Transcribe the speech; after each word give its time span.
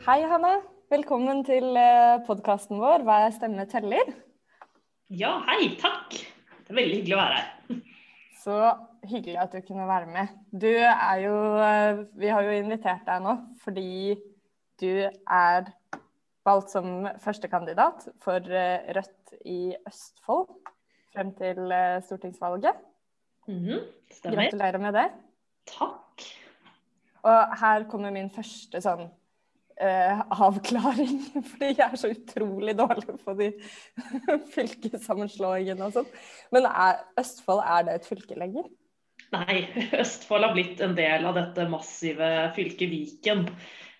Hei, 0.00 0.22
Hanne. 0.24 0.62
Velkommen 0.88 1.42
til 1.44 1.76
podkasten 2.24 2.78
vår 2.80 3.02
'Hver 3.04 3.34
stemme 3.34 3.66
teller'. 3.68 4.14
Ja, 5.12 5.32
hei. 5.44 5.76
Takk. 5.76 6.14
Det 6.64 6.72
er 6.72 6.78
veldig 6.78 6.94
hyggelig 6.96 7.16
å 7.16 7.18
være 7.20 7.34
her. 7.36 7.82
Så 8.44 8.54
hyggelig 9.10 9.36
at 9.42 9.52
du 9.52 9.60
kunne 9.60 9.84
være 9.84 10.08
med. 10.08 10.32
Du 10.56 10.72
er 10.72 11.20
jo 11.20 11.34
Vi 12.16 12.32
har 12.32 12.48
jo 12.48 12.56
invitert 12.62 13.04
deg 13.04 13.20
nå 13.26 13.36
fordi 13.60 14.16
du 14.80 15.04
er 15.28 15.68
valgt 16.48 16.72
som 16.72 17.04
førstekandidat 17.20 18.08
for 18.24 18.40
Rødt 18.40 19.36
i 19.44 19.76
Østfold 19.84 20.48
frem 21.12 21.36
til 21.36 21.60
stortingsvalget. 22.08 22.74
Mm 23.46 23.64
-hmm. 23.64 23.80
Gratulerer 24.24 24.78
med 24.78 24.92
det. 24.92 25.10
Takk. 25.66 26.24
Og 27.22 27.56
her 27.60 27.84
kommer 27.84 28.10
min 28.10 28.30
første 28.30 28.80
sånn 28.80 29.10
uh, 29.80 30.20
avklaring, 30.46 31.16
fordi 31.52 31.72
jeg 31.72 31.86
er 31.86 31.98
så 32.00 32.12
utrolig 32.12 32.76
dårlig 32.78 33.16
på 33.24 33.36
de 33.38 33.50
fylkessammenslåingene 34.54 35.88
og 35.88 35.98
sånn. 35.98 36.12
Men 36.54 36.68
er, 36.70 37.02
Østfold, 37.20 37.64
er 37.64 37.88
det 37.88 37.98
et 37.98 38.08
fylke 38.10 38.38
lenger? 38.38 38.68
Nei, 39.34 39.62
Østfold 40.02 40.48
har 40.48 40.56
blitt 40.56 40.82
en 40.84 40.96
del 40.98 41.28
av 41.28 41.38
dette 41.38 41.68
massive 41.70 42.50
fylket 42.56 42.92
Viken. 42.92 43.46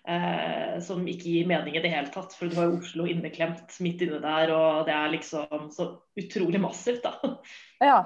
Eh, 0.01 0.79
som 0.81 1.03
ikke 1.05 1.29
gir 1.29 1.49
mening 1.49 1.75
i 1.77 1.81
det 1.83 1.91
hele 1.93 2.09
tatt. 2.09 2.33
For 2.33 2.49
du 2.49 2.57
har 2.57 2.71
Oslo 2.73 3.05
inneklemt 3.05 3.75
midt 3.85 4.01
inne 4.01 4.17
der, 4.23 4.49
og 4.55 4.87
det 4.87 4.95
er 4.97 5.13
liksom 5.13 5.67
så 5.73 5.91
utrolig 6.17 6.61
massivt, 6.63 7.05
da. 7.05 7.35
Ja. 7.81 7.99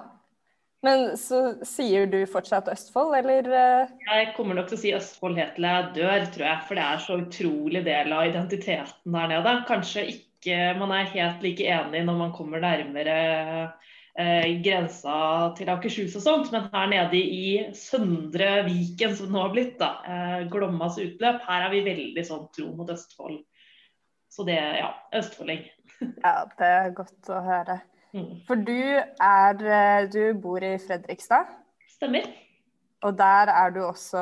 Men 0.85 1.15
så 1.17 1.39
sier 1.65 2.05
du 2.11 2.19
fortsatt 2.29 2.69
Østfold, 2.69 3.15
eller? 3.17 3.47
Jeg 4.05 4.27
kommer 4.35 4.57
nok 4.57 4.69
til 4.69 4.77
å 4.77 4.81
si 4.83 4.93
Østfold 4.93 5.39
helt 5.39 5.55
til 5.57 5.65
jeg 5.65 5.89
dør, 5.95 6.27
tror 6.35 6.45
jeg. 6.45 6.61
For 6.67 6.77
det 6.77 6.85
er 6.85 7.01
så 7.01 7.17
utrolig 7.23 7.81
del 7.87 8.13
av 8.13 8.29
identiteten 8.29 9.17
der 9.17 9.31
nede. 9.33 9.55
Kanskje 9.69 10.05
ikke 10.13 10.59
man 10.77 10.93
er 10.93 11.09
helt 11.15 11.41
like 11.41 11.65
enig 11.65 12.03
når 12.05 12.19
man 12.19 12.35
kommer 12.35 12.61
nærmere 12.61 13.15
eh, 14.19 14.51
grensa 14.61 15.15
til 15.57 15.71
Akershus 15.73 16.19
og 16.19 16.25
sånt, 16.27 16.51
men 16.53 16.69
her 16.73 16.91
nede 16.91 17.17
i 17.17 17.47
Søndre 17.73 18.61
Viken, 18.67 19.17
som 19.17 19.31
det 19.31 19.33
nå 19.33 19.41
har 19.41 19.55
blitt, 19.55 19.75
da, 19.81 19.91
eh, 20.05 20.45
Glommas 20.53 20.99
utløp, 21.01 21.41
her 21.49 21.65
er 21.65 21.73
vi 21.73 21.81
veldig 21.89 22.27
sånn 22.29 22.45
tro 22.53 22.69
mot 22.77 22.93
Østfold. 22.93 23.41
Så 24.35 24.45
det, 24.45 24.59
ja, 24.59 24.91
østfolding. 25.15 25.65
Ja, 26.25 26.43
det 26.59 26.67
er 26.67 26.95
godt 26.95 27.29
å 27.31 27.41
høre. 27.41 27.79
Mm. 28.15 28.39
For 28.47 28.55
du 28.55 28.79
er 29.19 30.07
Du 30.13 30.33
bor 30.39 30.63
i 30.63 30.77
Fredrikstad? 30.79 31.45
Stemmer. 31.91 32.23
Og 33.03 33.17
der 33.17 33.51
er 33.51 33.69
du 33.75 33.83
også 33.83 34.21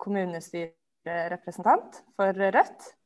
kommunestyrerepresentant 0.00 2.00
for 2.16 2.32
Rødt? 2.32 2.96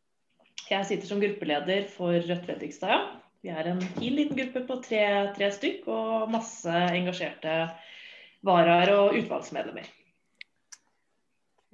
Jeg 0.70 0.86
sitter 0.86 1.06
som 1.06 1.20
gruppeleder 1.20 1.84
for 1.96 2.12
Rødt 2.14 2.46
Fredrikstad, 2.46 2.88
ja. 2.88 2.98
Vi 3.44 3.50
er 3.52 3.66
en 3.68 3.82
fin 3.82 4.14
liten 4.16 4.38
gruppe 4.38 4.62
på 4.64 4.78
tre, 4.86 5.02
tre 5.36 5.50
stykk 5.52 5.88
og 5.92 6.30
masse 6.32 6.70
engasjerte 6.96 7.68
varaer 8.46 8.94
og 8.94 9.18
utvalgsmedlemmer. 9.18 9.84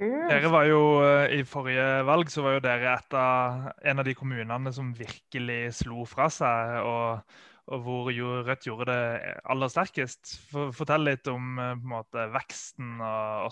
Dere 0.00 0.50
var 0.50 0.64
jo, 0.64 1.04
I 1.30 1.44
forrige 1.44 2.04
valg 2.08 2.30
så 2.32 2.42
var 2.42 2.52
jo 2.56 2.64
dere 2.64 2.96
av, 2.96 3.68
en 3.84 3.98
av 4.00 4.04
de 4.08 4.14
kommunene 4.16 4.72
som 4.72 4.96
virkelig 4.96 5.74
slo 5.82 6.06
fra 6.08 6.30
seg, 6.32 6.80
og, 6.88 7.20
og 7.68 7.84
hvor 7.84 8.10
Rødt 8.46 8.66
gjorde 8.66 8.88
det 8.88 9.34
aller 9.44 9.70
sterkest. 9.72 10.36
Fortell 10.50 11.04
litt 11.06 11.28
om 11.30 11.60
måte, 11.84 12.26
veksten 12.34 12.98
og 12.98 13.50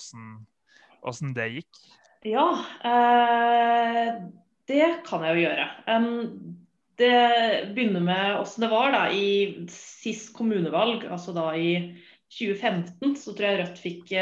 hvordan, 1.02 1.34
det 1.36 1.48
gikk. 1.58 1.82
Ja, 2.26 2.46
eh, 2.82 4.14
det 4.68 4.88
kan 5.06 5.22
jeg 5.24 5.36
jo 5.36 5.44
gjøre. 5.44 5.66
Um, 5.86 6.56
det 6.98 7.72
begynner 7.76 8.02
med 8.02 8.40
åssen 8.40 8.64
det 8.64 8.72
var 8.72 8.90
da 8.94 9.04
i 9.14 9.66
sist 9.70 10.32
kommunevalg, 10.34 11.06
altså 11.06 11.34
da 11.36 11.52
i 11.54 11.94
2015, 12.34 13.14
så 13.16 13.34
tror 13.34 13.48
jeg 13.48 13.60
Rødt 13.60 13.78
fikk 13.80 14.14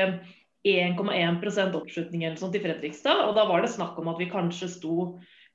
1,1 0.66 1.78
oppslutning 1.78 2.26
eller 2.26 2.36
sånt 2.38 2.58
i 2.58 2.62
Fredrikstad. 2.62 3.24
Og 3.26 3.34
da 3.38 3.46
var 3.48 3.64
det 3.64 3.72
snakk 3.72 3.96
om 3.98 4.12
at 4.12 4.20
vi 4.20 4.28
kanskje 4.30 4.70
sto 4.70 4.96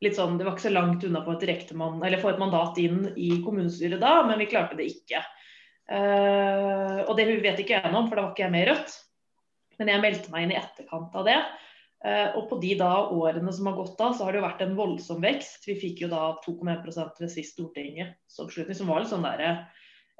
litt 0.02 0.18
sånn 0.18 0.38
Det 0.40 0.48
var 0.48 0.56
ikke 0.56 0.68
så 0.68 0.74
langt 0.74 1.04
unna 1.06 1.22
på 1.26 1.36
et 1.36 1.46
direktemann, 1.46 2.02
eller 2.04 2.22
få 2.22 2.34
et 2.34 2.42
mandat 2.42 2.80
inn 2.82 3.04
i 3.16 3.32
kommunestyret 3.46 4.02
da, 4.02 4.22
men 4.28 4.42
vi 4.42 4.50
klarte 4.50 4.78
det 4.80 4.90
ikke. 4.90 5.22
Uh, 5.92 7.02
og 7.10 7.18
det 7.18 7.28
vet 7.44 7.60
ikke 7.62 7.82
jeg 7.82 7.92
om, 7.92 8.08
for 8.08 8.16
da 8.16 8.24
var 8.24 8.32
ikke 8.32 8.46
jeg 8.46 8.54
med 8.54 8.64
i 8.64 8.70
Rødt. 8.70 8.96
Men 9.82 9.92
jeg 9.92 10.04
meldte 10.04 10.32
meg 10.34 10.46
inn 10.46 10.54
i 10.54 10.60
etterkant 10.60 11.18
av 11.20 11.28
det. 11.28 11.38
Uh, 12.02 12.38
og 12.40 12.48
på 12.50 12.58
de 12.64 12.74
da 12.80 12.92
årene 13.14 13.54
som 13.54 13.70
har 13.70 13.78
gått 13.78 13.98
da, 14.00 14.10
så 14.16 14.26
har 14.26 14.34
det 14.34 14.42
jo 14.42 14.48
vært 14.48 14.64
en 14.66 14.78
voldsom 14.78 15.22
vekst. 15.26 15.68
Vi 15.70 15.78
fikk 15.82 16.06
jo 16.06 16.12
da 16.12 16.32
2,1% 16.46 17.22
ved 17.22 17.34
sist 17.34 17.58
stortingsoppslutning, 17.58 18.78
som 18.78 18.90
var 18.90 19.04
litt 19.04 19.12
sånn 19.12 19.28
derre 19.28 19.52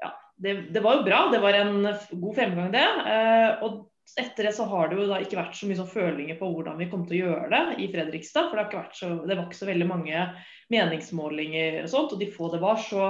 Ja, 0.02 0.12
det, 0.36 0.58
det, 0.74 0.82
var 0.84 1.00
jo 1.00 1.06
bra. 1.08 1.24
Det 1.32 1.40
var 1.42 1.58
en 1.58 1.88
god 1.88 2.36
fremgang, 2.38 2.70
det. 2.74 2.86
Uh, 3.06 3.66
og 3.66 3.80
etter 4.20 4.44
det 4.44 4.52
så 4.52 4.64
har 4.68 4.88
det 4.88 4.98
jo 4.98 5.06
da 5.08 5.20
ikke 5.22 5.38
vært 5.38 5.56
så 5.56 5.68
mye 5.68 5.78
sånn 5.78 5.88
følinger 5.88 6.36
på 6.40 6.48
hvordan 6.52 6.80
vi 6.80 6.88
kom 6.90 7.04
til 7.08 7.16
å 7.16 7.20
gjøre 7.22 7.48
det 7.52 7.84
i 7.84 7.88
Fredrikstad. 7.92 8.50
For 8.50 8.58
det, 8.58 8.64
har 8.64 8.68
ikke 8.68 8.82
vært 8.82 8.98
så, 8.98 9.10
det 9.24 9.36
var 9.36 9.46
ikke 9.46 9.60
så 9.60 9.68
veldig 9.70 9.88
mange 9.88 10.26
meningsmålinger 10.72 11.78
og 11.84 11.90
sånt. 11.92 12.12
Og 12.14 12.20
de 12.20 12.28
få 12.34 12.50
det 12.52 12.60
var, 12.64 12.82
så, 12.82 13.08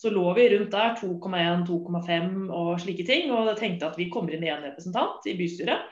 så 0.00 0.12
lå 0.14 0.26
vi 0.38 0.48
rundt 0.54 0.74
der 0.74 0.96
2,1, 0.98 1.64
2,5 1.68 2.34
og 2.48 2.72
slike 2.82 3.06
ting. 3.06 3.30
Og 3.34 3.52
jeg 3.52 3.60
tenkte 3.62 3.92
at 3.92 4.00
vi 4.00 4.10
kommer 4.12 4.34
inn 4.34 4.46
i 4.46 4.52
én 4.52 4.66
representant 4.66 5.30
i 5.30 5.36
bystyret. 5.38 5.86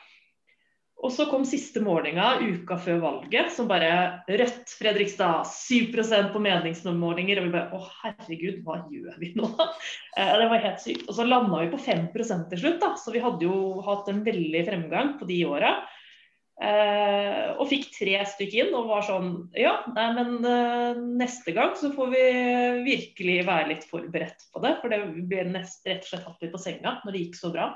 Og 0.99 1.13
så 1.15 1.29
kom 1.31 1.45
siste 1.47 1.79
målinga 1.85 2.41
uka 2.43 2.75
før 2.83 2.97
valget, 3.05 3.53
som 3.55 3.69
bare 3.71 4.25
Rødt 4.27 4.73
Fredrikstad 4.81 5.47
7% 5.47 6.33
på 6.35 6.41
meningsmålinger. 6.43 7.39
Og 7.39 7.47
vi 7.47 7.53
bare 7.55 7.79
å 7.79 7.83
herregud, 8.01 8.65
hva 8.67 8.81
gjør 8.91 9.21
vi 9.23 9.35
nå? 9.39 9.53
Eh, 10.19 10.33
det 10.35 10.49
var 10.51 10.65
helt 10.65 10.81
sykt. 10.83 11.05
Og 11.07 11.15
så 11.15 11.23
landa 11.23 11.61
vi 11.63 11.69
på 11.71 11.79
5% 11.79 12.49
til 12.51 12.59
slutt, 12.59 12.81
da. 12.83 12.89
Så 12.99 13.13
vi 13.15 13.23
hadde 13.23 13.47
jo 13.47 13.79
hatt 13.87 14.09
en 14.11 14.25
veldig 14.27 14.63
fremgang 14.67 15.13
på 15.21 15.29
de 15.29 15.37
åra. 15.47 15.71
Eh, 16.59 17.53
og 17.55 17.69
fikk 17.71 17.87
tre 17.95 18.17
stykker 18.27 18.65
inn 18.65 18.75
og 18.75 18.89
var 18.91 19.05
sånn 19.07 19.29
Ja, 19.55 19.77
nei, 19.95 20.09
men 20.17 20.33
eh, 20.43 20.99
neste 21.21 21.55
gang 21.55 21.77
så 21.79 21.93
får 21.95 22.11
vi 22.17 22.25
virkelig 22.89 23.37
være 23.47 23.71
litt 23.71 23.87
forberedt 23.87 24.49
på 24.51 24.65
det. 24.67 24.75
For 24.83 24.91
det 24.91 25.05
ble 25.31 25.47
nest, 25.53 25.87
rett 25.87 26.03
og 26.03 26.11
slett 26.11 26.27
hatt 26.27 26.43
litt 26.43 26.57
på 26.57 26.65
senga 26.65 26.99
når 27.05 27.15
det 27.15 27.25
gikk 27.29 27.39
så 27.39 27.55
bra. 27.55 27.71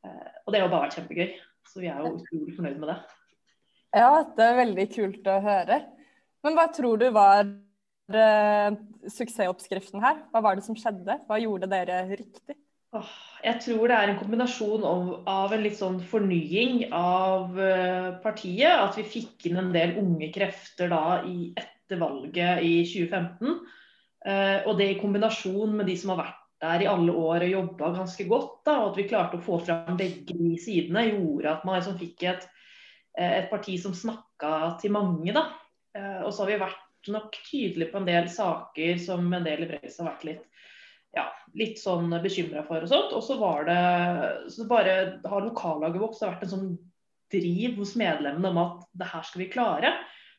Og 0.00 0.54
det 0.54 0.62
har 0.62 0.72
bare 0.72 0.86
vært 0.86 0.96
kjempegøy. 0.96 1.28
Så 1.68 1.82
vi 1.82 1.90
er 1.90 2.00
jo 2.02 2.16
utrolig 2.16 2.54
fornøyd 2.56 2.78
med 2.80 2.92
det. 2.92 3.00
Ja, 3.96 4.12
det 4.36 4.46
er 4.46 4.60
veldig 4.60 4.86
kult 4.94 5.28
å 5.30 5.40
høre. 5.42 5.80
Men 6.46 6.56
hva 6.56 6.66
tror 6.72 7.00
du 7.00 7.08
var 7.12 7.42
uh, 7.44 8.78
suksessoppskriften 9.10 10.02
her? 10.02 10.24
Hva 10.30 10.42
var 10.44 10.56
det 10.56 10.64
som 10.66 10.78
skjedde? 10.78 11.18
Hva 11.28 11.40
gjorde 11.42 11.68
dere 11.70 12.04
riktig? 12.12 12.56
Oh, 12.90 13.10
jeg 13.44 13.60
tror 13.62 13.86
det 13.86 13.96
er 13.96 14.10
en 14.10 14.18
kombinasjon 14.18 14.82
av, 14.82 15.10
av 15.30 15.52
en 15.54 15.62
litt 15.62 15.76
sånn 15.78 16.00
fornying 16.10 16.88
av 16.96 17.54
uh, 17.54 18.16
partiet. 18.22 18.72
At 18.72 18.98
vi 18.98 19.06
fikk 19.06 19.50
inn 19.50 19.60
en 19.60 19.70
del 19.74 19.98
unge 20.00 20.30
krefter 20.34 20.90
da 20.90 21.20
i, 21.26 21.52
etter 21.58 22.00
valget 22.00 22.64
i 22.66 22.74
2015. 22.88 23.60
Uh, 24.20 24.30
eh, 24.30 24.56
og 24.68 24.74
det 24.76 24.90
i 24.92 24.98
kombinasjon 25.00 25.78
med 25.78 25.86
de 25.88 25.94
som 25.96 26.12
har 26.12 26.24
vært 26.24 26.39
der 26.60 26.84
i 26.84 26.88
alle 26.90 27.12
år 27.16 27.46
og 27.46 27.54
jobba 27.54 27.92
ganske 27.96 28.26
godt. 28.28 28.58
Da, 28.68 28.76
og 28.82 28.92
at 28.92 29.00
vi 29.00 29.08
klarte 29.08 29.38
å 29.38 29.44
få 29.44 29.60
fram 29.64 29.96
begge 30.00 30.36
de 30.36 30.52
sidene, 30.60 31.06
gjorde 31.08 31.54
at 31.54 31.64
man 31.66 31.78
liksom 31.78 31.96
fikk 32.00 32.26
et, 32.28 32.46
eh, 33.16 33.38
et, 33.40 33.48
parti 33.52 33.78
som 33.80 33.96
snakka 33.96 34.76
til 34.82 34.94
mange. 34.96 35.32
Da. 35.36 35.46
Eh, 35.96 36.20
og 36.24 36.32
så 36.32 36.44
har 36.44 36.52
vi 36.52 36.60
vært 36.64 37.10
nok 37.10 37.40
tydelige 37.48 37.90
på 37.92 38.00
en 38.00 38.08
del 38.10 38.28
saker 38.28 39.00
som 39.00 39.32
en 39.32 39.46
del 39.46 39.64
i 39.64 39.70
Breis 39.70 39.96
har 40.02 40.10
vært 40.10 40.26
litt, 40.28 40.44
ja, 41.16 41.24
litt 41.56 41.80
sånn 41.80 42.12
bekymra 42.22 42.62
for 42.68 42.84
og 42.84 42.92
sånt. 42.92 43.16
Og 43.16 43.24
så 43.24 43.38
var 43.40 43.64
det 43.68 43.80
så 44.52 44.68
bare 44.68 44.96
har 45.24 45.46
lokallaget 45.46 46.02
vårt 46.02 46.20
vært 46.20 46.44
en 46.44 46.54
sånn 46.54 46.70
driv 47.30 47.78
hos 47.78 47.94
medlemmene 47.96 48.50
om 48.50 48.58
at 48.60 48.88
det 49.00 49.08
her 49.08 49.24
skal 49.24 49.44
vi 49.44 49.52
klare. 49.52 49.94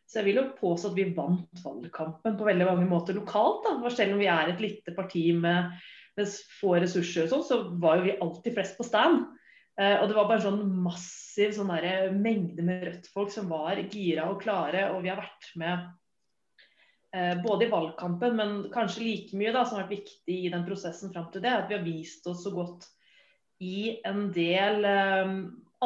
Så 0.06 0.20
jeg 0.20 0.28
vil 0.28 0.42
jo 0.42 0.50
påstå 0.58 0.92
at 0.92 0.98
vi 0.98 1.14
vant 1.16 1.62
valgkampen 1.64 2.36
på 2.38 2.46
veldig 2.46 2.68
mange 2.68 2.88
måter 2.90 3.16
lokalt. 3.16 3.64
Da. 3.64 3.92
Selv 3.96 4.18
om 4.18 4.22
vi 4.22 4.28
er 4.28 4.52
et 4.52 4.62
lite 4.62 4.94
parti 4.94 5.30
med 5.34 5.72
med 6.20 6.34
få 6.60 6.76
ressurser 6.82 7.26
og 7.26 7.32
sånn, 7.32 7.46
så 7.48 7.62
var 7.82 8.00
jo 8.00 8.08
vi 8.10 8.18
alltid 8.24 8.58
flest 8.58 8.78
på 8.80 8.88
stand. 8.88 9.26
Eh, 9.80 9.98
og 9.98 10.10
det 10.10 10.18
var 10.18 10.28
bare 10.30 10.44
sånn 10.44 10.62
massiv 10.84 11.56
sånn 11.56 11.72
der, 11.72 12.12
mengde 12.14 12.66
med 12.66 12.86
Rødt-folk 12.88 13.32
som 13.34 13.50
var 13.52 13.80
gira 13.88 14.30
og 14.32 14.42
klare. 14.44 14.90
Og 14.96 15.06
vi 15.06 15.12
har 15.12 15.22
vært 15.22 15.50
med 15.62 15.88
eh, 17.16 17.36
både 17.44 17.68
i 17.68 17.72
valgkampen, 17.72 18.38
men 18.38 18.58
kanskje 18.74 19.06
like 19.06 19.40
mye 19.40 19.54
da, 19.56 19.66
som 19.66 19.80
har 19.80 19.88
vært 19.88 20.02
viktig 20.02 20.40
i 20.48 20.52
den 20.54 20.66
prosessen 20.68 21.14
fram 21.14 21.30
til 21.34 21.46
det, 21.46 21.56
at 21.56 21.72
vi 21.72 21.80
har 21.80 21.88
vist 21.88 22.28
oss 22.30 22.44
så 22.46 22.54
godt 22.56 22.90
i 23.62 24.02
en 24.08 24.28
del 24.34 24.88
eh, 24.90 25.36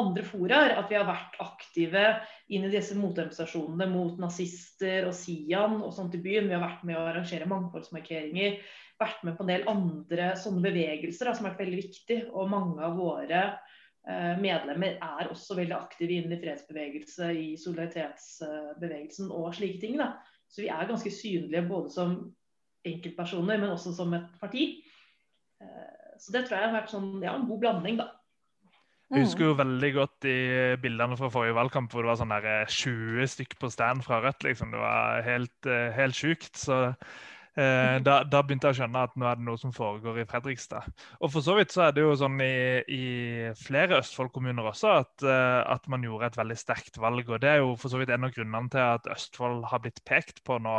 andre 0.00 0.24
foraer. 0.26 0.74
At 0.78 0.90
vi 0.92 0.98
har 0.98 1.06
vært 1.08 1.36
aktive 1.42 2.06
inn 2.52 2.66
i 2.66 2.72
disse 2.72 2.96
motorganisasjonene 2.98 3.88
mot 3.90 4.18
nazister 4.22 5.08
og 5.08 5.14
Sian 5.16 5.80
og 5.82 5.94
sånt 5.96 6.16
i 6.18 6.22
byen. 6.22 6.50
Vi 6.50 6.56
har 6.56 6.64
vært 6.64 6.84
med 6.88 6.98
å 6.98 7.06
arrangere 7.10 7.48
mangfoldsmarkeringer 7.50 8.60
vært 8.96 9.24
med 9.28 9.36
på 9.36 9.44
en 9.44 9.50
del 9.50 9.66
andre 9.68 10.30
sånne 10.40 10.62
bevegelser 10.64 11.28
da, 11.28 11.34
som 11.36 11.44
har 11.44 11.52
vært 11.52 11.66
veldig 11.66 11.80
viktig. 11.82 12.20
Og 12.32 12.48
mange 12.52 12.80
av 12.84 12.96
våre 12.96 13.42
medlemmer 14.40 15.00
er 15.02 15.30
også 15.32 15.56
veldig 15.58 15.74
aktive 15.74 16.14
innen 16.14 16.36
i 16.36 16.40
fredsbevegelse, 16.40 17.30
i 17.34 17.46
solidaritetsbevegelsen 17.58 19.32
og 19.34 19.50
slike 19.58 19.82
ting. 19.82 19.96
Da. 20.00 20.12
Så 20.48 20.62
vi 20.62 20.70
er 20.72 20.88
ganske 20.88 21.10
synlige 21.12 21.64
både 21.66 21.90
som 21.92 22.18
enkeltpersoner, 22.86 23.58
men 23.58 23.72
også 23.74 23.92
som 23.96 24.14
et 24.14 24.28
parti. 24.40 24.68
Så 26.22 26.32
det 26.32 26.46
tror 26.46 26.60
jeg 26.60 26.68
har 26.68 26.76
vært 26.78 26.92
sånn, 26.94 27.10
ja, 27.24 27.34
en 27.34 27.48
god 27.50 27.64
blanding, 27.64 27.98
da. 27.98 28.12
Jeg 29.14 29.22
husker 29.22 29.46
jo 29.46 29.54
veldig 29.54 29.88
godt 29.94 30.14
de 30.26 30.34
bildene 30.82 31.16
fra 31.18 31.28
forrige 31.30 31.54
valgkamp 31.54 31.92
hvor 31.92 32.02
det 32.02 32.10
var 32.10 32.18
sånn 32.18 32.32
der 32.34 32.66
20 32.66 33.20
eh, 33.22 33.28
stykk 33.30 33.54
på 33.60 33.70
stand 33.70 34.02
fra 34.02 34.18
Rødt. 34.24 34.42
liksom. 34.42 34.72
Det 34.74 34.80
var 34.82 35.22
helt, 35.22 35.68
eh, 35.70 35.92
helt 35.94 36.18
sjukt. 36.18 36.50
Så 36.58 36.80
eh, 37.60 37.96
da, 38.04 38.20
da, 38.28 38.40
begynte 38.44 38.68
jeg 38.68 38.76
å 38.76 38.78
skjønne 38.80 39.02
at 39.08 39.14
nå 39.18 39.26
er 39.28 39.38
det 39.38 39.46
noe 39.46 39.60
som 39.60 39.72
foregår 39.74 40.20
i 40.22 40.26
Fredrikstad. 40.28 40.86
Og 41.20 41.32
for 41.32 41.44
så 41.44 41.56
vidt 41.58 41.74
så 41.74 41.86
er 41.86 41.96
det 41.96 42.04
jo 42.04 42.14
sånn 42.18 42.38
i, 42.44 42.56
i 42.92 43.04
flere 43.60 44.00
Østfold-kommuner 44.02 44.70
også 44.70 44.92
at, 45.00 45.14
eh, 45.24 45.60
at, 45.62 45.88
man 45.92 46.04
gjorde 46.06 46.30
et 46.30 46.38
veldig 46.40 46.58
sterkt 46.60 47.00
valg. 47.02 47.28
Og 47.30 47.40
det 47.42 47.52
er 47.52 47.62
jo 47.62 47.74
for 47.80 47.92
så 47.92 48.00
vidt 48.00 48.12
en 48.14 48.28
av 48.28 48.34
grunnene 48.36 48.72
til 48.72 48.84
at 48.84 49.08
Østfold 49.16 49.64
har 49.70 49.82
blitt 49.84 50.02
pekt 50.08 50.44
på 50.46 50.60
nå 50.62 50.76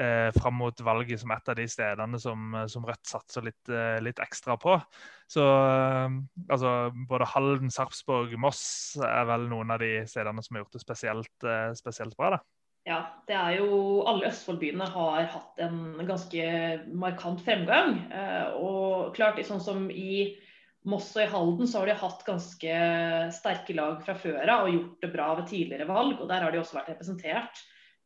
eh, 0.00 0.28
fram 0.38 0.58
mot 0.60 0.84
valget 0.84 1.22
som 1.22 1.32
et 1.36 1.54
av 1.54 1.58
de 1.58 1.68
stedene 1.70 2.22
som, 2.22 2.60
som 2.70 2.86
Rødt 2.88 3.08
satser 3.08 3.48
litt, 3.48 3.62
eh, 3.70 3.96
litt, 4.04 4.22
ekstra 4.22 4.58
på. 4.60 4.76
Så 5.30 5.44
altså, 5.44 6.76
både 7.08 7.32
Halden, 7.34 7.70
Sarpsborg, 7.70 8.34
Moss 8.40 8.62
er 9.04 9.26
vel 9.28 9.50
noen 9.50 9.74
av 9.74 9.82
de 9.84 9.98
stedene 10.08 10.42
som 10.42 10.56
har 10.56 10.64
gjort 10.64 10.78
det 10.78 10.86
spesielt, 10.86 11.50
spesielt 11.78 12.16
bra. 12.16 12.38
da. 12.38 12.57
Ja, 12.86 12.98
det 13.28 13.36
er 13.36 13.56
jo 13.58 14.02
Alle 14.08 14.30
Østfold-byene 14.30 14.86
har 14.94 15.26
hatt 15.32 15.62
en 15.64 15.98
ganske 16.08 16.44
markant 16.96 17.42
fremgang. 17.44 17.98
Eh, 18.08 18.54
og 18.56 19.16
klart, 19.16 19.40
sånn 19.46 19.62
som 19.62 19.88
i 19.90 20.36
Moss 20.88 21.10
og 21.16 21.24
i 21.24 21.28
Halden 21.28 21.68
så 21.68 21.82
har 21.82 21.90
de 21.90 21.98
hatt 22.00 22.22
ganske 22.24 22.76
sterke 23.34 23.74
lag 23.76 23.98
fra 24.06 24.14
før 24.16 24.40
av 24.54 24.68
og 24.68 24.72
gjort 24.76 25.04
det 25.04 25.10
bra 25.12 25.32
ved 25.40 25.50
tidligere 25.50 25.88
valg. 25.90 26.16
og 26.16 26.30
Der 26.30 26.46
har 26.46 26.54
de 26.54 26.62
også 26.62 26.78
vært 26.78 26.94
representert. 26.94 27.60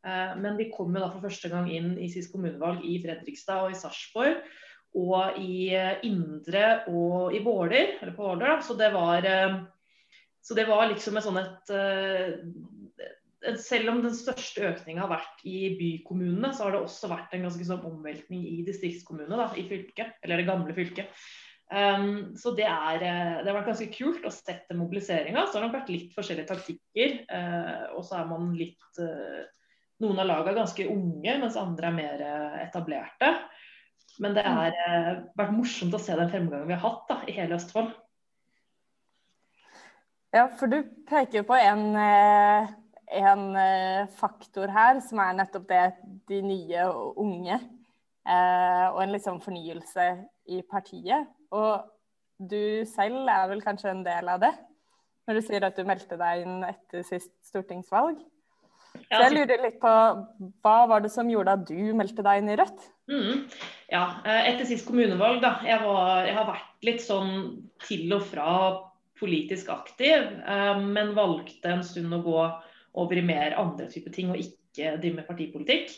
Eh, 0.07 0.35
men 0.43 0.59
de 0.59 0.71
kom 0.75 0.91
jo 0.97 1.05
da 1.05 1.13
for 1.13 1.29
første 1.29 1.53
gang 1.53 1.71
inn 1.71 1.95
i 2.01 2.11
sist 2.11 2.33
kommunevalg 2.35 2.83
i 2.89 2.99
Fredrikstad 3.05 3.69
og 3.69 3.77
i 3.77 3.79
Sarpsborg. 3.79 4.43
Og 4.99 5.39
i 5.41 5.71
eh, 5.79 6.03
Indre 6.09 6.83
og 6.91 7.37
i 7.37 7.45
Våler, 7.45 8.01
eller 8.01 8.17
på 8.17 8.27
Våler, 8.33 8.57
da. 8.57 8.59
Så 8.67 8.75
det 8.81 8.91
var, 8.97 9.31
så 10.43 10.59
det 10.59 10.67
var 10.67 10.89
liksom 10.91 11.21
et 11.21 11.29
sånn 11.29 11.43
et 11.45 11.77
selv 13.59 13.93
om 13.93 14.03
den 14.05 14.17
største 14.17 14.67
økninga 14.71 15.05
har 15.05 15.13
vært 15.15 15.47
i 15.49 15.73
bykommunene, 15.79 16.53
så 16.55 16.67
har 16.67 16.77
det 16.77 16.83
også 16.85 17.11
vært 17.11 17.33
en 17.35 17.47
ganske 17.49 17.69
sånn 17.69 17.87
omveltning 17.89 18.45
i 18.49 18.61
distriktskommunene 18.67 19.41
da, 19.41 19.49
i 19.59 19.65
fylket, 19.71 20.19
eller 20.23 20.43
det 20.43 20.51
gamle 20.51 20.77
fylket. 20.77 21.25
Um, 21.73 22.35
så 22.37 22.53
det, 22.53 22.69
er, 22.69 23.01
det, 23.01 23.49
har 23.49 23.57
vært 23.57 23.71
ganske 23.73 23.89
kult 23.95 24.27
å 24.29 24.35
sette 24.35 24.77
mobiliseringa. 24.77 25.47
Så 25.47 25.57
har 25.57 25.65
det 25.65 25.71
nok 25.71 25.79
vært 25.81 25.95
litt 25.95 26.15
forskjellige 26.15 26.51
taktikker. 26.53 27.19
Uh, 27.33 27.97
og 27.97 28.07
så 28.07 28.21
er 28.21 28.29
man 28.29 28.53
litt 28.59 29.01
uh, 29.01 29.43
noen 30.03 30.23
av 30.23 30.29
lagene 30.29 30.53
er 30.55 30.61
ganske 30.63 30.87
unge, 30.91 31.35
mens 31.39 31.59
andre 31.59 31.89
er 31.89 31.97
mer 31.97 32.23
eh, 32.27 32.55
etablerte. 32.65 33.33
Men 34.23 34.35
det 34.37 34.45
har 34.45 34.75
eh, 34.75 35.11
vært 35.39 35.55
morsomt 35.57 35.95
å 35.97 36.01
se 36.03 36.17
den 36.19 36.31
fremgangen 36.33 36.69
vi 36.69 36.77
har 36.77 36.83
hatt 36.83 37.05
da, 37.11 37.19
i 37.29 37.37
hele 37.37 37.57
Østfold. 37.59 37.93
Ja, 40.33 40.47
for 40.57 40.73
du 40.73 40.81
peker 41.09 41.45
på 41.47 41.57
en, 41.59 41.85
eh, 42.01 42.73
en 43.21 44.09
faktor 44.17 44.73
her, 44.73 45.01
som 45.05 45.21
er 45.23 45.37
nettopp 45.37 45.69
det 45.69 45.85
de 46.31 46.41
nye 46.45 46.87
og 46.89 47.19
unge. 47.23 47.59
Og 48.25 48.99
en 49.03 49.13
liksom 49.13 49.41
fornyelse 49.43 50.07
i 50.55 50.61
partiet. 50.71 51.27
Og 51.53 51.85
du 52.39 52.85
selv 52.89 53.29
er 53.29 53.49
vel 53.51 53.63
kanskje 53.63 53.93
en 53.93 54.05
del 54.07 54.31
av 54.31 54.43
det? 54.43 54.53
Når 55.27 55.39
du 55.39 55.47
sier 55.47 55.65
at 55.67 55.79
du 55.79 55.87
meldte 55.87 56.19
deg 56.19 56.45
inn 56.45 56.63
etter 56.67 57.05
sist 57.07 57.35
stortingsvalg? 57.47 58.19
Så 58.93 59.21
jeg 59.25 59.33
lurer 59.33 59.63
litt 59.63 59.79
på, 59.81 59.93
Hva 60.65 60.77
var 60.91 61.05
det 61.05 61.13
som 61.15 61.31
gjorde 61.31 61.55
at 61.57 61.63
du 61.69 61.93
meldte 61.97 62.25
deg 62.25 62.43
inn 62.43 62.51
i 62.53 62.57
Rødt? 62.61 62.89
Mm. 63.13 63.45
Ja, 63.93 64.05
eh, 64.25 64.51
Etter 64.51 64.69
sist 64.69 64.89
kommunevalg, 64.89 65.41
da. 65.45 65.55
Jeg, 65.67 65.81
var, 65.85 66.27
jeg, 66.27 66.37
har 66.37 66.49
vært 66.49 66.89
litt 66.89 67.05
sånn 67.05 67.33
til 67.87 68.13
og 68.17 68.27
fra 68.29 68.51
politisk 69.21 69.71
aktiv, 69.73 70.27
eh, 70.43 70.83
men 70.83 71.15
valgte 71.17 71.73
en 71.73 71.85
stund 71.87 72.13
å 72.19 72.23
gå 72.25 72.45
over 72.99 73.19
i 73.19 73.25
mer 73.25 73.57
andre 73.61 73.89
typer 73.93 74.15
ting 74.15 74.33
og 74.33 74.41
ikke 74.41 74.97
drive 75.01 75.19
med 75.19 75.29
partipolitikk. 75.29 75.95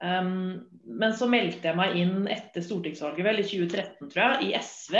Um, 0.00 0.62
men 0.88 1.12
så 1.12 1.26
meldte 1.28 1.68
jeg 1.68 1.76
meg 1.76 1.96
inn 2.00 2.24
etter 2.32 2.64
stortingsvalget 2.64 3.26
vel 3.26 3.42
i 3.42 3.44
2013, 3.44 4.08
tror 4.08 4.22
jeg, 4.22 4.46
i 4.48 4.52
SV. 4.56 4.96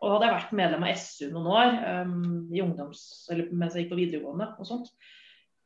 Og 0.00 0.14
hadde 0.14 0.28
jeg 0.28 0.36
vært 0.38 0.54
medlem 0.62 0.86
av 0.88 1.00
SU 1.02 1.26
noen 1.34 1.50
år 1.52 1.74
um, 2.06 2.22
i 2.48 2.62
ungdoms, 2.64 3.02
eller 3.32 3.50
mens 3.52 3.76
jeg 3.76 3.84
gikk 3.84 3.92
på 3.92 4.00
videregående 4.00 4.48
og 4.56 4.68
sånt. 4.68 4.88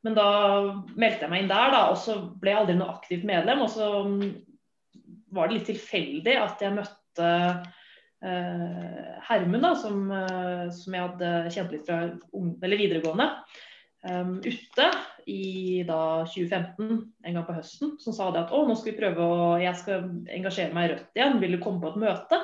Men 0.04 0.18
da 0.18 0.26
meldte 1.00 1.24
jeg 1.24 1.32
meg 1.32 1.44
inn 1.44 1.52
der, 1.52 1.70
da, 1.72 1.84
og 1.92 2.00
så 2.02 2.18
ble 2.40 2.50
jeg 2.50 2.60
aldri 2.60 2.76
noe 2.80 2.92
aktivt 2.92 3.24
medlem. 3.28 3.62
Og 3.64 3.70
så 3.72 3.86
mm, 4.04 4.26
var 5.34 5.48
det 5.48 5.60
litt 5.60 5.70
tilfeldig 5.70 6.34
at 6.42 6.64
jeg 6.66 6.76
møtte 6.76 7.30
uh, 8.26 9.06
Hermund, 9.30 9.62
da, 9.64 9.70
som, 9.80 10.02
uh, 10.10 10.66
som, 10.74 10.98
jeg 10.98 11.06
hadde 11.06 11.30
kjent 11.54 11.72
litt 11.72 11.86
fra 11.88 12.02
videregående, 12.74 13.30
um, 14.08 14.36
ute 14.44 14.88
i 15.30 15.82
da 15.88 16.00
2015, 16.28 16.98
en 17.24 17.38
gang 17.38 17.46
på 17.46 17.56
høsten, 17.56 17.94
som 18.02 18.16
sa 18.16 18.30
det 18.34 18.44
at 18.44 18.52
å, 18.54 18.64
nå 18.68 18.76
skal 18.76 18.92
vi 18.92 18.98
prøve 18.98 19.24
å 19.24 19.46
Jeg 19.62 19.80
skal 19.80 20.08
engasjere 20.36 20.76
meg 20.76 20.88
i 20.88 20.92
Rødt 20.94 21.20
igjen, 21.20 21.40
vil 21.42 21.56
du 21.56 21.62
komme 21.62 21.82
på 21.82 21.94
et 21.94 22.02
møte? 22.04 22.40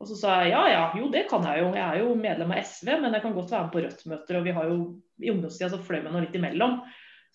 Og 0.00 0.08
så 0.08 0.16
sa 0.16 0.38
jeg 0.40 0.54
ja, 0.54 0.62
ja, 0.72 0.84
jo 0.96 1.10
det 1.12 1.26
kan 1.28 1.44
jeg 1.44 1.60
jo. 1.60 1.74
Jeg 1.76 1.84
er 1.84 2.00
jo 2.00 2.16
medlem 2.16 2.54
av 2.54 2.62
SV, 2.64 2.88
men 3.02 3.12
jeg 3.12 3.24
kan 3.24 3.36
godt 3.36 3.52
være 3.52 3.66
med 3.66 3.74
på 3.74 3.82
Rødt-møter. 3.84 4.38
Og 4.38 4.46
vi 4.46 4.54
har 4.56 4.70
jo 4.70 4.78
i 5.20 5.32
ungdomstida 5.32 5.68
så 5.74 5.80
fløy 5.84 6.00
vi 6.00 6.12
nå 6.14 6.22
litt 6.24 6.38
imellom. 6.38 6.78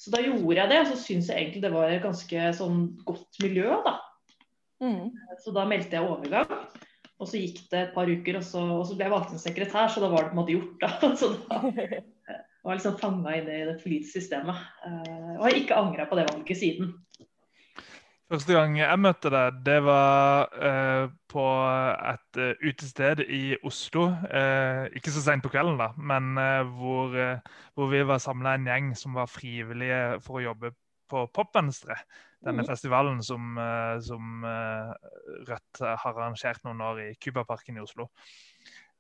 Så 0.02 0.12
da 0.12 0.24
gjorde 0.24 0.58
jeg 0.58 0.72
det. 0.72 0.80
Så 0.90 0.98
syns 1.04 1.30
jeg 1.30 1.44
egentlig 1.44 1.62
det 1.62 1.72
var 1.76 1.94
et 1.94 2.02
ganske 2.02 2.48
sånn 2.58 2.80
godt 3.06 3.40
miljø, 3.46 3.70
da. 3.86 4.00
Mm. 4.82 5.14
Så 5.46 5.54
da 5.54 5.68
meldte 5.70 6.00
jeg 6.00 6.10
overgang. 6.10 6.58
Og 7.22 7.30
så 7.30 7.40
gikk 7.40 7.62
det 7.70 7.84
et 7.84 7.94
par 7.96 8.10
uker, 8.10 8.42
og 8.42 8.44
så, 8.44 8.66
og 8.80 8.84
så 8.90 8.98
ble 8.98 9.06
jeg 9.06 9.14
valgt 9.14 9.36
inn 9.36 9.46
sekretær, 9.46 9.94
så 9.94 10.02
da 10.04 10.10
var 10.12 10.26
det 10.26 10.34
på 10.34 10.36
en 10.36 10.42
måte 10.42 10.58
gjort, 10.58 10.82
da. 10.82 11.14
Så 11.22 11.32
da 11.46 11.62
var 12.66 12.74
jeg 12.74 12.82
liksom 12.82 12.98
fanga 12.98 13.36
inn 13.38 13.50
i 13.50 13.64
det 13.68 13.78
politiske 13.84 14.24
systemet. 14.24 14.62
Eh, 14.88 15.34
og 15.38 15.44
har 15.46 15.58
ikke 15.60 15.78
angra 15.78 16.08
på 16.10 16.18
det 16.18 16.26
valget 16.32 16.58
siden. 16.58 16.96
Første 18.26 18.56
gang 18.56 18.74
jeg 18.80 18.98
møtte 18.98 19.30
deg, 19.30 19.58
det 19.68 19.76
var 19.86 20.48
eh, 20.58 21.04
på 21.30 21.44
et 22.10 22.40
uh, 22.42 22.64
utested 22.66 23.20
i 23.22 23.44
Oslo. 23.62 24.08
Eh, 24.34 24.88
ikke 24.98 25.14
så 25.14 25.22
seint 25.22 25.46
på 25.46 25.52
kvelden, 25.54 25.78
da, 25.78 25.92
men 25.94 26.32
eh, 26.42 26.72
hvor, 26.80 27.14
eh, 27.22 27.60
hvor, 27.78 27.92
vi 27.92 28.02
var 28.02 28.24
samla 28.24 28.56
en 28.58 28.66
gjeng 28.66 28.88
som 28.98 29.14
var 29.20 29.30
frivillige 29.30 30.18
for 30.26 30.40
å 30.40 30.48
jobbe 30.48 30.74
på 31.12 31.28
Popvenstre. 31.38 32.00
Denne 32.42 32.66
mm. 32.66 32.70
festivalen 32.72 33.22
som, 33.26 33.60
eh, 33.62 34.00
som 34.02 34.48
Rødt 35.46 35.84
har 35.86 36.10
arrangert 36.16 36.66
noen 36.66 36.82
år 36.82 37.04
i 37.04 37.08
Cubaparken 37.22 37.78
i 37.78 37.86
Oslo. 37.86 38.10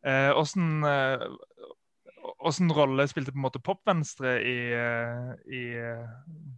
Åssen 0.06 0.86
Åssen 2.46 2.72
rolle 2.74 3.08
spilte 3.10 3.34
på 3.34 3.40
en 3.40 3.46
måte 3.48 3.62
Popvenstre 3.64 4.38
i, 4.42 4.58
i 5.46 5.64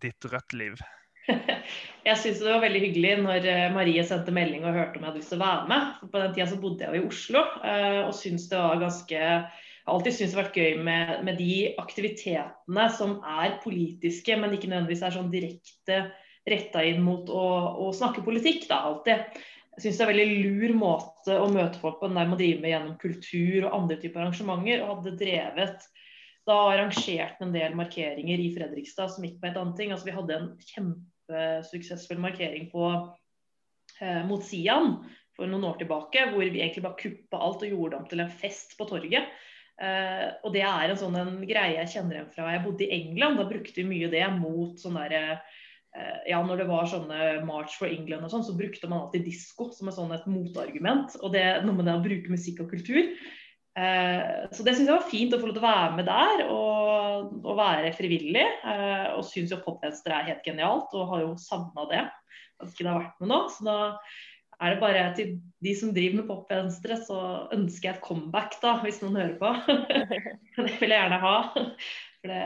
ditt 0.02 0.28
Rødt-liv? 0.32 0.80
Jeg 2.08 2.20
syns 2.22 2.40
det 2.40 2.48
var 2.48 2.64
veldig 2.64 2.82
hyggelig 2.86 3.14
når 3.24 3.48
eh, 3.52 3.70
Marie 3.76 4.04
sendte 4.08 4.34
melding 4.36 4.64
og 4.64 4.78
hørte 4.78 5.00
om 5.00 5.04
jeg 5.04 5.10
hadde 5.10 5.20
lyst 5.20 5.34
til 5.34 5.42
å 5.42 5.44
være 5.44 5.72
med. 5.72 5.88
For 6.00 6.12
på 6.14 6.22
den 6.22 6.36
tida 6.36 6.46
så 6.48 6.60
bodde 6.62 6.86
jeg 6.86 6.94
jo 6.94 7.02
i 7.02 7.10
Oslo 7.10 7.42
eh, 7.68 8.02
og 8.06 8.14
syns 8.16 8.48
det 8.52 8.62
var 8.62 8.84
ganske 8.84 9.24
jeg 9.88 9.94
har 9.94 10.02
alltid 10.02 10.16
syntes 10.18 10.34
det 10.34 10.36
har 10.36 10.46
vært 10.50 10.58
gøy 10.60 10.80
med, 10.84 11.12
med, 11.24 11.38
de 11.40 11.52
aktivitetene 11.80 12.88
som 12.92 13.14
er 13.24 13.54
politiske, 13.64 14.36
men 14.36 14.52
ikke 14.52 14.68
nødvendigvis 14.68 15.04
er 15.08 15.14
sånn 15.16 15.30
direkte 15.32 16.00
retta 16.48 16.82
inn 16.84 17.00
mot 17.06 17.32
å, 17.32 17.46
å, 17.86 17.94
snakke 17.96 18.26
politikk. 18.26 18.66
da 18.68 18.82
alltid. 18.90 19.40
Jeg 19.78 19.84
syns 19.84 20.00
det 20.00 20.06
er 20.08 20.10
veldig 20.10 20.38
lur 20.42 20.72
måte 20.74 21.36
å 21.38 21.50
møte 21.54 21.78
folk 21.78 22.00
på, 22.00 22.08
den 22.10 22.18
der 22.18 22.26
med 22.26 22.40
å 22.40 22.40
drive 22.40 22.62
med 22.64 22.72
gjennom 22.72 22.96
kultur 22.98 23.68
og 23.68 23.76
andre 23.78 23.98
typer 24.02 24.24
arrangementer. 24.24 24.80
Og 24.82 24.94
hadde 24.96 25.20
drevet 25.20 25.84
da 26.50 26.56
arrangert 26.72 27.44
en 27.46 27.54
del 27.54 27.76
markeringer 27.78 28.42
i 28.42 28.48
Fredrikstad 28.56 29.12
som 29.14 29.28
gikk 29.28 29.38
på 29.44 29.52
et 29.52 29.60
annet 29.62 29.78
ting. 29.78 29.94
Altså 29.94 30.10
Vi 30.10 30.16
hadde 30.16 30.34
en 30.34 30.48
kjempesuksessfull 30.72 32.24
markering 32.24 32.72
på, 32.72 32.90
eh, 34.02 34.24
mot 34.26 34.42
Sian 34.48 34.96
for 35.38 35.46
noen 35.46 35.70
år 35.70 35.78
tilbake, 35.84 36.26
hvor 36.32 36.42
vi 36.42 36.64
egentlig 36.64 36.86
bare 36.88 36.98
kuppa 37.04 37.44
alt 37.46 37.62
og 37.62 37.76
gjorde 37.76 37.94
det 37.94 38.02
om 38.02 38.10
til 38.10 38.26
en 38.26 38.34
fest 38.42 38.74
på 38.80 38.90
torget. 38.90 39.30
Eh, 39.78 40.26
og 40.42 40.58
det 40.58 40.66
er 40.66 40.90
en 40.90 40.98
sånn 40.98 41.22
en 41.22 41.36
greie 41.46 41.78
jeg 41.84 41.94
kjenner 42.00 42.18
igjen 42.18 42.34
fra 42.34 42.50
jeg 42.56 42.66
bodde 42.66 42.88
i 42.88 42.98
England. 42.98 43.38
Da 43.38 43.46
brukte 43.46 43.78
vi 43.78 43.90
mye 43.94 44.10
det 44.10 44.26
mot 44.40 44.82
sånn 44.82 44.98
derre 44.98 45.24
eh, 45.36 45.58
ja, 46.30 46.40
når 46.44 46.62
det 46.62 46.68
var 46.70 46.88
sånne 46.92 47.18
March 47.48 47.78
for 47.80 47.90
England 47.90 48.28
og 48.28 48.34
sånn, 48.34 48.46
så 48.46 48.56
brukte 48.58 48.90
man 48.90 49.06
alltid 49.06 49.26
disko 49.28 49.70
som 49.76 49.90
et 49.90 49.98
sånn 49.98 50.14
et 50.16 50.28
motargument. 50.30 51.18
Og 51.22 51.34
det 51.34 51.44
er 51.44 51.66
noe 51.66 51.78
med 51.80 51.88
det 51.90 51.98
å 51.98 52.04
bruke 52.04 52.34
musikk 52.34 52.64
og 52.66 52.72
kultur. 52.76 53.12
Eh, 53.78 54.46
så 54.50 54.66
det 54.66 54.74
syns 54.74 54.88
jeg 54.88 54.96
var 54.96 55.10
fint 55.10 55.36
å 55.36 55.42
få 55.42 55.50
lov 55.50 55.58
til 55.58 55.62
å 55.62 55.68
være 55.68 55.98
med 56.00 56.08
der 56.10 56.46
og, 56.48 57.36
og 57.44 57.60
være 57.60 57.94
frivillig. 57.98 58.46
Eh, 58.46 59.10
og 59.14 59.26
syns 59.28 59.54
jo 59.54 59.62
Popvenstre 59.66 60.16
er 60.16 60.32
helt 60.32 60.48
genialt 60.48 60.96
og 60.98 61.12
har 61.14 61.28
jo 61.28 61.36
savna 61.42 61.86
det. 61.92 62.08
At 62.58 62.72
ikke 62.72 62.88
det 62.88 62.92
har 62.92 63.04
vært 63.04 63.22
med 63.22 63.32
nå. 63.34 63.44
Så 63.54 63.68
da 63.68 63.78
er 64.58 64.74
det 64.74 64.82
bare 64.82 65.04
til 65.18 65.36
de 65.62 65.74
som 65.78 65.94
driver 65.94 66.18
med 66.18 66.28
pop-venstre, 66.30 66.98
så 67.06 67.20
ønsker 67.54 67.92
jeg 67.92 67.98
et 67.98 68.06
comeback, 68.06 68.58
da, 68.64 68.80
hvis 68.82 69.04
noen 69.04 69.20
hører 69.20 69.36
på. 69.38 69.52
det 70.58 70.80
vil 70.80 70.94
jeg 70.94 70.98
gjerne 70.98 71.20
ha. 71.22 71.36
For 72.22 72.34
det 72.34 72.42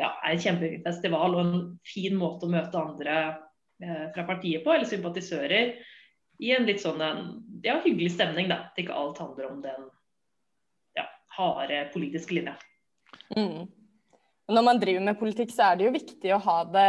ja, 0.00 0.10
er 0.10 0.32
en 0.32 0.42
kjempefin 0.42 0.84
festival 0.84 1.36
og 1.36 1.42
en 1.42 1.56
fin 1.86 2.14
måte 2.18 2.48
å 2.48 2.52
møte 2.52 2.80
andre 2.80 3.16
eh, 3.82 4.06
fra 4.14 4.24
partiet 4.28 4.64
på, 4.64 4.72
eller 4.72 4.88
sympatisører, 4.88 5.74
i 6.42 6.50
en 6.56 6.66
litt 6.66 6.82
sånn 6.82 7.02
en, 7.04 7.26
ja, 7.62 7.76
hyggelig 7.84 8.14
stemning. 8.16 8.48
da. 8.50 8.72
At 8.72 8.80
ikke 8.80 8.96
alt 8.96 9.20
handler 9.22 9.50
om 9.50 9.60
den 9.62 9.84
ja, 10.98 11.06
harde 11.36 11.84
politiske 11.92 12.38
linja. 12.38 12.56
Mm. 13.36 13.68
Når 14.52 14.64
man 14.66 14.80
driver 14.80 15.04
med 15.06 15.20
politikk, 15.20 15.52
så 15.54 15.70
er 15.70 15.78
det 15.78 15.86
jo 15.86 15.94
viktig 15.94 16.32
å 16.34 16.40
ha 16.42 16.56
det, 16.72 16.88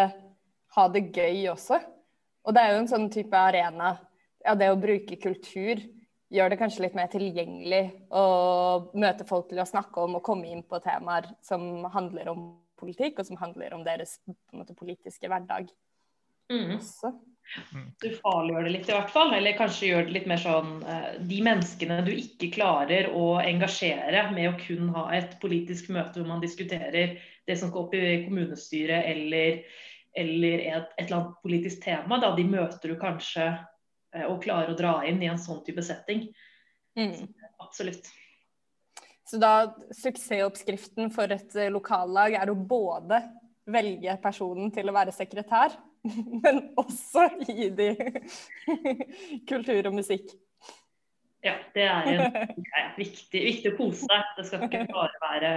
ha 0.77 0.88
det 0.96 1.03
gøy 1.13 1.51
også. 1.53 1.77
Og 2.44 2.56
det 2.56 2.63
er 2.63 2.74
jo 2.74 2.80
en 2.82 2.89
sånn 2.92 3.12
type 3.13 3.38
arena 3.39 3.94
ja, 4.44 4.56
det 4.60 4.72
å 4.72 4.80
bruke 4.80 5.20
kultur 5.22 5.80
gjør 6.34 6.50
det 6.50 6.60
kanskje 6.60 6.86
litt 6.86 6.98
mer 6.98 7.10
tilgjengelig 7.13 7.84
å 8.16 8.25
møte 8.98 9.25
folk 9.30 9.50
til 9.52 9.62
å 9.62 9.70
snakke 9.70 10.04
om 10.04 10.18
og 10.18 10.25
komme 10.25 10.50
inn 10.50 10.63
på 10.66 10.82
temaer 10.84 11.30
som 11.46 11.86
handler 11.94 12.32
om 12.34 12.48
politikk, 12.80 13.22
og 13.22 13.30
som 13.30 13.40
handler 13.40 13.75
om 13.75 13.86
deres 13.86 14.18
måte, 14.52 14.75
politiske 14.75 15.30
hverdag. 15.30 15.70
Mm. 16.52 16.75
Du 18.02 18.10
farliggjør 18.24 18.66
det 18.66 18.74
litt 18.74 18.90
i 18.90 18.96
hvert 18.96 19.12
fall, 19.13 19.34
eller 19.36 19.56
kanskje 19.58 19.90
gjør 19.90 20.08
det 20.08 20.16
litt 20.16 20.28
mer 20.32 20.40
sånn 20.40 20.74
eh, 20.88 21.08
De 21.28 21.40
menneskene 21.44 22.00
du 22.06 22.12
ikke 22.16 22.52
klarer 22.56 23.10
å 23.16 23.38
engasjere 23.44 24.25
med 24.36 24.50
å 24.50 24.58
kun 24.60 24.92
ha 24.96 25.08
et 25.16 25.38
politisk 25.44 25.92
møte 25.94 26.20
hvor 26.20 26.30
man 26.30 26.44
diskuterer 26.44 27.18
det 27.48 27.58
som 27.60 27.72
skal 27.72 27.86
opp 27.86 27.96
i 27.98 28.24
kommunestyret 28.25 29.10
eller, 29.12 29.63
eller 30.16 30.63
et, 30.63 30.96
et 30.96 31.06
eller 31.06 31.20
annet 31.20 31.44
politisk 31.44 31.84
tema, 31.84 32.20
da, 32.24 32.32
de 32.36 32.48
møter 32.48 32.94
du 32.94 33.00
kanskje 33.00 33.52
å 34.29 34.36
klare 34.41 34.74
å 34.74 34.77
dra 34.77 34.98
inn 35.10 35.22
i 35.24 35.29
en 35.32 35.41
sånn 35.41 35.63
type 35.65 35.84
setting. 35.86 36.27
Mm. 37.00 37.32
Absolutt. 37.63 38.10
Så 39.25 39.39
da 39.41 39.74
suksessoppskriften 39.96 41.10
for 41.13 41.32
et 41.34 41.55
eh, 41.58 41.72
lokallag 41.74 42.36
er 42.38 42.51
å 42.51 42.58
både 42.58 43.22
velge 43.74 44.13
personen 44.22 44.72
til 44.75 44.91
å 44.91 44.96
være 44.96 45.13
sekretær, 45.15 45.74
men 46.43 46.60
også 46.77 47.29
gi 47.48 47.70
de 47.74 47.91
kultur 49.50 49.89
og 49.89 49.96
musikk. 49.98 50.36
Ja, 51.43 51.58
det 51.75 51.88
er 51.88 52.10
en 52.12 52.22
ja, 52.75 52.84
viktig, 53.00 53.39
viktig 53.50 53.74
å 53.74 53.79
kose 53.79 54.05
seg. 54.05 54.36
Det 54.38 54.46
skal 54.48 54.67
ikke 54.67 54.86
bare 54.91 55.24
være 55.24 55.55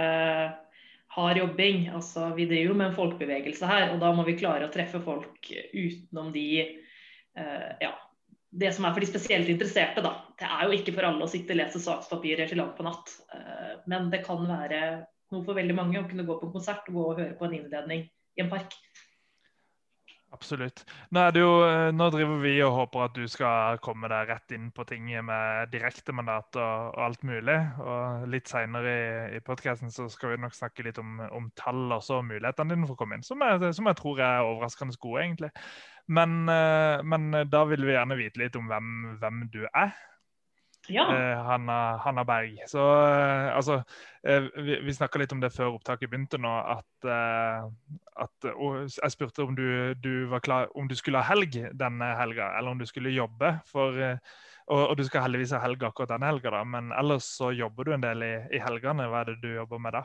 hard 1.15 1.39
jobbing. 1.39 1.85
Altså, 1.95 2.31
vi 2.35 2.47
driver 2.49 2.73
jo 2.73 2.79
med 2.81 2.89
en 2.89 2.97
folkebevegelse 2.97 3.69
her, 3.69 3.93
og 3.93 4.01
da 4.03 4.11
må 4.15 4.25
vi 4.27 4.35
klare 4.39 4.67
å 4.67 4.73
treffe 4.73 4.99
folk 5.03 5.51
utenom 5.71 6.33
de 6.35 6.47
uh, 7.39 7.71
ja, 7.83 7.93
det 8.49 8.71
som 8.75 8.85
er 8.87 8.93
for 8.95 9.03
de 9.03 9.09
spesielt 9.09 9.49
interesserte, 9.51 10.03
da. 10.03 10.13
Det 10.39 10.47
er 10.47 10.65
jo 10.65 10.77
ikke 10.77 10.93
for 10.95 11.07
alle 11.07 11.25
å 11.25 11.31
sitte 11.31 11.53
og 11.55 11.59
lese 11.59 11.81
sakspapirer 11.83 12.49
til 12.49 12.61
langt 12.61 12.77
på 12.77 12.85
natt. 12.87 13.11
Eh, 13.35 13.73
men 13.91 14.11
det 14.13 14.23
kan 14.25 14.45
være 14.47 14.81
noe 15.33 15.43
for 15.43 15.57
veldig 15.57 15.75
mange 15.75 15.99
å 15.99 16.07
kunne 16.07 16.25
gå 16.27 16.37
på 16.39 16.47
en 16.47 16.55
konsert 16.55 16.87
og 16.87 16.97
gå 16.97 17.03
og 17.03 17.19
høre 17.19 17.35
på 17.39 17.47
en 17.47 17.57
innledning 17.59 18.05
i 18.07 18.43
en 18.43 18.51
park. 18.51 18.75
Absolutt. 20.35 20.81
Nå, 21.15 21.21
jo, 21.39 21.51
eh, 21.63 21.89
nå, 21.95 22.09
driver 22.11 22.41
vi 22.43 22.51
og 22.65 22.73
håper 22.75 23.05
at 23.05 23.13
du 23.15 23.23
skal 23.31 23.79
komme 23.83 24.09
deg 24.11 24.27
rett 24.27 24.53
inn 24.57 24.67
på 24.75 24.83
ting 24.89 25.07
med 25.25 25.71
direktemandat 25.71 26.59
og, 26.59 26.89
og 26.97 27.03
alt 27.05 27.23
mulig. 27.27 27.55
Og 27.79 28.25
litt 28.33 28.51
seinere 28.51 28.91
i, 28.91 29.37
i 29.37 29.41
podkasten 29.45 29.93
skal 29.93 30.33
vi 30.33 30.41
nok 30.43 30.57
snakke 30.57 30.83
litt 30.85 30.99
om, 30.99 31.21
om 31.31 31.47
tall 31.55 31.95
også, 31.95 32.19
og 32.19 32.27
mulighetene 32.27 32.75
dine 32.75 32.89
for 32.89 32.97
å 32.97 32.99
komme 32.99 33.17
inn, 33.17 33.25
som 33.25 33.41
jeg, 33.45 33.71
som 33.77 33.87
jeg 33.87 33.99
tror 34.01 34.19
er 34.19 34.49
overraskende 34.49 34.99
gode, 34.99 35.23
egentlig. 35.23 35.53
Men, 36.11 36.37
eh, 36.51 37.07
men, 37.07 37.31
da 37.47 37.63
vil 37.71 37.87
vi 37.87 37.95
gjerne 37.95 38.19
vite 38.19 38.43
litt 38.43 38.59
om 38.59 38.67
hvem, 38.67 38.93
hvem 39.23 39.41
du 39.55 39.63
er. 39.71 39.95
Ja. 40.87 41.05
Eh, 41.13 41.43
Hanna, 41.43 41.97
Hanna, 42.03 42.23
Berg. 42.27 42.57
Så 42.67 42.79
eh, 42.79 43.55
altså 43.55 43.83
Vi, 44.55 44.79
vi 44.83 44.93
snakka 44.93 45.19
litt 45.21 45.31
om 45.31 45.39
det 45.39 45.53
før 45.55 45.77
opptaket 45.77 46.09
begynte 46.11 46.39
nå, 46.41 46.49
at, 46.51 47.07
at 48.19 48.47
Jeg 48.49 49.13
spurte 49.13 49.45
om 49.45 49.55
du, 49.55 49.93
du, 50.03 50.25
var 50.27 50.43
klar, 50.43 50.67
om 50.75 50.89
du 50.89 50.95
skulle 50.99 51.21
ha 51.21 51.29
helg 51.29 51.55
denne 51.79 52.09
helga, 52.19 52.49
eller 52.57 52.75
om 52.75 52.81
du 52.81 52.85
skulle 52.89 53.13
jobbe. 53.15 53.53
For, 53.71 53.95
og, 54.67 54.81
og, 54.81 54.97
du 54.99 55.05
skal 55.07 55.23
heldigvis 55.23 55.55
ha 55.55 55.61
helg 55.63 55.85
akkurat 55.87 56.11
denne 56.11 56.27
helga, 56.27 56.51
da, 56.57 56.65
men 56.67 56.91
ellers 56.91 57.29
så 57.39 57.53
jobber 57.55 57.87
du 57.87 57.95
en 57.95 58.03
del 58.03 58.25
i, 58.27 58.33
i 58.57 58.63
helgene. 58.63 59.07
Hva 59.07 59.23
er 59.23 59.31
det 59.31 59.39
du 59.45 59.53
jobber 59.53 59.79
med 59.85 59.95
da? 59.95 60.03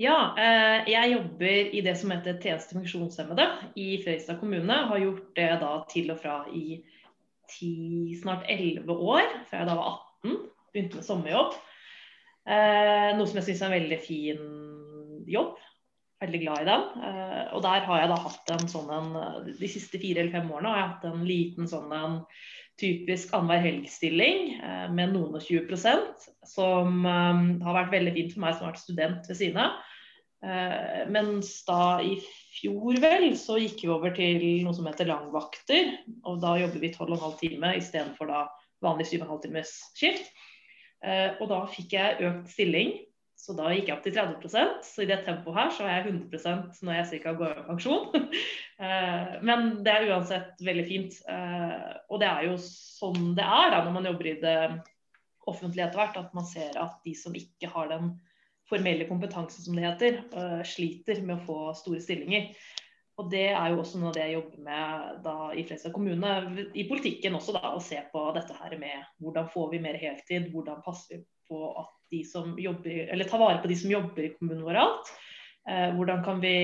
Ja, 0.00 0.32
eh, 0.38 0.86
jeg 0.88 1.12
jobber 1.12 1.74
i 1.76 1.80
det 1.84 1.92
som 2.00 2.12
heter 2.14 2.38
tjeneste 2.40 2.72
funksjonshemmede 2.72 3.44
i 3.76 3.98
Fredrikstad 4.00 4.38
kommune. 4.40 4.78
Har 4.88 5.02
gjort 5.02 5.26
det 5.36 5.50
da 5.60 5.72
til 5.90 6.08
og 6.14 6.22
fra 6.22 6.36
i 6.56 6.78
ti, 7.50 7.72
snart 8.20 8.46
elleve 8.50 8.94
år, 8.94 9.26
fra 9.48 9.62
jeg 9.62 9.68
da 9.70 9.76
var 9.78 9.98
18. 10.24 10.38
Begynte 10.70 11.00
med 11.00 11.06
sommerjobb. 11.06 11.56
Eh, 12.50 13.10
noe 13.16 13.26
som 13.28 13.40
jeg 13.40 13.48
syns 13.48 13.64
er 13.64 13.68
en 13.68 13.76
veldig 13.76 13.98
fin 14.04 14.46
jobb. 15.30 15.58
Veldig 16.20 16.40
glad 16.42 16.62
i 16.62 16.68
den. 16.68 16.86
Eh, 17.08 17.44
og 17.56 17.64
der 17.66 17.84
har 17.88 18.00
jeg 18.02 18.12
da 18.12 18.22
hatt 18.24 18.54
en 18.54 18.66
sånn 18.70 18.90
en 18.94 19.12
De 19.46 19.70
siste 19.70 20.00
fire 20.00 20.22
eller 20.22 20.34
fem 20.34 20.50
årene 20.52 20.72
har 20.72 20.80
jeg 20.80 20.90
hatt 20.94 21.06
en 21.10 21.22
liten 21.28 21.70
sånn 21.70 21.94
en 21.96 22.18
typisk 22.80 23.34
annenhver 23.36 23.60
helg-stilling 23.66 24.54
med 24.96 25.10
noen 25.12 25.34
og 25.36 25.42
20% 25.44 26.28
som 26.48 27.02
har 27.04 27.74
vært 27.76 27.90
veldig 27.92 28.14
fint 28.14 28.32
for 28.32 28.40
meg 28.40 28.54
som 28.54 28.64
har 28.64 28.70
vært 28.72 28.80
student 28.86 29.28
ved 29.28 29.36
siden 29.36 29.60
av. 29.60 29.74
Eh, 30.40 31.04
mens 31.12 31.52
da 31.68 32.00
i 32.00 32.14
fjor 32.50 32.98
vel, 33.02 33.28
så 33.38 33.58
gikk 33.60 33.84
vi 33.84 33.92
over 33.92 34.14
til 34.16 34.42
noe 34.64 34.74
som 34.76 34.88
heter 34.88 35.08
langvakter. 35.10 35.92
Og 36.28 36.40
da 36.42 36.56
jobber 36.60 36.82
vi 36.82 36.92
12,5 36.94 37.36
time 37.42 37.74
istedenfor 37.78 38.30
da 38.30 38.46
vanlig 38.84 39.10
7,5 39.12 39.44
times 39.44 39.76
skift. 39.94 40.32
Eh, 41.04 41.38
og 41.40 41.48
da 41.52 41.62
fikk 41.70 41.94
jeg 41.96 42.18
økt 42.28 42.50
stilling, 42.52 42.96
så 43.40 43.54
da 43.56 43.70
gikk 43.72 43.88
jeg 43.88 43.94
opp 43.94 44.02
til 44.04 44.12
30% 44.12 44.82
Så 44.84 45.00
i 45.00 45.06
det 45.08 45.22
tempoet 45.24 45.56
her 45.56 45.70
så 45.72 45.86
er 45.86 45.94
jeg 45.94 46.10
100% 46.10 46.82
når 46.84 46.98
jeg 46.98 47.22
ca. 47.22 47.36
går 47.42 47.62
av 47.62 47.68
pensjon. 47.70 48.10
Eh, 48.80 49.32
men 49.44 49.82
det 49.84 49.92
er 49.92 50.06
uansett 50.08 50.62
veldig 50.64 50.82
fint. 50.88 51.16
Og 52.08 52.22
det 52.22 52.28
er 52.30 52.46
jo 52.46 52.54
sånn 52.64 53.34
det 53.36 53.44
er 53.44 53.74
da 53.74 53.82
når 53.84 53.92
man 53.92 54.08
jobber 54.08 54.28
i 54.30 54.32
det 54.40 54.54
offentlige 55.50 55.84
etter 55.84 56.00
hvert, 56.00 56.16
at 56.16 56.32
man 56.38 56.46
ser 56.48 56.78
at 56.80 56.94
de 57.04 57.12
som 57.12 57.36
ikke 57.36 57.68
har 57.74 57.90
den 57.90 58.14
formelle 58.70 59.08
kompetanse, 59.08 59.62
som 59.64 59.76
det 59.76 59.86
heter, 59.86 60.20
uh, 60.34 60.60
sliter 60.66 61.20
med 61.24 61.38
å 61.38 61.46
få 61.46 61.58
store 61.78 62.02
stillinger. 62.02 62.52
Og 63.20 63.28
Det 63.28 63.50
er 63.50 63.72
jo 63.72 63.82
også 63.82 63.98
noe 64.00 64.10
av 64.10 64.16
det 64.16 64.22
jeg 64.24 64.36
jobber 64.38 64.60
med 64.64 65.16
da, 65.26 65.34
i 65.52 65.64
Fredrikstad 65.66 65.92
kommune, 65.92 66.30
i 66.72 66.86
politikken 66.88 67.36
også, 67.36 67.52
da, 67.58 67.74
å 67.76 67.82
se 67.84 67.98
på 68.12 68.22
dette 68.36 68.56
her 68.56 68.76
med 68.80 69.10
hvordan 69.20 69.50
får 69.52 69.66
vi 69.74 69.82
mer 69.84 69.98
heltid, 70.00 70.48
hvordan 70.54 70.80
passer 70.86 71.18
vi 71.18 71.26
på 71.50 71.58
at 71.82 71.90
de 72.14 72.22
som 72.24 72.54
jobber, 72.58 73.10
eller 73.12 73.28
tar 73.28 73.42
vare 73.42 73.60
på 73.60 73.68
de 73.68 73.76
som 73.76 73.92
jobber 73.92 74.24
i 74.24 74.32
kommunen 74.38 74.64
vår 74.64 74.78
alt. 74.80 75.12
Eh, 75.68 75.90
hvordan 75.98 76.24
kan 76.24 76.40
vi 76.42 76.54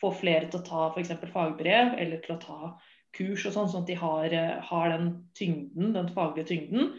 få 0.00 0.12
flere 0.14 0.46
til 0.52 0.60
å 0.60 0.66
ta 0.68 0.84
f.eks. 0.92 1.12
fagbrev, 1.32 1.96
eller 1.98 2.22
til 2.22 2.36
å 2.36 2.40
ta 2.44 2.60
kurs 3.16 3.46
og 3.48 3.56
sånn, 3.56 3.70
sånn 3.72 3.84
at 3.84 3.90
de 3.90 3.98
har, 3.98 4.38
har 4.70 4.92
den 4.92 5.10
tyngden, 5.36 5.94
den 5.96 6.10
faglige 6.14 6.50
tyngden. 6.52 6.92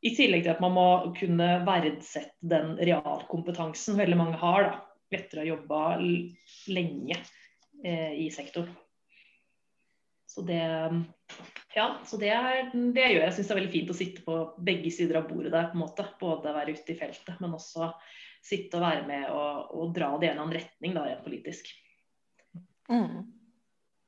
I 0.00 0.14
tillegg 0.16 0.46
til 0.46 0.54
at 0.54 0.62
man 0.64 0.72
må 0.72 0.86
kunne 1.18 1.48
verdsette 1.66 2.48
den 2.52 2.76
realkompetansen 2.80 3.98
veldig 4.00 4.16
mange 4.16 4.38
har 4.40 4.68
da, 4.68 4.76
etter 5.12 5.40
å 5.40 5.42
ha 5.42 5.50
jobba 5.50 5.80
lenge 6.72 7.18
eh, 7.84 8.14
i 8.24 8.30
sektoren. 8.32 8.72
Så 10.30 10.44
det, 10.46 10.62
ja, 11.74 11.86
så 12.06 12.16
det, 12.16 12.30
er, 12.30 12.68
det 12.70 13.06
gjør 13.10 13.24
jeg. 13.24 13.34
syns 13.34 13.48
det 13.48 13.54
er 13.54 13.58
veldig 13.58 13.72
fint 13.72 13.88
å 13.90 13.96
sitte 13.98 14.22
på 14.22 14.36
begge 14.62 14.92
sider 14.94 15.18
av 15.18 15.26
bordet 15.26 15.50
der. 15.50 15.72
på 15.72 15.74
en 15.74 15.82
måte. 15.82 16.06
Både 16.20 16.52
være 16.54 16.76
ute 16.78 16.94
i 16.94 16.98
feltet, 17.00 17.40
men 17.42 17.56
også 17.56 17.88
sitte 18.46 18.78
og 18.78 18.84
være 18.86 19.02
med 19.08 19.26
og, 19.34 19.72
og 19.74 19.90
dra 19.96 20.12
det 20.20 20.28
i 20.28 20.30
en 20.30 20.38
annen 20.44 20.54
retning 20.54 20.94
da, 20.94 21.02
rent 21.08 21.26
politisk. 21.26 21.72
Mm. 22.86 23.26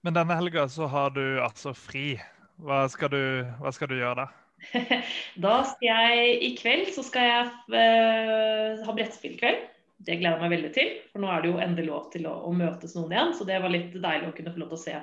Men 0.06 0.16
denne 0.16 0.38
helga 0.38 0.68
så 0.70 0.86
har 0.90 1.10
du 1.18 1.24
altså 1.42 1.74
fri. 1.74 2.14
Hva 2.62 2.84
skal 2.90 3.10
du, 3.10 3.22
hva 3.58 3.74
skal 3.74 3.90
du 3.90 3.98
gjøre 3.98 4.22
da? 4.22 4.41
Da 5.44 5.54
skal 5.68 5.88
jeg 5.88 6.36
i 6.46 6.50
kveld 6.58 6.92
så 6.94 7.04
skal 7.06 7.28
jeg 7.28 7.46
uh, 7.74 8.82
ha 8.86 8.96
brettspillkveld. 8.96 9.68
Det 10.02 10.18
gleder 10.18 10.34
jeg 10.34 10.42
meg 10.42 10.54
veldig 10.56 10.70
til, 10.74 10.94
for 11.12 11.22
nå 11.22 11.28
er 11.30 11.42
det 11.42 11.50
jo 11.52 11.58
endelig 11.62 11.86
lov 11.86 12.06
til 12.10 12.24
å, 12.26 12.34
å, 12.48 12.52
møtes 12.56 12.96
noen 12.96 13.12
igjen. 13.14 13.34
Så 13.38 13.46
det 13.46 13.60
var 13.62 13.70
litt 13.70 13.92
deilig 13.94 14.30
å 14.30 14.34
kunne 14.34 14.54
få 14.54 14.62
lov 14.64 14.72
til 14.72 14.80
å 14.80 14.84
se 14.86 15.00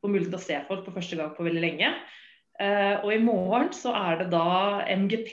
få 0.00 0.08
mulighet 0.08 0.32
til 0.32 0.40
å 0.40 0.46
se 0.46 0.58
folk 0.68 0.86
på 0.86 0.94
første 0.96 1.18
gang 1.18 1.32
på 1.36 1.46
veldig 1.46 1.62
lenge. 1.64 1.92
Uh, 2.60 3.00
og 3.06 3.12
i 3.14 3.20
morgen 3.24 3.70
så 3.72 3.92
er 3.96 4.18
det 4.20 4.26
da 4.34 4.82
MGP, 4.92 5.30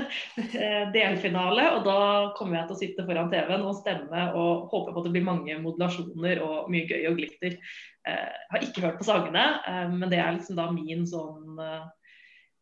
eh, 0.58 0.88
delfinale. 0.94 1.68
Og 1.76 1.84
da 1.86 2.00
kommer 2.38 2.58
jeg 2.58 2.66
til 2.66 2.74
å 2.74 2.78
sitte 2.80 3.04
foran 3.06 3.30
TV-en 3.30 3.66
og 3.68 3.76
stemme 3.78 4.24
og 4.32 4.66
håpe 4.72 4.94
på 4.94 5.02
at 5.02 5.06
det 5.06 5.14
blir 5.14 5.28
mange 5.28 5.58
modulasjoner 5.62 6.42
og 6.42 6.72
mye 6.72 6.88
gøy 6.90 7.06
og 7.12 7.20
glitter. 7.20 7.54
Uh, 8.02 8.26
jeg 8.26 8.50
har 8.56 8.66
ikke 8.66 8.84
hørt 8.86 8.98
på 8.98 9.06
sangene, 9.06 9.46
uh, 9.68 9.86
men 9.92 10.10
det 10.10 10.18
er 10.18 10.34
liksom 10.34 10.58
da 10.58 10.66
min 10.74 11.06
sånn 11.06 11.62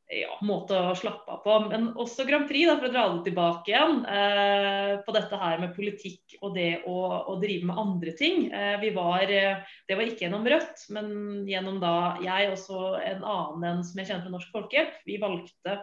ja, 0.06 0.36
måte 0.46 0.76
å 0.78 0.94
slappe 0.98 1.34
av 1.34 1.40
på. 1.42 1.56
Men 1.70 1.88
også 1.98 2.26
Grand 2.28 2.46
Prix, 2.48 2.68
da, 2.68 2.76
for 2.78 2.88
å 2.88 2.92
dra 2.94 3.04
det 3.14 3.24
tilbake 3.26 3.72
igjen. 3.72 4.02
Eh, 4.06 4.92
på 5.06 5.14
dette 5.16 5.40
her 5.40 5.62
med 5.62 5.74
politikk 5.76 6.36
og 6.40 6.54
det 6.58 6.70
å, 6.86 6.98
å 7.32 7.38
drive 7.42 7.70
med 7.70 7.80
andre 7.82 8.14
ting. 8.18 8.46
Eh, 8.54 8.76
vi 8.82 8.92
var, 8.96 9.26
Det 9.26 9.98
var 9.98 10.04
ikke 10.06 10.26
gjennom 10.26 10.46
Rødt, 10.46 10.86
men 10.94 11.10
gjennom 11.48 11.80
da 11.82 11.96
jeg 12.24 12.52
også 12.52 12.84
en 13.00 13.26
annen 13.26 13.66
enn 13.72 13.82
som 13.86 14.00
jeg 14.00 14.10
kjenner 14.10 14.28
fra 14.28 14.36
Norsk 14.36 14.54
Folkehjelp. 14.54 15.02
Vi 15.08 15.18
valgte 15.22 15.80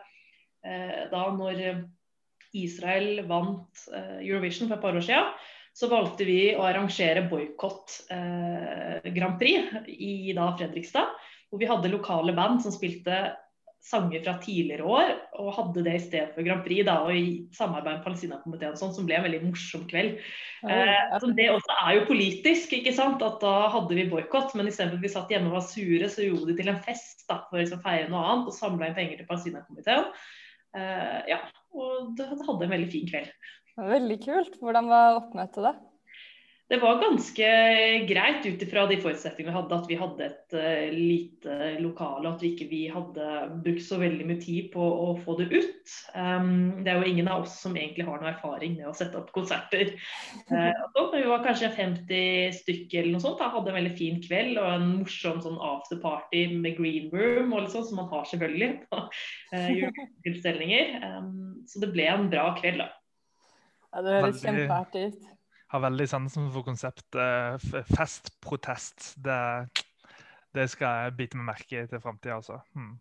eh, 0.64 1.04
da 1.12 1.26
når 1.36 1.66
Israel 2.54 3.24
vant 3.28 3.88
eh, 3.92 4.22
Eurovision 4.22 4.70
for 4.70 4.78
et 4.78 4.86
par 4.86 4.98
år 4.98 5.06
siden, 5.06 5.30
så 5.74 5.90
valgte 5.90 6.26
vi 6.28 6.54
å 6.54 6.66
arrangere 6.68 7.26
boikott 7.26 8.04
eh, 8.14 9.10
Grand 9.16 9.40
Prix 9.42 9.90
i 9.90 10.34
da 10.38 10.52
Fredrikstad. 10.58 11.16
Hvor 11.50 11.62
vi 11.62 11.70
hadde 11.70 11.92
lokale 11.92 12.34
band 12.38 12.62
som 12.64 12.74
spilte 12.74 13.34
sanger 13.84 14.22
fra 14.24 14.38
tidligere 14.40 14.88
år, 14.88 15.10
og 15.44 15.50
hadde 15.58 15.82
det 15.84 15.94
i 15.98 16.04
stedet 16.06 16.32
for 16.36 16.46
Grand 16.46 16.64
Prix. 16.64 16.86
da, 16.88 17.02
og 17.04 17.12
I 17.16 17.48
samarbeid 17.52 17.98
med 17.98 18.06
Palestinakomiteen, 18.06 18.78
sånn, 18.80 18.94
som 18.96 19.08
ble 19.10 19.18
en 19.18 19.26
veldig 19.26 19.42
morsom 19.44 19.84
kveld. 19.90 20.22
Eh, 20.64 21.18
Det 21.36 21.50
også 21.52 21.76
er 21.84 21.98
jo 21.98 22.06
politisk. 22.08 22.72
ikke 22.80 22.94
sant, 22.96 23.22
at 23.22 23.42
Da 23.44 23.68
hadde 23.70 23.96
vi 23.96 24.10
boikott, 24.10 24.56
men 24.56 24.68
istedenfor 24.68 25.02
at 25.02 25.04
vi 25.04 25.12
satt 25.12 25.30
hjemme 25.30 25.52
og 25.52 25.58
var 25.60 25.68
sure, 25.68 26.08
så 26.08 26.24
gjorde 26.24 26.48
de 26.48 26.56
til 26.62 26.70
en 26.72 26.80
fest 26.80 27.26
da, 27.28 27.42
for 27.50 27.58
å 27.58 27.62
liksom, 27.64 27.82
feire 27.84 28.10
noe 28.10 28.24
annet 28.24 28.48
og 28.48 28.54
samla 28.54 28.88
inn 28.88 28.96
penger 28.96 29.18
til 29.18 29.28
Palestinakomiteen. 29.28 30.06
Eh, 30.76 31.22
ja, 31.28 31.40
og 31.76 32.16
det 32.18 32.28
hadde 32.32 32.64
en 32.64 32.72
veldig 32.72 32.92
fin 32.92 33.08
kveld. 33.10 33.32
Veldig 33.78 34.20
kult. 34.24 34.60
Hvordan 34.62 34.88
var 34.88 35.20
oppmøtet 35.20 35.64
da? 35.66 35.74
Det 36.74 36.80
var 36.82 37.02
ganske 37.02 37.48
greit 38.10 38.46
ut 38.46 38.62
ifra 38.66 38.88
de 38.90 38.96
forutsetningene 38.98 39.52
vi 39.52 39.58
hadde, 39.60 39.78
at 39.78 39.90
vi 39.92 39.98
hadde 40.00 40.26
et 40.26 40.56
uh, 40.58 40.94
lite 40.96 41.58
lokale. 41.84 42.32
At 42.32 42.42
vi 42.42 42.50
ikke 42.56 42.66
vi 42.72 42.80
hadde 42.90 43.28
brukt 43.62 43.84
så 43.86 44.00
veldig 44.02 44.26
mye 44.26 44.42
tid 44.42 44.72
på 44.74 44.82
å 44.82 45.12
få 45.22 45.36
det 45.38 45.52
ut. 45.54 45.94
Um, 46.18 46.82
det 46.82 46.90
er 46.90 46.98
jo 46.98 47.12
ingen 47.12 47.30
av 47.30 47.44
oss 47.46 47.60
som 47.62 47.78
egentlig 47.78 48.08
har 48.08 48.18
noe 48.18 48.32
erfaring 48.32 48.74
med 48.80 48.90
å 48.90 48.96
sette 48.98 49.20
opp 49.22 49.30
konserter. 49.36 49.94
Uh, 50.54 51.10
vi 51.14 51.22
var 51.26 51.44
kanskje 51.46 51.70
50 51.74 52.56
stykker 52.58 53.04
eller 53.04 53.16
noe 53.16 53.24
sånt. 53.24 53.40
Da. 53.40 53.52
Hadde 53.54 53.72
en 53.72 53.78
veldig 53.78 53.94
fin 53.98 54.18
kveld 54.22 54.58
og 54.62 54.68
en 54.70 54.88
morsom 55.00 55.40
sånn 55.44 55.60
afterparty 55.62 56.44
med 56.58 56.78
green 56.78 57.10
room 57.14 57.54
og 57.54 57.66
liksom, 57.66 57.86
som 57.88 58.02
man 58.02 58.10
har 58.12 58.26
selvfølgelig 58.30 58.72
på 58.90 59.02
uh, 59.04 59.70
juletilstelninger. 59.70 60.98
Um, 61.06 61.62
så 61.70 61.84
det 61.84 61.94
ble 61.94 62.10
en 62.10 62.28
bra 62.34 62.50
kveld, 62.60 62.82
da. 62.82 62.90
Ja, 63.94 64.02
det 64.02 64.18
høres 64.18 64.42
kjempeartig 64.42 65.06
ut 65.12 65.33
har 65.74 65.82
veldig 65.82 66.06
sansen 66.10 66.52
for 66.54 66.66
konseptet 66.68 67.18
eh, 67.18 67.84
festprotest. 67.90 69.14
Det, 69.26 69.40
det 70.54 70.68
skal 70.72 71.08
jeg 71.08 71.18
bite 71.18 71.40
meg 71.40 71.50
merke 71.50 71.82
i 71.82 71.90
til 71.90 72.02
framtida, 72.04 72.38
altså. 72.38 72.60
Hmm. 72.78 72.96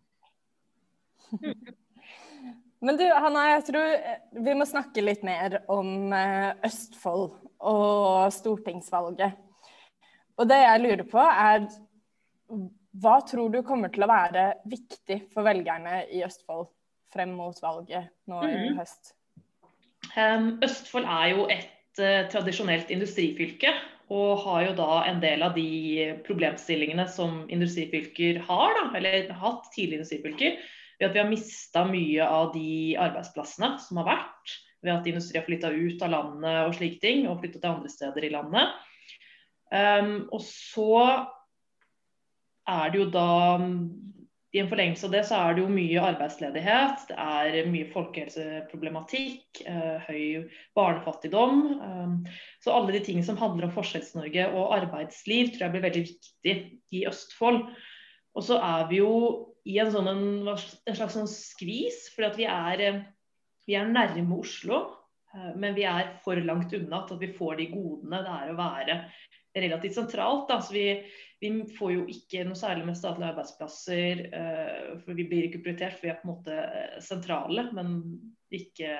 Men 2.83 2.97
du, 2.99 3.05
Hanna, 3.07 3.45
jeg 3.53 3.65
tror 3.69 3.93
eh, 3.93 4.21
vi 4.43 4.55
må 4.57 4.65
snakke 4.67 5.05
litt 5.05 5.21
mer 5.25 5.61
om 5.71 6.11
eh, 6.17 6.49
Østfold 6.65 7.29
og 7.63 8.33
stortingsvalget. 8.33 9.37
Og 10.41 10.49
det 10.49 10.57
jeg 10.63 10.81
lurer 10.81 11.05
på, 11.07 11.21
er 11.21 11.67
hva 13.03 13.19
tror 13.25 13.53
du 13.53 13.61
kommer 13.65 13.93
til 13.93 14.03
å 14.05 14.09
være 14.09 14.47
viktig 14.69 15.19
for 15.33 15.45
velgerne 15.45 16.03
i 16.09 16.25
Østfold 16.25 16.67
frem 17.13 17.37
mot 17.37 17.57
valget 17.61 18.09
nå 18.29 18.41
i 18.49 18.57
mm. 18.57 18.81
høst? 18.81 19.13
Um, 20.17 20.57
Østfold 20.65 21.05
er 21.05 21.29
jo 21.31 21.45
et 21.53 21.69
Eh, 22.01 22.23
tradisjonelt 22.31 22.89
industrifylke. 22.89 23.69
Og 24.13 24.41
har 24.43 24.63
jo 24.67 24.71
da 24.77 25.03
en 25.07 25.19
del 25.21 25.43
av 25.45 25.53
de 25.57 26.07
problemstillingene 26.25 27.05
som 27.09 27.43
industrifylker 27.53 28.41
har, 28.47 28.73
da, 28.79 28.87
eller 28.97 29.29
har 29.29 29.41
hatt 29.41 29.69
tidligere 29.75 30.01
industrifylker. 30.01 30.57
Ved 30.99 31.07
at 31.07 31.13
vi 31.15 31.21
har 31.21 31.29
mista 31.29 31.85
mye 31.87 32.25
av 32.25 32.51
de 32.55 32.95
arbeidsplassene 33.01 33.75
som 33.81 34.01
har 34.01 34.09
vært. 34.09 34.55
Ved 34.83 34.93
at 34.95 35.07
industri 35.09 35.39
har 35.39 35.45
flytta 35.47 35.71
ut 35.71 36.01
av 36.03 36.11
landet 36.13 36.59
og 36.65 36.75
slike 36.77 36.99
ting, 37.01 37.27
og 37.29 37.39
flytta 37.41 37.61
til 37.61 37.71
andre 37.71 37.93
steder 37.93 38.25
i 38.27 38.33
landet. 38.33 38.73
Um, 39.73 40.17
og 40.33 40.43
så 40.45 40.97
er 42.69 42.91
det 42.91 42.99
jo 42.99 43.07
da 43.13 43.29
i 44.53 44.59
en 44.61 44.69
forlengelse 44.69 45.07
av 45.07 45.13
det 45.15 45.21
så 45.25 45.37
er 45.41 45.55
det 45.55 45.63
jo 45.63 45.73
mye 45.73 46.01
arbeidsledighet, 46.11 47.07
det 47.09 47.15
er 47.17 47.69
mye 47.73 47.87
folkehelseproblematikk, 47.89 49.63
eh, 49.65 50.05
høy 50.05 50.51
barnefattigdom. 50.77 51.63
Eh, 51.87 52.35
så 52.61 52.75
alle 52.75 52.93
de 52.93 53.01
tingene 53.01 53.25
som 53.25 53.39
handler 53.39 53.67
om 53.67 53.73
Forskjells-Norge 53.73 54.45
og 54.53 54.75
arbeidsliv, 54.77 55.55
tror 55.55 55.65
jeg 55.65 55.73
blir 55.73 55.85
veldig 55.87 56.05
viktig 56.05 56.55
i 56.93 57.01
Østfold. 57.09 57.63
Og 58.37 58.45
så 58.45 58.59
er 58.61 58.85
vi 58.91 59.01
jo 59.01 59.15
i 59.65 59.79
en, 59.81 59.89
sånn, 59.93 60.11
en, 60.13 60.45
slags 60.53 61.17
sånn 61.17 61.29
skvis, 61.29 62.11
for 62.13 62.37
vi 62.37 62.45
er, 62.45 62.85
eh, 62.85 63.03
vi 63.65 63.79
er 63.79 63.89
nærme 63.89 64.37
Oslo. 64.37 64.85
Men 65.57 65.73
vi 65.73 65.81
er 65.89 66.19
for 66.21 66.37
langt 66.45 66.75
unna 66.77 66.99
til 67.07 67.15
at 67.15 67.23
vi 67.23 67.31
får 67.33 67.55
de 67.57 67.65
godene 67.71 68.19
det 68.21 68.33
er 68.35 68.49
å 68.51 68.57
være 68.59 68.97
relativt 69.55 69.95
sentralt. 69.95 70.47
Da. 70.49 70.59
Så 70.61 70.73
vi, 70.73 70.85
vi, 71.41 71.51
får 71.77 71.93
jo 71.93 72.05
ikke 72.11 72.45
noe 72.47 72.59
særlig 72.59 72.87
med 72.87 72.97
statlige 72.99 73.33
arbeidsplasser. 73.33 74.23
Uh, 74.33 75.01
for 75.03 75.19
Vi 75.19 75.27
blir 75.29 75.49
ikke 75.49 75.63
prioritert, 75.65 75.97
for 75.97 76.07
vi 76.07 76.13
er 76.13 76.19
på 76.21 76.27
en 76.27 76.33
måte 76.33 76.57
eh, 76.63 76.97
sentrale, 77.03 77.67
men 77.75 77.95
ikke, 78.53 78.97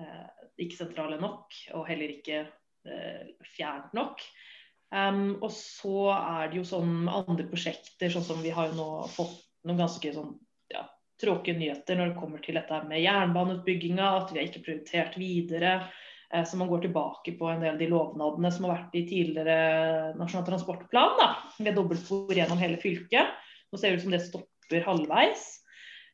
uh, 0.00 0.46
ikke 0.60 0.80
sentrale 0.84 1.20
nok. 1.22 1.60
Og 1.78 1.86
heller 1.90 2.18
ikke 2.18 2.46
fjernt 3.54 3.92
nok. 3.94 4.18
Um, 4.90 5.36
og 5.38 5.52
så 5.54 6.08
er 6.16 6.48
det 6.50 6.56
jo 6.58 6.64
sånn 6.66 7.06
andre 7.06 7.44
prosjekter, 7.46 8.10
sånn 8.10 8.24
som 8.26 8.40
vi 8.42 8.50
har 8.50 8.72
jo 8.72 8.74
nå 8.74 8.88
fått 9.14 9.36
noen 9.62 9.78
ganske 9.84 10.10
sånn 10.16 10.32
tråkige 11.22 11.58
nyheter 11.58 11.98
når 11.98 12.12
det 12.12 12.18
kommer 12.20 12.42
til 12.42 12.58
dette 12.58 12.78
med 12.88 13.02
jernbaneutbygginga, 13.02 14.08
at 14.18 14.32
vi 14.32 14.40
har 14.40 14.48
ikke 14.48 14.64
prioritert 14.66 15.18
videre. 15.20 15.74
Eh, 16.34 16.44
så 16.44 16.56
man 16.56 16.68
går 16.68 16.86
tilbake 16.86 17.32
på 17.38 17.48
en 17.50 17.60
del 17.60 17.74
av 17.74 17.80
de 17.80 17.88
lovnadene 17.92 18.52
som 18.52 18.66
har 18.66 18.76
vært 18.76 18.96
i 18.96 19.06
tidligere 19.08 20.12
Nasjonal 20.18 20.46
transportplan, 20.48 21.16
da, 21.20 21.32
med 21.64 21.76
dobbeltspor 21.76 22.32
gjennom 22.36 22.60
hele 22.60 22.80
fylket. 22.80 23.34
Nå 23.72 23.80
ser 23.80 23.92
det 23.92 24.00
ut 24.00 24.06
som 24.06 24.14
det 24.14 24.24
stopper 24.24 24.86
halvveis. 24.86 25.50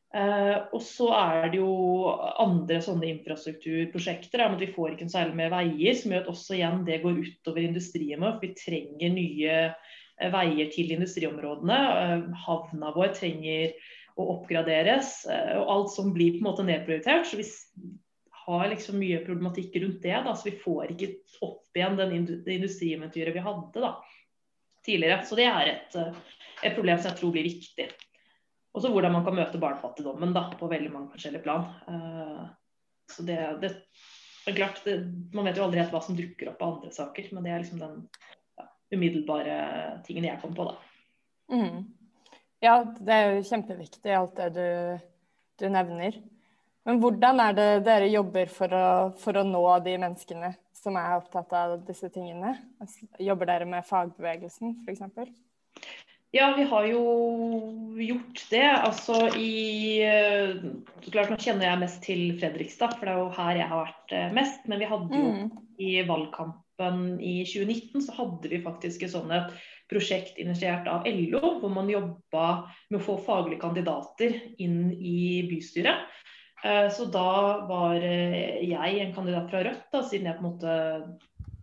Uh, 0.09 0.65
og 0.73 0.81
så 0.81 1.11
er 1.13 1.51
det 1.53 1.59
jo 1.59 2.09
andre 2.41 2.79
sånne 2.81 3.11
infrastrukturprosjekter. 3.11 4.41
Men 4.41 4.57
vi 4.61 4.71
får 4.73 4.95
ikke 4.95 5.09
særlig 5.11 5.37
med 5.37 5.53
veier, 5.53 5.97
som 5.99 6.15
gjør 6.15 6.23
at 6.23 6.31
også 6.33 6.57
igjen 6.57 6.81
det 6.87 7.01
går 7.03 7.21
utover 7.27 7.67
industrien 7.67 8.23
vår. 8.23 8.39
For 8.39 8.47
vi 8.47 8.51
trenger 8.57 9.13
nye 9.13 9.59
uh, 9.69 10.31
veier 10.33 10.73
til 10.73 10.95
industriområdene. 10.95 11.79
Uh, 11.99 12.43
havna 12.47 12.93
vår 12.95 13.13
trenger 13.19 13.77
å 14.19 14.25
oppgraderes. 14.33 15.21
og 15.29 15.69
alt 15.71 15.91
som 15.93 16.09
blir 16.11 16.33
på 16.33 16.41
en 16.41 16.49
måte 16.49 16.65
nedprioritert. 16.67 17.29
Så 17.29 17.37
hvis 17.39 17.53
har 18.57 18.69
liksom 18.71 18.99
mye 18.99 19.21
problematikk 19.25 19.75
rundt 19.83 20.01
det. 20.01 20.15
Da, 20.25 20.35
så 20.35 20.49
vi 20.49 20.57
får 20.61 20.93
ikke 20.95 21.09
opp 21.45 21.77
igjen 21.77 21.97
den 21.99 22.15
industrieventyret 22.19 23.35
vi 23.35 23.43
hadde 23.45 23.83
da, 23.83 23.91
tidligere. 24.85 25.23
Så 25.25 25.37
det 25.39 25.47
er 25.49 25.73
et, 25.73 25.97
eh, 25.99 26.21
et, 26.63 26.75
problem 26.75 26.99
som 26.99 27.11
jeg 27.11 27.19
tror 27.19 27.35
blir 27.35 27.49
viktig. 27.49 27.89
Og 28.73 28.83
så 28.83 28.93
hvordan 28.93 29.13
man 29.15 29.25
kan 29.25 29.37
møte 29.37 29.61
barnefattigdommen 29.61 30.33
da, 30.35 30.47
på 30.57 30.69
veldig 30.71 30.91
mange 30.93 31.11
forskjellige 31.13 31.43
plan. 31.45 31.65
Uh, 31.89 32.43
så 33.09 33.25
det, 33.25 33.37
det, 33.63 33.71
det, 34.45 34.51
er 34.51 34.57
klart, 34.59 34.83
det, 34.85 34.99
Man 35.33 35.49
vet 35.49 35.57
jo 35.57 35.65
aldri 35.65 35.81
helt 35.81 35.93
hva 35.95 36.03
som 36.05 36.17
dukker 36.17 36.51
opp 36.51 36.61
av 36.61 36.75
andre 36.75 36.91
saker, 36.93 37.31
men 37.33 37.47
det 37.47 37.53
er 37.53 37.63
liksom 37.63 37.81
den 37.81 38.03
ja, 38.61 38.67
umiddelbare 38.93 39.55
tingen 40.05 40.29
jeg 40.29 40.41
kom 40.43 40.53
på. 40.57 40.69
da. 40.69 40.77
Mm. 41.49 41.87
Ja, 42.61 42.75
det 42.85 43.15
er 43.15 43.33
jo 43.33 43.47
kjempeviktig 43.49 44.13
alt 44.13 44.37
det 44.37 44.51
du, 44.57 44.67
du 45.63 45.65
nevner. 45.73 46.21
Men 46.89 46.97
hvordan 47.03 47.37
er 47.43 47.53
det 47.53 47.67
dere 47.85 48.07
jobber 48.09 48.49
for 48.49 48.73
å, 48.73 48.85
for 49.21 49.37
å 49.37 49.45
nå 49.45 49.61
de 49.85 49.91
menneskene 50.01 50.55
som 50.73 50.95
er 50.97 51.19
opptatt 51.19 51.51
av 51.53 51.75
disse 51.85 52.09
tingene? 52.09 52.55
Jobber 53.21 53.51
dere 53.51 53.67
med 53.69 53.85
fagbevegelsen 53.85 54.79
f.eks.? 54.87 55.35
Ja, 56.33 56.47
vi 56.57 56.65
har 56.71 56.87
jo 56.89 57.03
gjort 58.01 58.41
det. 58.49 58.65
Altså 58.71 59.19
i 59.37 60.01
så 60.01 61.13
klart 61.13 61.29
Nå 61.29 61.37
kjenner 61.41 61.67
jeg 61.67 61.81
mest 61.83 62.01
til 62.05 62.23
Fredrikstad, 62.41 62.97
for 62.97 63.05
det 63.05 63.13
er 63.13 63.21
jo 63.21 63.29
her 63.37 63.59
jeg 63.61 63.69
har 63.69 63.83
vært 63.83 64.15
eh, 64.17 64.33
mest. 64.39 64.65
Men 64.69 64.81
vi 64.81 64.89
hadde 64.89 65.21
jo 65.21 65.29
mm. 65.35 65.51
i 65.85 65.91
valgkampen 66.09 67.05
i 67.21 67.35
2019 67.49 68.07
så 68.07 68.17
hadde 68.17 68.49
vi 68.49 68.63
faktisk 68.65 69.05
et 69.05 69.13
sånt 69.13 69.33
et 69.35 69.53
prosjekt 69.89 70.41
initiert 70.41 70.89
av 70.89 71.05
LO, 71.05 71.59
hvor 71.61 71.69
man 71.73 71.89
jobba 71.93 72.49
med 72.89 72.97
å 72.97 73.05
få 73.11 73.19
faglige 73.29 73.61
kandidater 73.61 74.41
inn 74.61 74.87
i 74.93 75.45
bystyret. 75.49 76.09
Eh, 76.63 76.89
så 76.91 77.05
da 77.05 77.65
var 77.69 78.03
eh, 78.03 78.59
jeg 78.67 78.99
en 78.99 79.13
kandidat 79.15 79.47
fra 79.51 79.63
Rødt, 79.63 79.85
da, 79.93 80.03
siden 80.03 80.27
jeg 80.27 80.39
på 80.39 80.43
en 80.43 80.49
måte 80.49 80.73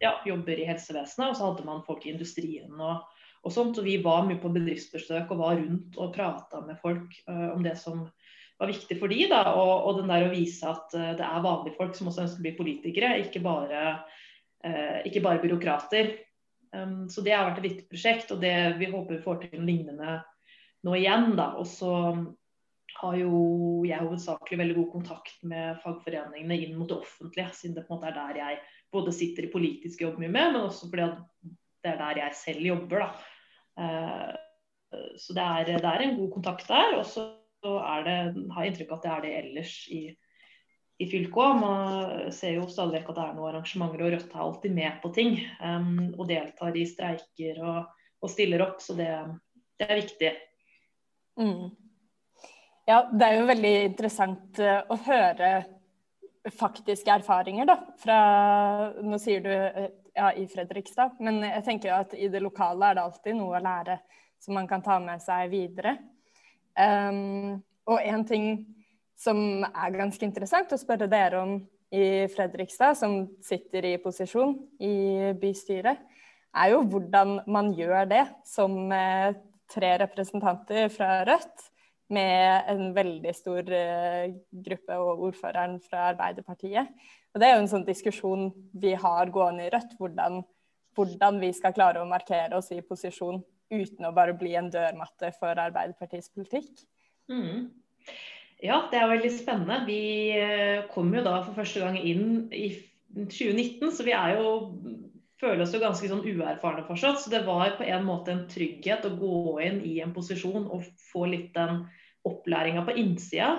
ja, 0.01 0.15
jobber 0.29 0.61
i 0.61 0.69
helsevesenet. 0.69 1.31
Og 1.31 1.37
så 1.37 1.51
hadde 1.51 1.67
man 1.69 1.85
folk 1.87 2.07
i 2.07 2.15
industrien 2.15 2.81
og, 2.81 3.05
og 3.45 3.53
sånt. 3.53 3.81
Og 3.81 3.89
vi 3.89 3.99
var 4.05 4.25
mye 4.29 4.41
på 4.41 4.53
bedriftsbesøk 4.55 5.33
og 5.33 5.43
var 5.43 5.61
rundt 5.61 6.01
og 6.01 6.15
prata 6.17 6.63
med 6.65 6.81
folk 6.83 7.13
uh, 7.29 7.51
om 7.53 7.65
det 7.65 7.77
som 7.81 8.07
var 8.57 8.71
viktig 8.71 8.97
for 8.97 9.13
de, 9.13 9.27
da, 9.29 9.43
og, 9.53 9.73
og, 9.85 9.99
den 9.99 10.09
der 10.09 10.31
å 10.31 10.33
vise 10.33 10.65
at 10.65 10.95
uh, 10.97 11.11
det 11.19 11.25
er 11.25 11.45
vanlige 11.45 11.77
folk 11.77 11.97
som 11.97 12.09
også 12.09 12.25
ønsker 12.25 12.41
å 12.41 12.47
bli 12.47 12.55
politikere, 12.57 13.11
ikke 13.21 13.43
bare, 13.45 13.83
uh, 14.65 14.99
ikke 15.05 15.21
bare 15.25 15.43
byråkrater. 15.45 16.15
Um, 16.73 17.05
så 17.13 17.21
det 17.25 17.37
har 17.37 17.51
vært 17.51 17.61
et 17.61 17.69
viktig 17.69 17.87
prosjekt, 17.93 18.33
og 18.33 18.41
det, 18.41 18.55
vi 18.81 18.89
håper 18.89 19.19
vi 19.19 19.25
får 19.25 19.43
til 19.45 19.61
en 19.61 19.69
lignende 19.69 20.17
nå 20.89 20.97
igjen. 20.97 21.35
da, 21.37 21.51
og 21.61 21.69
så 21.69 21.93
har 23.01 23.17
jo 23.21 23.39
jeg 23.87 24.03
hovedsakelig 24.03 24.59
veldig 24.61 24.77
god 24.81 24.91
kontakt 24.95 25.39
med 25.47 25.79
fagforeningene 25.85 26.59
inn 26.65 26.75
mot 26.79 26.89
det 26.91 26.99
offentlige, 26.99 27.53
siden 27.55 27.77
det 27.77 27.87
på 27.87 27.95
en 27.95 28.01
måte 28.01 28.11
er 28.11 28.19
der 28.19 28.41
jeg 28.41 28.61
både 28.95 29.15
sitter 29.15 29.47
i 29.47 29.53
politisk 29.53 30.05
jobb 30.05 30.21
mye 30.23 30.31
med, 30.33 30.53
men 30.55 30.67
også 30.67 30.91
fordi 30.91 31.09
det 31.85 31.93
er 31.93 31.99
der 32.01 32.21
jeg 32.25 32.39
selv 32.39 32.67
jobber. 32.67 33.05
da. 33.05 33.09
Så 35.21 35.35
det 35.37 35.43
er, 35.43 35.73
det 35.77 35.91
er 35.91 36.05
en 36.05 36.17
god 36.19 36.31
kontakt 36.35 36.69
der. 36.69 36.97
Og 36.99 37.05
så 37.07 37.27
har 37.65 38.07
jeg 38.09 38.71
inntrykk 38.71 38.93
av 38.93 38.99
at 38.99 39.05
det 39.05 39.13
er 39.13 39.25
det 39.25 39.35
ellers 39.41 39.75
i, 39.93 40.03
i 41.03 41.09
fylket 41.11 41.41
òg. 41.43 41.61
Man 41.61 42.33
ser 42.35 42.57
jo 42.57 42.67
stadig 42.71 43.01
vekk 43.01 43.13
at 43.13 43.19
det 43.19 43.25
er 43.27 43.39
noen 43.39 43.51
arrangementer, 43.53 44.05
og 44.07 44.15
Rødt 44.15 44.35
er 44.35 44.45
alltid 44.47 44.77
med 44.77 45.01
på 45.03 45.13
ting. 45.17 45.41
Um, 45.61 46.13
og 46.17 46.29
deltar 46.31 46.79
i 46.79 46.87
streiker 46.89 47.63
og, 47.63 47.97
og 48.23 48.33
stiller 48.33 48.65
opp, 48.67 48.79
så 48.83 48.97
det, 48.99 49.11
det 49.81 49.91
er 49.91 50.01
viktig. 50.03 50.33
Mm. 51.37 51.67
Ja, 52.87 53.01
det 53.11 53.27
er 53.27 53.41
jo 53.41 53.49
veldig 53.49 53.73
interessant 53.89 54.61
uh, 54.63 54.85
å 54.87 54.97
høre 55.09 55.49
faktiske 56.55 57.11
erfaringer, 57.11 57.67
da. 57.67 57.81
Fra 57.99 58.19
Nå 59.03 59.19
sier 59.19 59.43
du 59.43 59.51
uh, 59.51 59.89
ja, 60.15 60.31
i 60.39 60.47
Fredrikstad, 60.47 61.19
men 61.19 61.43
jeg 61.43 61.65
tenker 61.67 61.91
jo 61.91 61.97
at 61.99 62.15
i 62.15 62.31
det 62.31 62.45
lokale 62.45 62.93
er 62.93 62.99
det 62.99 63.07
alltid 63.09 63.39
noe 63.41 63.59
å 63.59 63.65
lære 63.65 63.99
som 64.39 64.55
man 64.55 64.71
kan 64.71 64.85
ta 64.87 65.01
med 65.03 65.25
seg 65.25 65.51
videre. 65.51 65.97
Um, 66.79 67.59
og 67.91 67.99
en 68.07 68.25
ting 68.29 68.49
som 69.19 69.65
er 69.67 69.97
ganske 69.97 70.23
interessant 70.29 70.71
å 70.71 70.79
spørre 70.79 71.11
dere 71.11 71.43
om 71.43 71.59
i 71.91 72.27
Fredrikstad, 72.31 72.95
som 72.99 73.25
sitter 73.43 73.87
i 73.91 73.97
posisjon 74.03 74.55
i 74.79 75.33
bystyret, 75.41 76.03
er 76.57 76.75
jo 76.75 76.85
hvordan 76.87 77.41
man 77.51 77.73
gjør 77.77 78.07
det 78.11 78.25
som 78.47 78.93
eh, 78.93 79.35
tre 79.71 79.93
representanter 80.03 80.89
fra 80.93 81.25
Rødt 81.29 81.67
med 82.13 82.69
en 82.71 82.91
veldig 82.95 83.33
stor 83.35 83.67
uh, 83.73 84.27
gruppe 84.67 84.99
og 85.03 85.25
ordføreren 85.29 85.79
fra 85.83 86.11
Arbeiderpartiet. 86.13 86.93
Og 87.35 87.41
Det 87.41 87.49
er 87.49 87.57
jo 87.57 87.65
en 87.65 87.73
sånn 87.73 87.89
diskusjon 87.89 88.47
vi 88.79 88.95
har 88.97 89.33
gående 89.35 89.67
i 89.67 89.73
Rødt, 89.75 89.97
hvordan, 89.99 90.41
hvordan 90.97 91.41
vi 91.43 91.51
skal 91.57 91.75
klare 91.77 92.03
å 92.03 92.09
markere 92.09 92.57
oss 92.59 92.71
i 92.73 92.81
posisjon 92.85 93.43
uten 93.73 94.07
å 94.07 94.15
bare 94.15 94.37
bli 94.39 94.55
en 94.57 94.71
dørmatte 94.71 95.33
for 95.41 95.59
Arbeiderpartiets 95.59 96.31
politikk. 96.35 96.87
Mm. 97.29 97.67
Ja, 98.65 98.87
det 98.91 99.01
er 99.01 99.11
veldig 99.11 99.33
spennende. 99.37 99.83
Vi 99.89 100.01
eh, 100.39 100.87
kom 100.95 101.11
jo 101.15 101.25
da 101.27 101.41
for 101.43 101.59
første 101.59 101.83
gang 101.83 101.99
inn 101.99 102.47
i 102.55 102.71
2019, 103.17 103.91
så 103.93 104.07
vi 104.07 104.15
er 104.17 104.37
jo 104.39 104.55
føler 105.41 105.63
oss 105.65 105.75
jo 105.75 105.83
ganske 105.83 106.09
sånn 106.11 106.25
uerfarne 106.25 106.85
fortsatt. 106.89 107.21
Så 107.23 107.33
det 107.33 107.45
var 107.47 107.77
på 107.79 107.87
en 107.87 108.07
måte 108.07 108.33
en 108.33 108.47
trygghet 108.51 109.07
å 109.09 109.15
gå 109.19 109.41
inn 109.67 109.81
i 109.85 109.99
en 110.05 110.15
posisjon 110.17 110.69
og 110.73 110.87
få 111.11 111.27
litt 111.33 111.53
den 111.57 111.85
opplæringa 112.27 112.85
på 112.87 112.97
innsida. 112.99 113.51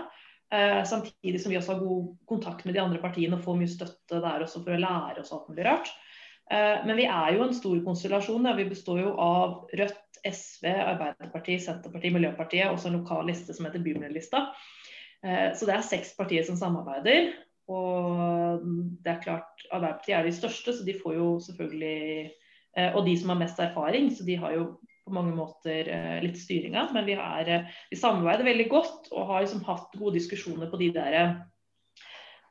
Eh, 0.53 0.81
samtidig 0.87 1.41
som 1.43 1.51
vi 1.51 1.59
også 1.59 1.75
har 1.75 1.83
god 1.83 2.11
kontakt 2.29 2.65
med 2.65 2.77
de 2.77 2.83
andre 2.83 3.01
partiene 3.03 3.35
og 3.35 3.43
får 3.43 3.57
mye 3.59 3.71
støtte 3.71 4.21
der 4.23 4.45
også 4.45 4.63
for 4.63 4.75
å 4.75 4.81
lære 4.81 5.23
oss 5.23 5.33
alt 5.35 5.49
mulig 5.51 5.65
rart. 5.67 5.91
Eh, 6.51 6.85
men 6.87 6.95
vi 6.99 7.07
er 7.11 7.35
jo 7.35 7.45
en 7.45 7.55
stor 7.55 7.79
konstellasjon. 7.85 8.47
Ja. 8.47 8.55
Vi 8.57 8.69
består 8.69 9.01
jo 9.03 9.13
av 9.21 9.73
Rødt, 9.75 10.03
SV, 10.27 10.69
Arbeiderpartiet, 10.71 11.63
Senterpartiet, 11.63 12.15
Miljøpartiet 12.15 12.71
og 12.71 12.81
en 12.87 12.97
lokal 12.99 13.27
liste 13.29 13.53
som 13.55 13.67
heter 13.67 13.83
Bymiljølista. 13.83 14.47
Eh, 15.23 15.51
så 15.57 15.67
det 15.67 15.75
er 15.75 15.85
seks 15.85 16.15
partier 16.17 16.47
som 16.47 16.57
samarbeider. 16.59 17.33
Og 17.67 18.62
det 19.03 19.12
er 19.12 19.23
klart, 19.23 19.65
Arbeiderpartiet 19.71 20.17
er 20.17 20.27
de 20.27 20.36
største, 20.36 20.75
så 20.75 20.86
de 20.88 20.95
får 20.99 21.17
jo 21.17 21.32
selvfølgelig 21.43 22.30
eh, 22.77 22.93
Og 22.95 23.03
de 23.08 23.17
som 23.19 23.34
har 23.34 23.41
mest 23.41 23.60
erfaring, 23.60 24.12
så 24.15 24.27
de 24.27 24.38
har 24.39 24.56
jo 24.56 24.69
på 25.08 25.13
mange 25.15 25.36
måter 25.36 25.88
litt 26.19 26.36
styringa. 26.36 26.89
Men 26.91 27.06
vi, 27.08 27.13
er, 27.15 27.69
vi 27.88 27.95
samarbeider 27.95 28.43
veldig 28.43 28.65
godt 28.71 29.06
og 29.13 29.30
har 29.30 29.45
liksom 29.45 29.62
hatt 29.63 29.95
gode 29.95 30.17
diskusjoner 30.17 30.67
på 30.67 30.80
de 30.82 30.89
der 30.97 31.15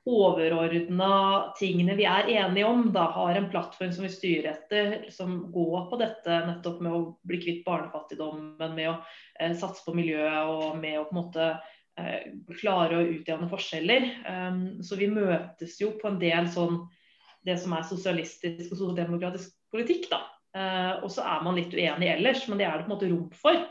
overordna 0.06 1.52
tingene 1.58 1.96
vi 1.98 2.06
er 2.06 2.28
enige 2.30 2.66
om, 2.66 2.84
da 2.94 3.08
har 3.16 3.36
en 3.36 3.48
plattform 3.50 3.90
som 3.92 4.06
vi 4.06 4.12
styrer 4.14 4.52
etter, 4.52 5.08
som 5.10 5.38
går 5.54 5.88
på 5.90 5.98
dette 5.98 6.36
nettopp 6.46 6.82
med 6.84 6.94
å 6.94 7.00
bli 7.26 7.40
kvitt 7.42 7.64
barnefattigdommen, 7.66 8.76
med 8.76 8.92
å 8.92 8.94
eh, 9.40 9.56
satse 9.58 9.82
på 9.86 9.96
miljøet 9.98 10.52
og 10.52 10.78
med 10.78 11.00
å 11.00 11.08
på 11.08 11.16
en 11.16 11.18
måte 11.18 11.48
eh, 11.48 11.74
klare 12.60 12.98
å 12.98 13.06
utjevne 13.08 13.48
forskjeller. 13.50 14.08
Um, 14.28 14.60
så 14.84 14.98
vi 15.00 15.08
møtes 15.12 15.78
jo 15.80 15.94
på 16.00 16.10
en 16.10 16.20
del 16.20 16.50
sånn 16.52 16.82
det 17.46 17.56
som 17.62 17.76
er 17.76 17.86
sosialistisk 17.86 18.72
og 18.72 18.80
sosialdemokratisk 18.80 19.54
politikk, 19.72 20.10
da. 20.10 20.24
Uh, 20.56 21.04
og 21.04 21.10
så 21.12 21.24
er 21.28 21.42
man 21.44 21.58
litt 21.58 21.74
uenig 21.76 22.10
ellers, 22.10 22.46
men 22.48 22.60
det 22.60 22.66
er 22.66 22.78
det 22.78 22.86
på 22.86 22.90
en 22.90 22.96
måte 22.96 23.10
rom 23.10 23.26
for. 23.36 23.64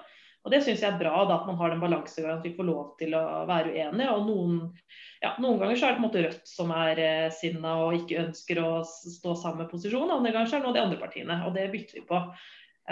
Og 0.45 0.51
Det 0.53 0.59
syns 0.61 0.83
jeg 0.83 0.91
er 0.93 0.99
bra, 0.99 1.23
da, 1.25 1.39
at 1.39 1.47
man 1.49 1.57
har 1.57 1.71
den 1.73 1.81
balansegangen 1.81 2.37
at 2.37 2.43
vi 2.45 2.53
får 2.53 2.67
lov 2.67 2.91
til 2.99 3.15
å 3.17 3.23
være 3.49 3.71
uenige. 3.73 4.11
og 4.13 4.27
Noen, 4.27 4.59
ja, 5.23 5.31
noen 5.41 5.57
ganger 5.57 5.79
så 5.79 5.87
er 5.87 5.95
det 5.95 5.97
på 5.97 6.03
en 6.03 6.05
måte 6.05 6.21
Rødt 6.21 6.51
som 6.51 6.73
er 6.75 7.01
eh, 7.01 7.29
sinna 7.33 7.71
og 7.81 7.95
ikke 7.97 8.19
ønsker 8.27 8.61
å 8.61 8.69
stå 8.85 9.33
sammen 9.41 9.63
med 9.63 9.71
posisjonen. 9.73 10.13
Andre 10.13 10.35
ganger 10.35 10.51
så 10.51 10.59
er 10.59 10.61
det 10.61 10.67
noen 10.67 10.75
av 10.75 10.77
de 10.77 10.83
andre 10.83 10.99
partiene, 11.01 11.39
og 11.47 11.57
det 11.57 11.65
bytter 11.73 11.97
vi 11.97 12.05
på. 12.11 12.21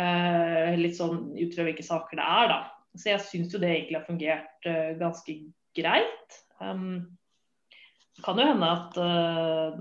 Eh, 0.01 0.73
litt 0.81 0.97
sånn 0.97 1.19
ut 1.37 1.53
fra 1.53 1.67
hvilke 1.67 1.85
saker 1.85 2.17
det 2.17 2.25
er, 2.39 2.55
da. 2.55 2.57
Så 2.93 3.09
jeg 3.09 3.25
syns 3.25 3.53
jo 3.53 3.61
det 3.61 3.71
egentlig 3.71 3.99
har 3.99 4.07
fungert 4.07 4.69
uh, 4.69 4.93
ganske 4.99 5.35
greit. 5.77 6.39
Um, 6.61 7.17
kan 8.23 8.37
jo 8.37 8.45
hende 8.45 8.67
at 8.69 8.97
uh, 9.01 9.79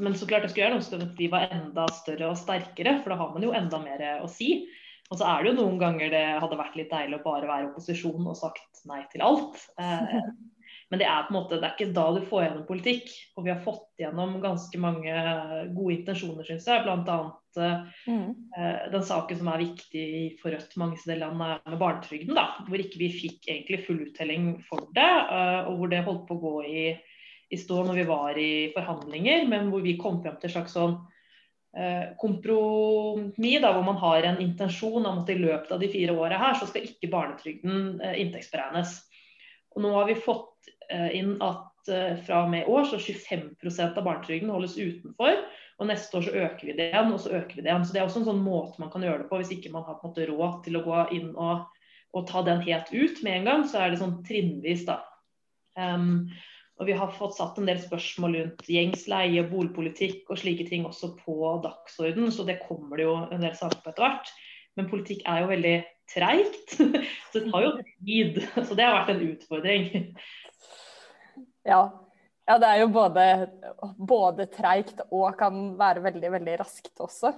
Men 0.00 0.14
så 0.16 0.24
klart 0.28 0.46
jeg 0.46 0.54
skulle 0.54 0.64
gjerne 0.64 0.78
ønske 0.80 1.00
at 1.00 1.18
vi 1.18 1.28
var 1.32 1.52
enda 1.52 1.84
større 1.92 2.30
og 2.32 2.38
sterkere, 2.40 2.98
for 3.02 3.12
da 3.12 3.20
har 3.20 3.34
man 3.34 3.44
jo 3.44 3.56
enda 3.56 3.82
mer 3.82 4.06
å 4.20 4.30
si. 4.30 4.54
Og 5.10 5.18
så 5.18 5.26
er 5.26 5.42
det 5.42 5.50
jo 5.50 5.58
noen 5.58 5.78
ganger 5.80 6.12
det 6.12 6.22
hadde 6.38 6.58
vært 6.60 6.76
litt 6.78 6.92
deilig 6.92 7.18
å 7.18 7.24
bare 7.24 7.48
være 7.50 7.70
opposisjon 7.72 8.28
og 8.30 8.38
sagt 8.38 8.84
nei 8.86 9.00
til 9.10 9.24
alt. 9.26 9.58
Eh, 9.82 10.20
men 10.90 10.98
det 10.98 11.06
er 11.06 11.26
på 11.26 11.30
en 11.30 11.36
måte, 11.38 11.58
det 11.60 11.68
er 11.68 11.76
ikke 11.76 11.94
da 11.94 12.04
du 12.16 12.24
får 12.26 12.44
gjennom 12.44 12.64
politikk. 12.66 13.12
Og 13.38 13.44
vi 13.46 13.52
har 13.52 13.60
fått 13.62 14.02
gjennom 14.02 14.32
ganske 14.42 14.80
mange 14.82 15.12
gode 15.76 15.94
intensjoner, 15.94 16.46
syns 16.48 16.66
jeg. 16.66 16.82
Bl.a. 16.82 17.18
mm. 18.10 18.24
eh, 18.58 18.80
den 18.90 19.04
saken 19.06 19.38
som 19.38 19.52
er 19.52 19.62
viktig 19.62 20.08
for 20.40 20.50
Rødt 20.50 20.74
mange 20.82 20.98
steder 20.98 21.20
i 21.20 21.22
landet, 21.22 21.62
med 21.70 21.78
barnetrygden. 21.78 22.34
da, 22.34 22.48
Hvor 22.66 22.82
ikke 22.82 23.04
vi 23.04 23.12
fikk 23.14 23.46
egentlig 23.46 23.84
full 23.86 24.02
uttelling 24.08 24.50
for 24.66 24.90
det. 24.96 25.06
Eh, 25.06 25.70
og 25.70 25.78
hvor 25.78 25.94
det 25.94 26.02
holdt 26.08 26.26
på 26.26 26.40
å 26.40 26.42
gå 26.42 26.56
i, 26.66 26.84
i 27.54 27.60
stå 27.62 27.84
når 27.86 28.02
vi 28.02 28.08
var 28.10 28.42
i 28.42 28.50
forhandlinger, 28.74 29.46
men 29.52 29.70
hvor 29.70 29.86
vi 29.86 29.94
kom 30.00 30.18
frem 30.24 30.42
til 30.42 30.50
en 30.50 30.56
slags 30.58 30.74
sånn 30.74 30.98
Eh, 31.76 32.16
kompromiss, 32.18 33.60
da, 33.62 33.70
hvor 33.70 33.84
man 33.86 33.98
har 34.02 34.24
en 34.26 34.40
intensjon 34.42 35.04
om 35.06 35.20
at 35.22 35.28
i 35.30 35.38
løpet 35.38 35.70
av 35.70 35.78
de 35.78 35.88
fire 35.92 36.16
åra 36.18 36.38
her, 36.40 36.56
så 36.58 36.66
skal 36.66 36.88
ikke 36.88 37.12
barnetrygden 37.12 38.00
eh, 38.02 38.16
inntektsberegnes. 38.24 38.96
Og 39.76 39.84
nå 39.84 39.92
har 39.94 40.08
vi 40.08 40.18
fått 40.18 40.66
eh, 40.66 40.79
inn 40.90 41.36
at 41.44 41.66
fra 42.26 42.42
og 42.44 42.50
med 42.52 42.66
i 42.66 42.70
år 42.70 42.84
så 42.90 42.98
25% 43.00 43.96
av 43.96 44.04
barnetrygden 44.04 44.50
holdes 44.52 44.76
utenfor. 44.76 45.38
Og 45.80 45.88
neste 45.88 46.18
år 46.18 46.26
så 46.26 46.34
øker 46.44 46.68
vi 46.68 46.76
det 46.76 46.90
igjen, 46.90 47.12
og 47.14 47.20
så 47.22 47.32
øker 47.38 47.56
vi 47.56 47.62
det 47.64 47.70
igjen. 47.70 47.84
Så 47.88 47.94
det 47.94 48.02
er 48.02 48.08
også 48.08 48.20
en 48.20 48.28
sånn 48.28 48.42
måte 48.44 48.82
man 48.82 48.90
kan 48.92 49.04
gjøre 49.06 49.22
det 49.22 49.30
på 49.30 49.40
hvis 49.40 49.52
ikke 49.54 49.72
man 49.72 49.86
har 49.86 49.96
på 49.96 50.04
en 50.04 50.12
måte 50.12 50.26
råd 50.28 50.58
til 50.66 50.76
å 50.76 50.82
gå 50.84 50.98
inn 51.16 51.30
og, 51.32 51.62
og 52.12 52.26
ta 52.28 52.42
den 52.44 52.60
helt 52.66 52.92
ut 52.92 53.22
med 53.24 53.38
en 53.38 53.48
gang. 53.48 53.64
Så 53.68 53.80
er 53.80 53.92
det 53.92 54.00
sånn 54.02 54.18
trinnvis, 54.26 54.84
da. 54.90 54.98
Um, 55.80 56.28
og 56.80 56.88
vi 56.88 56.96
har 56.96 57.12
fått 57.16 57.36
satt 57.36 57.58
en 57.60 57.68
del 57.68 57.80
spørsmål 57.80 58.36
rundt 58.36 58.68
gjengs 58.68 59.06
leie, 59.08 59.44
boligpolitikk 59.48 60.28
og 60.32 60.40
slike 60.40 60.64
ting 60.68 60.86
også 60.88 61.14
på 61.20 61.54
dagsorden, 61.64 62.30
så 62.32 62.46
det 62.48 62.62
kommer 62.64 62.96
det 62.96 63.04
jo 63.04 63.16
en 63.26 63.44
del 63.44 63.56
saker 63.56 63.82
på 63.84 63.92
etter 63.92 64.06
hvert. 64.06 64.30
Men 64.78 64.88
politikk 64.88 65.26
er 65.28 65.42
jo 65.42 65.50
veldig 65.50 65.74
treigt, 66.12 66.76
så 67.30 67.34
det 67.36 67.44
tar 67.48 67.66
jo 67.66 67.72
tid. 67.80 68.40
Så 68.68 68.76
det 68.76 68.86
har 68.86 68.96
vært 68.96 69.12
en 69.14 69.26
utfordring. 69.28 69.90
Ja. 71.66 71.80
ja 72.48 72.58
det 72.62 72.68
er 72.68 72.82
jo 72.82 72.90
både, 72.94 73.24
både 73.96 74.46
treigt 74.52 75.02
og 75.10 75.34
kan 75.38 75.74
være 75.80 76.04
veldig, 76.08 76.32
veldig 76.38 76.58
raskt 76.62 77.02
også. 77.02 77.34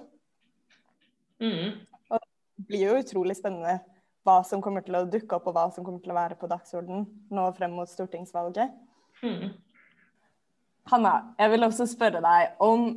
Mm. 1.43 1.83
Og 2.11 2.21
det 2.21 2.69
blir 2.69 2.87
jo 2.87 3.01
utrolig 3.01 3.37
spennende 3.39 3.81
hva 4.23 4.39
som 4.47 4.63
kommer 4.63 4.85
til 4.87 4.95
å 4.95 5.07
dukke 5.11 5.35
opp 5.35 5.49
og 5.51 5.57
hva 5.57 5.67
som 5.75 5.85
kommer 5.85 6.03
til 6.03 6.13
å 6.15 6.19
være 6.19 6.39
på 6.39 6.51
dagsorden 6.51 7.07
nå 7.35 7.47
frem 7.57 7.75
mot 7.75 7.91
stortingsvalget. 7.91 8.71
Mm. 9.23 9.51
Hanna, 10.91 11.15
jeg 11.39 11.53
vil 11.53 11.67
også 11.67 11.87
spørre 11.91 12.23
deg 12.23 12.63
om 12.63 12.93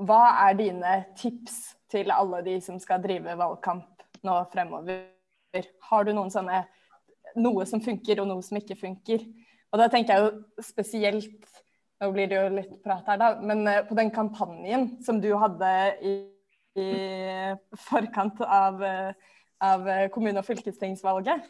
hva 0.00 0.22
er 0.46 0.56
dine 0.58 0.94
tips 1.18 1.76
til 1.90 2.10
alle 2.14 2.40
de 2.46 2.56
som 2.64 2.78
skal 2.80 3.02
drive 3.02 3.34
valgkamp 3.38 4.04
nå 4.26 4.36
fremover? 4.52 5.02
Har 5.90 6.06
du 6.06 6.12
noen 6.14 6.30
sånne 6.32 6.62
noe 7.38 7.66
som 7.68 7.82
funker 7.82 8.22
og 8.22 8.30
noe 8.30 8.42
som 8.46 8.58
ikke 8.58 8.78
funker? 8.78 9.26
Og 9.70 9.78
da 9.78 9.86
tenker 9.90 10.16
jeg 10.16 10.26
jo 10.26 10.64
spesielt 10.66 11.48
Nå 12.00 12.08
blir 12.14 12.30
det 12.30 12.38
jo 12.38 12.52
litt 12.54 12.76
prat 12.80 13.04
her, 13.10 13.18
da. 13.20 13.26
Men 13.44 13.66
eh, 13.68 13.82
på 13.84 13.92
den 13.98 14.08
kampanjen 14.08 14.86
som 15.04 15.18
du 15.20 15.34
hadde 15.36 15.72
i, 16.00 16.14
i 16.80 16.86
forkant 17.90 18.40
av, 18.40 18.80
eh, 18.80 19.34
av 19.60 19.84
kommune- 20.14 20.40
og 20.40 20.46
fylkestingsvalget, 20.46 21.44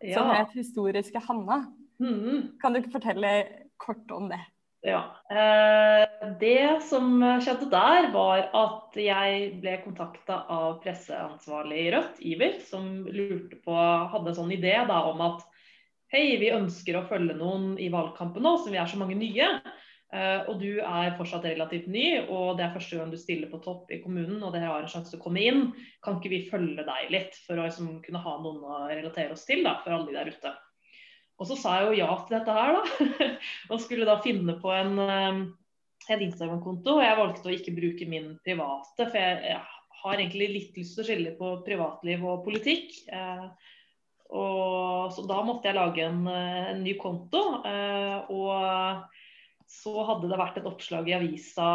ja. 0.00 0.14
som 0.16 0.30
het 0.32 0.56
'Historiske 0.56 1.20
Hanna'. 1.28 1.66
Mm. 2.00 2.56
Kan 2.62 2.72
du 2.72 2.80
ikke 2.80 2.96
fortelle 2.96 3.34
kort 3.76 4.08
om 4.16 4.32
det? 4.32 4.40
Ja. 4.80 5.02
Eh, 5.28 6.08
det 6.40 6.82
som 6.88 7.20
skjedde 7.20 7.68
der, 7.68 8.08
var 8.16 8.48
at 8.48 8.96
jeg 8.96 9.60
ble 9.60 9.76
kontakta 9.84 10.40
av 10.48 10.80
presseansvarlig 10.80 11.84
i 11.84 11.92
Rødt, 11.92 12.16
Iver, 12.32 12.60
som 12.64 13.04
lurte 13.04 13.60
på, 13.60 13.76
hadde 13.76 14.32
en 14.32 14.40
sånn 14.40 14.56
idé 14.56 14.78
da, 14.88 15.04
om 15.12 15.20
at 15.20 15.44
Hei, 16.12 16.34
vi 16.36 16.50
ønsker 16.52 16.98
å 16.98 17.06
følge 17.08 17.32
noen 17.38 17.70
i 17.80 17.86
valgkampen 17.88 18.44
nå, 18.44 18.50
som 18.60 18.74
vi 18.74 18.76
er 18.76 18.88
så 18.90 18.98
mange 19.00 19.14
nye. 19.16 19.46
Uh, 20.12 20.44
og 20.52 20.58
du 20.60 20.82
er 20.84 21.14
fortsatt 21.16 21.46
relativt 21.48 21.86
ny, 21.88 22.04
og 22.26 22.58
det 22.58 22.66
er 22.66 22.74
første 22.74 22.98
gang 22.98 23.08
du 23.08 23.16
stiller 23.16 23.48
på 23.48 23.62
topp 23.64 23.88
i 23.96 24.02
kommunen, 24.02 24.42
og 24.44 24.52
dere 24.52 24.68
har 24.68 24.84
en 24.84 24.92
sjanse 24.92 25.14
til 25.14 25.22
å 25.22 25.24
komme 25.24 25.40
inn. 25.40 25.64
Kan 26.04 26.18
ikke 26.18 26.34
vi 26.34 26.42
følge 26.50 26.84
deg 26.84 27.14
litt, 27.16 27.40
for 27.46 27.56
å 27.56 27.64
liksom, 27.64 27.88
kunne 28.04 28.20
ha 28.26 28.36
noen 28.44 28.60
å 28.60 28.82
relatere 28.92 29.32
oss 29.32 29.46
til 29.48 29.64
da, 29.64 29.78
for 29.80 29.96
alle 29.96 30.10
de 30.10 30.18
der 30.18 30.34
ute? 30.36 30.54
Og 31.40 31.48
så 31.48 31.56
sa 31.64 31.80
jeg 31.80 31.88
jo 31.88 31.98
ja 32.02 32.12
til 32.20 32.36
dette 32.36 32.60
her, 32.60 32.76
da. 32.76 33.32
og 33.72 33.80
skulle 33.80 34.12
da 34.12 34.20
finne 34.20 34.60
på 34.60 34.76
en, 34.76 34.94
en 35.00 36.28
Instagram-konto. 36.28 36.98
Og 36.98 37.06
jeg 37.08 37.20
valgte 37.24 37.48
å 37.48 37.56
ikke 37.56 37.78
bruke 37.80 38.12
min 38.12 38.34
private, 38.44 39.06
for 39.06 39.16
jeg, 39.16 39.44
jeg, 39.48 39.62
har 40.02 40.20
egentlig 40.20 40.56
litt 40.58 40.76
lyst 40.76 40.98
til 40.98 41.06
å 41.06 41.08
skille 41.08 41.38
på 41.40 41.56
privatliv 41.64 42.28
og 42.28 42.44
politikk. 42.44 43.00
Uh, 43.08 43.48
og, 44.32 45.12
så 45.12 45.24
da 45.28 45.42
måtte 45.44 45.68
jeg 45.68 45.76
lage 45.76 46.06
en, 46.06 46.24
en 46.28 46.80
ny 46.84 46.94
konto. 47.00 47.42
Uh, 47.66 48.32
og 48.32 49.12
så 49.72 50.04
hadde 50.08 50.28
det 50.28 50.38
vært 50.40 50.58
et 50.60 50.68
oppslag 50.68 51.08
i 51.08 51.16
avisa 51.16 51.68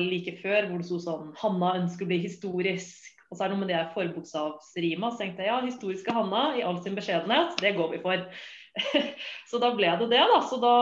like 0.00 0.36
før 0.40 0.68
hvor 0.68 0.80
det 0.80 0.88
sto 0.88 1.00
sånn 1.02 1.32
'Hanna 1.36 1.74
ønsker 1.82 2.06
å 2.06 2.12
bli 2.12 2.22
historisk'. 2.24 3.10
Og 3.32 3.38
så 3.38 3.44
er 3.44 3.48
det 3.48 3.56
noe 3.56 3.64
med 3.64 3.70
det 3.72 3.82
forbokstavsrima. 3.94 5.08
Så 5.08 5.22
tenkte 5.22 5.44
jeg 5.44 5.48
ja, 5.48 5.60
historiske 5.64 6.12
Hanna 6.12 6.50
i 6.58 6.64
all 6.68 6.82
sin 6.84 6.96
beskjedenhet, 6.98 7.56
det 7.64 7.72
går 7.78 7.94
vi 7.94 8.00
for. 8.04 8.26
så 9.48 9.60
da 9.60 9.70
ble 9.76 9.88
det 10.02 10.08
det, 10.12 10.20
da. 10.20 10.40
Så 10.48 10.58
da 10.60 10.72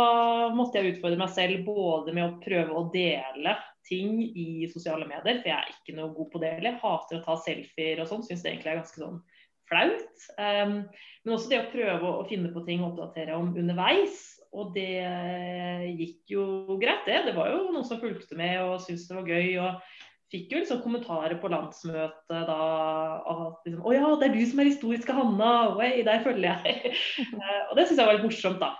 måtte 0.54 0.80
jeg 0.80 0.96
utfordre 0.96 1.20
meg 1.20 1.30
selv 1.34 1.62
både 1.66 2.14
med 2.16 2.26
å 2.26 2.40
prøve 2.42 2.74
å 2.74 2.88
dele 2.90 3.54
ting 3.86 4.18
i 4.22 4.66
sosiale 4.70 5.06
medier, 5.06 5.38
for 5.38 5.50
jeg 5.50 5.56
er 5.56 5.70
ikke 5.70 5.94
noe 5.94 6.10
god 6.14 6.30
på 6.32 6.42
det 6.42 6.50
heller. 6.56 6.78
Hater 6.82 7.20
å 7.20 7.24
ta 7.24 7.38
selfier 7.38 8.02
og 8.02 8.10
sånn. 8.10 8.26
Syns 8.26 8.42
det 8.42 8.52
egentlig 8.52 8.74
er 8.74 8.82
ganske 8.82 9.02
sånn 9.04 9.22
flaut. 9.70 10.26
Um, 10.36 10.76
men 11.24 11.36
også 11.36 11.52
det 11.52 11.62
å 11.62 11.70
prøve 11.72 12.12
å 12.18 12.26
finne 12.28 12.52
på 12.52 12.64
ting 12.66 12.84
å 12.84 12.90
oppdatere 12.90 13.38
om 13.38 13.54
underveis. 13.54 14.20
Og 14.50 14.72
det 14.74 14.98
gikk 15.94 16.32
jo 16.34 16.44
greit, 16.80 17.04
det. 17.06 17.20
Det 17.28 17.36
var 17.36 17.52
jo 17.52 17.68
noen 17.70 17.86
som 17.86 18.00
fulgte 18.02 18.34
med 18.34 18.56
og 18.64 18.80
syntes 18.82 19.06
det 19.06 19.18
var 19.20 19.28
gøy. 19.30 19.50
og 19.62 20.00
fikk 20.30 20.52
jo 20.52 20.60
liksom 20.60 20.82
kommentarer 20.84 21.38
på 21.42 21.50
landsmøtet 21.50 22.44
da 22.48 22.58
at 23.18 23.66
liksom, 23.66 23.82
Å 23.82 23.94
ja, 23.94 24.10
det 24.20 24.28
er 24.28 24.36
du 24.36 24.44
som 24.46 24.62
er 24.62 24.70
historiske 24.70 25.16
Hanna! 25.16 25.54
Oi, 25.74 26.04
der 26.06 26.22
følger 26.26 26.62
jeg! 26.64 26.94
Eh, 27.40 27.62
og 27.70 27.76
det 27.78 27.86
syns 27.88 27.98
jeg 27.98 28.08
var 28.08 28.16
litt 28.16 28.26
morsomt, 28.26 28.60
da. 28.62 28.74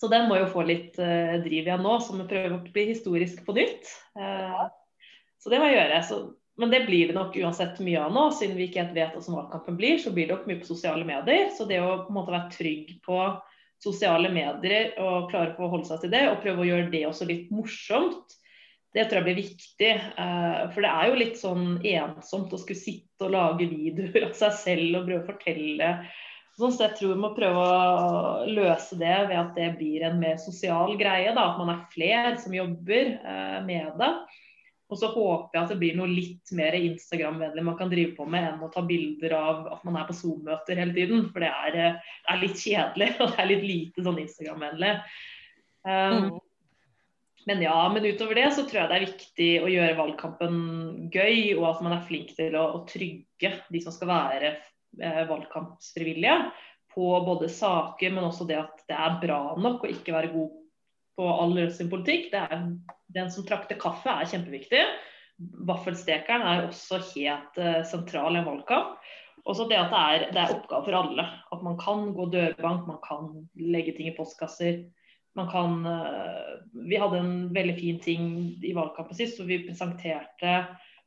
Så 0.00 0.08
den 0.10 0.28
må 0.30 0.38
jo 0.40 0.48
få 0.50 0.64
litt 0.66 0.96
uh, 0.98 1.38
driv 1.44 1.68
igjen 1.68 1.84
nå, 1.84 1.92
som 2.02 2.22
prøver 2.26 2.56
å 2.56 2.62
bli 2.64 2.88
historisk 2.88 3.44
på 3.46 3.54
nytt. 3.54 3.90
Uh, 4.18 4.64
så 5.42 5.52
det 5.52 5.60
må 5.62 5.68
jeg 5.68 5.76
gjøre. 5.76 6.00
Så, 6.08 6.18
men 6.60 6.70
det 6.70 6.82
blir 6.86 7.08
det 7.08 7.16
nok 7.16 7.36
uansett 7.40 7.80
mye 7.80 8.00
av 8.02 8.12
nå, 8.12 8.26
siden 8.36 8.58
vi 8.58 8.66
ikke 8.68 8.82
helt 8.82 8.96
vet 8.96 9.14
hvordan 9.16 9.38
valgkampen 9.38 9.78
blir. 9.78 9.96
Så 9.98 10.12
blir 10.12 10.28
det 10.28 10.36
nok 10.36 10.50
mye 10.50 10.60
på 10.60 10.68
sosiale 10.68 11.06
medier. 11.08 11.48
Så 11.56 11.64
det 11.68 11.80
å 11.80 12.02
på 12.02 12.12
en 12.12 12.18
måte 12.18 12.34
være 12.34 12.52
trygg 12.52 12.92
på 13.06 13.22
sosiale 13.82 14.28
medier 14.30 14.92
og 15.02 15.30
klare 15.32 15.54
å 15.54 15.58
forholde 15.58 15.88
seg 15.88 16.04
til 16.04 16.12
det, 16.12 16.26
og 16.30 16.42
prøve 16.44 16.62
å 16.62 16.68
gjøre 16.68 16.90
det 16.92 17.06
også 17.08 17.26
litt 17.26 17.48
morsomt, 17.54 18.36
det 18.92 19.06
tror 19.08 19.22
jeg 19.22 19.28
blir 19.30 19.40
viktig. 19.40 19.92
Eh, 20.20 20.58
for 20.74 20.84
det 20.84 20.90
er 20.92 21.08
jo 21.08 21.22
litt 21.22 21.40
sånn 21.40 21.64
ensomt 21.80 22.52
å 22.52 22.60
skulle 22.60 22.82
sitte 22.82 23.26
og 23.26 23.32
lage 23.32 23.70
videoer 23.70 24.28
av 24.28 24.36
seg 24.36 24.58
selv 24.60 25.00
og 25.00 25.08
prøve 25.08 25.22
å 25.22 25.30
fortelle. 25.32 25.90
Sånn, 26.60 26.74
så 26.76 26.84
jeg 26.84 26.98
tror 26.98 27.14
vi 27.14 27.22
må 27.22 27.32
prøve 27.32 27.64
å 27.64 28.44
løse 28.44 28.98
det 29.00 29.16
ved 29.30 29.38
at 29.40 29.54
det 29.56 29.70
blir 29.78 30.04
en 30.04 30.20
mer 30.20 30.36
sosial 30.42 30.98
greie. 31.00 31.32
Da. 31.32 31.48
At 31.54 31.62
man 31.62 31.72
er 31.72 31.86
flere 31.94 32.36
som 32.44 32.52
jobber 32.54 33.14
eh, 33.16 33.58
med 33.64 33.96
det. 33.98 34.12
Og 34.92 34.98
så 35.00 35.08
håper 35.08 35.56
jeg 35.56 35.64
at 35.64 35.70
det 35.72 35.80
blir 35.80 35.96
noe 35.96 36.10
litt 36.10 36.52
mer 36.56 36.76
Instagram-vennlig 36.76 37.64
man 37.64 37.78
kan 37.78 37.88
drive 37.88 38.12
på 38.18 38.26
med, 38.28 38.44
enn 38.50 38.64
å 38.64 38.70
ta 38.72 38.82
bilder 38.84 39.32
av 39.38 39.66
at 39.72 39.84
man 39.88 39.96
er 39.96 40.08
på 40.08 40.16
Zoom-møter 40.18 40.76
hele 40.76 40.92
tiden. 40.96 41.28
For 41.32 41.44
det 41.44 41.48
er, 41.48 41.78
eh, 41.80 42.16
det 42.26 42.34
er, 42.34 42.40
litt 42.42 42.60
kjedelig, 42.60 43.08
og 43.24 43.32
det 43.32 43.40
er 43.40 43.48
litt 43.54 43.68
lite 43.68 44.04
sånn 44.04 44.20
Instagram-vennlig. 44.26 44.96
Um, 45.88 46.18
mm. 46.18 46.32
Men 47.48 47.62
ja, 47.64 47.78
men 47.90 48.04
utover 48.06 48.38
det 48.38 48.50
så 48.54 48.66
tror 48.68 48.82
jeg 48.82 48.90
det 48.90 48.98
er 48.98 49.06
viktig 49.08 49.48
å 49.64 49.70
gjøre 49.72 49.98
valgkampen 49.98 50.58
gøy, 51.14 51.56
og 51.56 51.64
at 51.72 51.80
man 51.82 51.96
er 51.96 52.04
flink 52.06 52.36
til 52.36 52.54
å, 52.54 52.68
å 52.76 52.84
trygge 52.86 53.56
de 53.72 53.82
som 53.82 53.94
skal 53.96 54.12
være 54.12 54.52
eh, 54.52 55.24
valgkampsfrivillige 55.30 56.36
på 56.92 57.08
både 57.26 57.48
saker, 57.50 58.12
men 58.12 58.28
også 58.28 58.46
det 58.46 58.60
at 58.60 58.84
det 58.90 58.98
er 58.98 59.18
bra 59.24 59.40
nok 59.58 59.86
å 59.86 59.90
ikke 59.90 60.14
være 60.14 60.30
god 60.36 60.61
på 61.18 61.26
all 61.28 61.56
sin 61.74 61.90
politikk. 61.92 62.30
Det 62.32 62.44
er, 62.44 62.62
den 63.12 63.32
som 63.32 63.46
trakter 63.48 63.80
kaffe 63.80 64.12
er 64.12 64.30
kjempeviktig. 64.30 64.84
Vaffelstekeren 65.68 66.46
er 66.46 66.68
også 66.68 67.02
helt 67.12 67.60
uh, 67.60 67.82
sentral 67.88 68.36
i 68.36 68.42
en 68.42 68.48
valgkamp. 68.48 68.96
Også 69.48 69.66
det 69.70 69.78
at 69.80 69.90
det 69.90 70.00
er, 70.00 70.24
det 70.30 70.40
er 70.42 70.56
oppgave 70.56 70.86
for 70.86 70.98
alle. 71.00 71.28
At 71.52 71.62
man 71.66 71.78
kan 71.80 72.10
gå 72.16 72.28
dørbank, 72.30 72.86
man 72.86 73.00
kan 73.04 73.30
legge 73.58 73.96
ting 73.96 74.12
i 74.12 74.16
postkasser 74.16 74.84
man 75.34 75.50
kan 75.50 75.86
uh, 75.86 76.60
Vi 76.72 76.96
hadde 76.96 77.18
en 77.18 77.36
veldig 77.54 77.76
fin 77.78 78.00
ting 78.00 78.24
i 78.62 78.74
valgkampen 78.76 79.16
sist, 79.16 79.38
hvor 79.38 79.48
vi 79.48 79.62
presenterte 79.66 80.56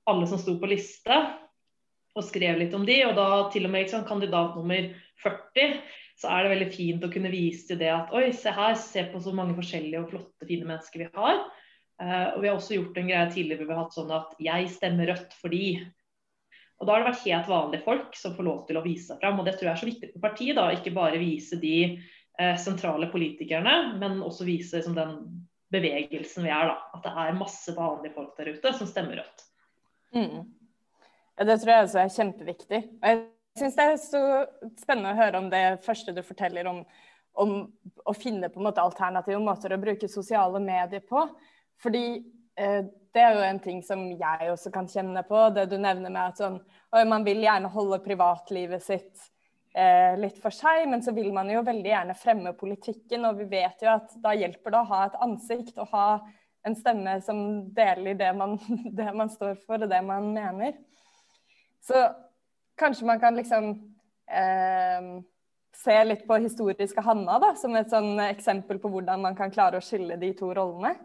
alle 0.09 0.29
som 0.29 0.41
sto 0.41 0.57
på 0.61 0.69
liste, 0.69 1.17
og 2.15 2.25
skrev 2.25 2.59
litt 2.61 2.73
om 2.77 2.85
de. 2.87 2.99
Og 3.07 3.15
da 3.17 3.27
til 3.53 3.67
og 3.67 3.73
med 3.73 3.85
liksom, 3.85 4.05
kandidat 4.09 4.57
nummer 4.57 4.89
40, 5.23 5.79
så 6.15 6.31
er 6.31 6.45
det 6.45 6.53
veldig 6.53 6.71
fint 6.71 7.03
å 7.03 7.11
kunne 7.11 7.31
vise 7.33 7.67
til 7.67 7.79
det 7.81 7.91
at 7.91 8.13
oi, 8.15 8.29
se 8.35 8.53
her, 8.55 8.75
se 8.79 9.03
på 9.11 9.19
så 9.23 9.33
mange 9.35 9.55
forskjellige 9.57 10.01
og 10.01 10.11
flotte, 10.13 10.47
fine 10.47 10.67
mennesker 10.69 11.03
vi 11.03 11.09
har. 11.11 11.41
Uh, 12.01 12.35
og 12.35 12.41
vi 12.43 12.49
har 12.49 12.57
også 12.57 12.77
gjort 12.77 12.97
en 12.99 13.09
greie 13.09 13.27
tidligere 13.31 13.61
hvor 13.61 13.69
vi 13.69 13.75
har 13.75 13.85
hatt 13.85 13.95
sånn 13.95 14.15
at 14.15 14.33
jeg 14.43 14.71
stemmer 14.71 15.11
rødt 15.11 15.35
fordi. 15.41 15.65
Og 16.79 16.87
da 16.87 16.95
har 16.95 17.03
det 17.03 17.09
vært 17.11 17.27
helt 17.27 17.51
vanlige 17.51 17.85
folk 17.85 18.17
som 18.19 18.35
får 18.35 18.47
lov 18.47 18.63
til 18.67 18.79
å 18.79 18.83
vise 18.83 19.09
seg 19.11 19.21
fram. 19.21 19.39
Og 19.39 19.47
det 19.47 19.55
tror 19.55 19.69
jeg 19.69 19.73
er 19.73 19.83
så 19.83 19.89
viktig 19.91 20.11
for 20.13 20.25
partiet, 20.25 20.57
da. 20.57 20.65
Ikke 20.75 20.95
bare 20.95 21.21
vise 21.21 21.59
de 21.59 21.75
uh, 21.95 22.55
sentrale 22.63 23.11
politikerne, 23.11 23.75
men 23.99 24.19
også 24.23 24.47
vise 24.47 24.79
liksom, 24.79 24.95
den 24.95 25.45
bevegelsen 25.75 26.47
vi 26.47 26.51
er. 26.55 26.71
da, 26.71 26.79
At 26.95 27.07
det 27.07 27.15
er 27.25 27.39
masse 27.39 27.75
vanlige 27.75 28.15
folk 28.15 28.35
der 28.39 28.55
ute 28.55 28.75
som 28.75 28.91
stemmer 28.91 29.19
rødt. 29.19 29.47
Mm. 30.15 30.43
Ja, 31.35 31.47
det 31.47 31.59
tror 31.59 31.73
jeg 31.73 31.87
også 31.89 32.03
er 32.03 32.13
kjempeviktig. 32.15 32.83
Og 33.01 33.09
jeg 33.11 33.23
syns 33.59 33.75
det 33.77 33.87
er 33.87 33.99
så 34.01 34.21
spennende 34.81 35.13
å 35.13 35.19
høre 35.19 35.39
om 35.39 35.49
det 35.51 35.63
første 35.85 36.13
du 36.15 36.21
forteller 36.25 36.67
om, 36.69 36.81
om 37.39 37.57
å 38.05 38.15
finne 38.15 38.49
på 38.51 38.59
en 38.59 38.67
måte 38.67 38.83
alternative 38.83 39.41
måter 39.43 39.75
å 39.75 39.81
bruke 39.81 40.09
sosiale 40.11 40.59
medier 40.63 41.03
på. 41.07 41.23
Fordi 41.83 42.05
eh, 42.59 42.81
det 43.15 43.23
er 43.23 43.37
jo 43.37 43.45
en 43.47 43.61
ting 43.63 43.79
som 43.83 44.01
jeg 44.11 44.51
også 44.51 44.71
kan 44.75 44.89
kjenne 44.91 45.23
på, 45.27 45.47
det 45.55 45.69
du 45.71 45.77
nevner 45.79 46.11
med 46.11 46.33
at 46.33 46.41
sånn, 46.41 46.59
man 47.07 47.23
vil 47.27 47.43
gjerne 47.43 47.71
holde 47.71 48.01
privatlivet 48.03 48.83
sitt 48.83 49.23
eh, 49.75 50.15
litt 50.19 50.39
for 50.43 50.55
seg, 50.55 50.83
men 50.91 51.03
så 51.03 51.13
vil 51.15 51.31
man 51.35 51.51
jo 51.51 51.63
veldig 51.63 51.91
gjerne 51.93 52.17
fremme 52.19 52.55
politikken. 52.59 53.27
Og 53.29 53.39
vi 53.39 53.49
vet 53.55 53.83
jo 53.83 53.93
at 53.93 54.17
da 54.23 54.35
hjelper 54.35 54.75
det 54.75 54.81
å 54.81 54.89
ha 54.91 55.05
et 55.07 55.21
ansikt 55.23 55.79
og 55.79 55.95
ha 55.95 56.09
en 56.65 56.75
stemme 56.75 57.19
som 57.23 57.39
deler 57.77 58.17
det 58.19 58.31
man, 58.35 58.57
det 58.99 59.11
man 59.15 59.31
står 59.31 59.55
for 59.63 59.85
og 59.85 59.91
det 59.91 60.01
man 60.03 60.31
mener. 60.35 60.75
Så 61.85 62.03
kanskje 62.79 63.07
man 63.07 63.19
kan 63.19 63.35
liksom 63.35 63.69
eh, 64.31 65.07
se 65.75 66.03
litt 66.03 66.27
på 66.27 66.39
historiske 66.43 67.01
Hanna 67.01 67.39
da, 67.39 67.53
som 67.59 67.75
et 67.75 67.91
sånn 67.91 68.19
eksempel 68.29 68.79
på 68.79 68.91
hvordan 68.93 69.23
man 69.23 69.37
kan 69.37 69.53
klare 69.53 69.79
å 69.79 69.85
skille 69.85 70.17
de 70.21 70.31
to 70.37 70.53
rollene. 70.55 70.95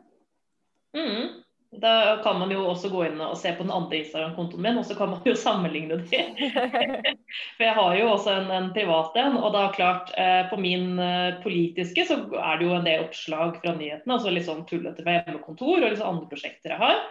Mm. 0.96 1.40
Da 1.78 2.18
kan 2.24 2.38
man 2.38 2.50
jo 2.50 2.64
også 2.66 2.88
gå 2.90 3.04
inn 3.06 3.20
og 3.22 3.36
se 3.38 3.52
på 3.54 3.62
den 3.62 3.70
andre 3.70 4.00
Instagram-kontoen 4.00 4.64
min, 4.64 4.78
og 4.80 4.86
så 4.88 4.96
kan 4.98 5.12
man 5.12 5.22
jo 5.26 5.36
sammenligne 5.38 6.00
de. 6.02 6.22
For 7.56 7.66
jeg 7.66 7.76
har 7.76 7.94
jo 7.98 8.08
også 8.10 8.34
en, 8.34 8.50
en 8.56 8.72
privat 8.74 9.14
en, 9.22 9.38
og 9.38 9.54
da 9.54 9.68
klart 9.76 10.10
eh, 10.18 10.42
på 10.50 10.58
min 10.58 10.98
eh, 10.98 11.38
politiske 11.44 12.08
så 12.08 12.18
er 12.40 12.58
det 12.58 12.66
jo 12.66 12.74
en 12.74 12.88
del 12.88 13.06
oppslag 13.06 13.60
fra 13.62 13.76
nyhetene, 13.76 14.16
altså 14.16 14.34
litt 14.34 14.48
sånn 14.48 14.66
tullete 14.66 15.06
fra 15.06 15.20
hjemmekontor 15.20 15.76
og 15.78 15.86
litt 15.86 16.02
sånn 16.02 16.16
andre 16.16 16.30
prosjekter 16.32 16.74
jeg 16.74 16.82
har. 16.82 17.04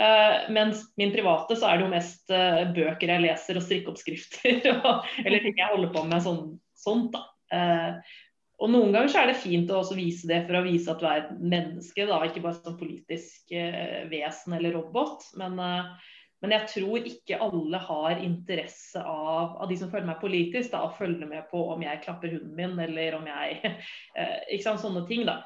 Uh, 0.00 0.48
mens 0.48 0.86
min 0.96 1.12
private 1.12 1.56
så 1.58 1.68
er 1.68 1.78
det 1.78 1.84
jo 1.84 1.92
mest 1.92 2.32
uh, 2.32 2.62
bøker 2.72 3.10
jeg 3.12 3.22
leser 3.26 3.58
og 3.60 3.64
strikkeoppskrifter 3.66 4.62
eller 5.26 5.42
ting 5.44 5.58
jeg 5.58 5.68
holder 5.68 5.92
på 5.92 6.04
med 6.08 6.24
sånn, 6.24 6.46
sånt. 6.80 7.12
da. 7.12 7.26
Uh, 7.52 8.14
og 8.62 8.70
Noen 8.72 8.94
ganger 8.94 9.10
så 9.10 9.20
er 9.20 9.32
det 9.32 9.42
fint 9.42 9.70
å 9.72 9.80
også 9.82 9.98
vise 9.98 10.28
det 10.30 10.44
for 10.46 10.60
å 10.60 10.64
vise 10.64 10.90
at 10.92 11.02
du 11.02 11.06
er 11.10 11.22
et 11.24 11.30
menneske, 11.36 12.06
da, 12.06 12.20
ikke 12.24 12.44
bare 12.44 12.60
som 12.60 12.78
politisk 12.78 13.50
eh, 13.58 14.04
vesen 14.06 14.54
eller 14.54 14.76
robot. 14.76 15.24
Men, 15.40 15.58
men, 15.58 16.54
jeg 16.54 16.68
tror 16.70 17.08
ikke 17.10 17.40
alle 17.42 17.80
har 17.82 18.22
interesse 18.22 19.02
av, 19.02 19.56
av 19.56 19.66
de 19.66 19.80
som 19.80 19.90
følger 19.90 20.06
meg 20.12 20.22
politisk, 20.22 20.70
da, 20.76 20.84
å 20.86 20.94
følge 20.94 21.26
med 21.26 21.48
på 21.50 21.64
om 21.74 21.82
jeg 21.82 22.04
klapper 22.04 22.36
hunden 22.36 22.54
min, 22.54 22.78
eller 22.86 23.18
om 23.18 23.26
jeg 23.32 23.58
Ikke 24.54 24.62
sant, 24.68 24.84
sånne 24.84 25.02
ting, 25.10 25.26
da. 25.26 25.40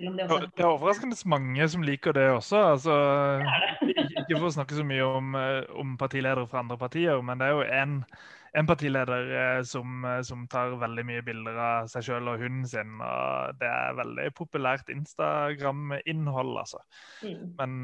Det, 0.00 0.30
også... 0.30 0.46
det, 0.56 0.64
er 0.64 0.70
overraskende 0.70 1.16
mange 1.28 1.68
som 1.68 1.84
liker 1.84 2.16
det 2.16 2.30
også. 2.32 2.64
Altså, 2.72 2.98
det 3.84 3.94
det. 3.96 4.24
ikke 4.24 4.38
for 4.38 4.48
å 4.48 4.56
snakke 4.58 4.76
så 4.78 4.84
mye 4.86 5.06
om, 5.06 5.32
eh, 5.38 5.62
om 5.80 5.96
partiledere 6.00 6.48
fra 6.48 6.64
andre 6.64 6.78
partier, 6.80 7.20
men 7.24 7.40
det 7.40 7.48
er 7.48 7.58
jo 7.58 7.64
en 7.82 8.04
en 8.50 8.66
partileder 8.66 9.28
eh, 9.30 9.60
som, 9.62 10.00
eh, 10.04 10.22
som, 10.26 10.40
tar 10.50 10.72
veldig 10.80 11.04
mye 11.06 11.22
bilder 11.22 11.58
av 11.62 11.90
seg 11.92 12.02
sjøl 12.02 12.32
og 12.32 12.40
hunden 12.42 12.64
sin. 12.66 12.96
og 12.98 13.60
Det 13.60 13.68
er 13.68 13.94
veldig 13.94 14.24
populært 14.34 14.90
Instagram-innhold, 14.90 16.56
altså. 16.58 16.80
Mm. 17.22 17.52
Men, 17.60 17.76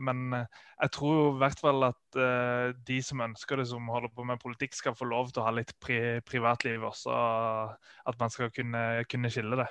men, 0.00 0.46
jeg 0.78 0.94
tror 0.96 1.18
i 1.34 1.42
hvert 1.42 1.60
fall 1.60 1.90
at 1.90 2.20
de 2.88 2.98
som 3.04 3.20
ønsker 3.26 3.60
det, 3.60 3.66
som 3.68 3.92
holder 3.92 4.14
på 4.16 4.24
med 4.24 4.40
politikk, 4.40 4.78
skal 4.78 4.96
få 4.96 5.10
lov 5.12 5.28
til 5.28 5.42
å 5.42 5.48
ha 5.50 5.52
litt 5.58 5.74
pri 5.76 6.22
privatliv 6.24 6.88
også. 6.88 7.12
At 8.08 8.16
man 8.16 8.32
skal 8.32 8.48
kunne, 8.54 9.04
kunne 9.12 9.28
skille 9.34 9.60
det. 9.60 9.68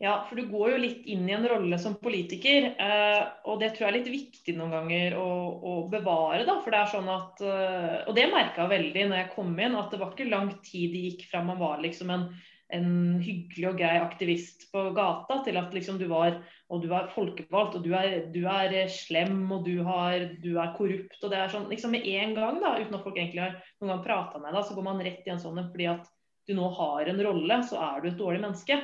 Ja, 0.00 0.14
for 0.28 0.38
du 0.40 0.46
går 0.48 0.70
jo 0.72 0.76
litt 0.80 1.08
inn 1.12 1.26
i 1.28 1.34
en 1.36 1.46
rolle 1.48 1.78
som 1.80 1.98
politiker, 2.00 2.70
eh, 2.72 3.22
og 3.44 3.60
det 3.60 3.74
tror 3.74 3.86
jeg 3.86 3.90
er 3.90 3.96
litt 3.98 4.12
viktig 4.12 4.54
noen 4.56 4.72
ganger 4.72 5.16
å, 5.20 5.26
å 5.60 5.74
bevare. 5.92 6.46
da, 6.48 6.56
for 6.64 6.72
det 6.72 6.78
er 6.80 6.92
sånn 6.94 7.10
at, 7.12 7.42
eh, 7.44 7.96
Og 8.08 8.14
det 8.16 8.30
merka 8.32 8.64
jeg 8.64 8.72
veldig 8.76 9.08
når 9.10 9.20
jeg 9.22 9.32
kom 9.34 9.52
inn, 9.58 9.76
at 9.76 9.92
det 9.92 10.00
var 10.00 10.14
ikke 10.14 10.30
lang 10.30 10.54
tid 10.64 10.94
det 10.94 11.04
gikk 11.08 11.26
fra 11.30 11.42
man 11.44 11.60
var 11.60 11.82
liksom 11.84 12.12
en, 12.14 12.30
en 12.72 12.88
hyggelig 13.20 13.68
og 13.72 13.82
grei 13.82 13.98
aktivist 14.00 14.70
på 14.72 14.86
gata, 14.96 15.42
til 15.44 15.60
at 15.60 15.76
liksom 15.76 16.00
du 16.00 16.06
var 16.08 16.38
og 16.70 16.84
du 16.84 16.92
er 16.94 17.10
folkevalgt, 17.10 17.76
og 17.76 17.82
du 17.82 17.90
er, 17.98 18.20
du 18.30 18.44
er 18.46 18.76
slem, 18.94 19.42
og 19.50 19.66
du, 19.66 19.82
har, 19.86 20.30
du, 20.40 20.52
er 20.62 20.72
korrupt. 20.76 21.18
og 21.18 21.32
det 21.32 21.40
er 21.40 21.50
sånn, 21.50 21.66
liksom 21.72 21.92
Med 21.96 22.06
en 22.06 22.36
gang, 22.36 22.60
da, 22.62 22.76
uten 22.78 22.96
at 22.96 23.04
folk 23.04 23.18
egentlig 23.18 23.42
har 23.42 23.58
noen 23.80 23.96
gang 23.96 24.04
prata 24.06 24.40
med 24.40 24.54
deg, 24.54 24.64
så 24.64 24.76
går 24.78 24.86
man 24.86 25.02
rett 25.02 25.26
i 25.26 25.34
en 25.34 25.42
sånn 25.42 25.58
fordi 25.66 25.90
at 25.90 26.08
du 26.48 26.54
nå 26.56 26.70
har 26.78 27.10
en 27.10 27.22
rolle, 27.26 27.60
så 27.66 27.78
er 27.84 28.00
du 28.00 28.10
et 28.10 28.18
dårlig 28.18 28.40
menneske. 28.42 28.78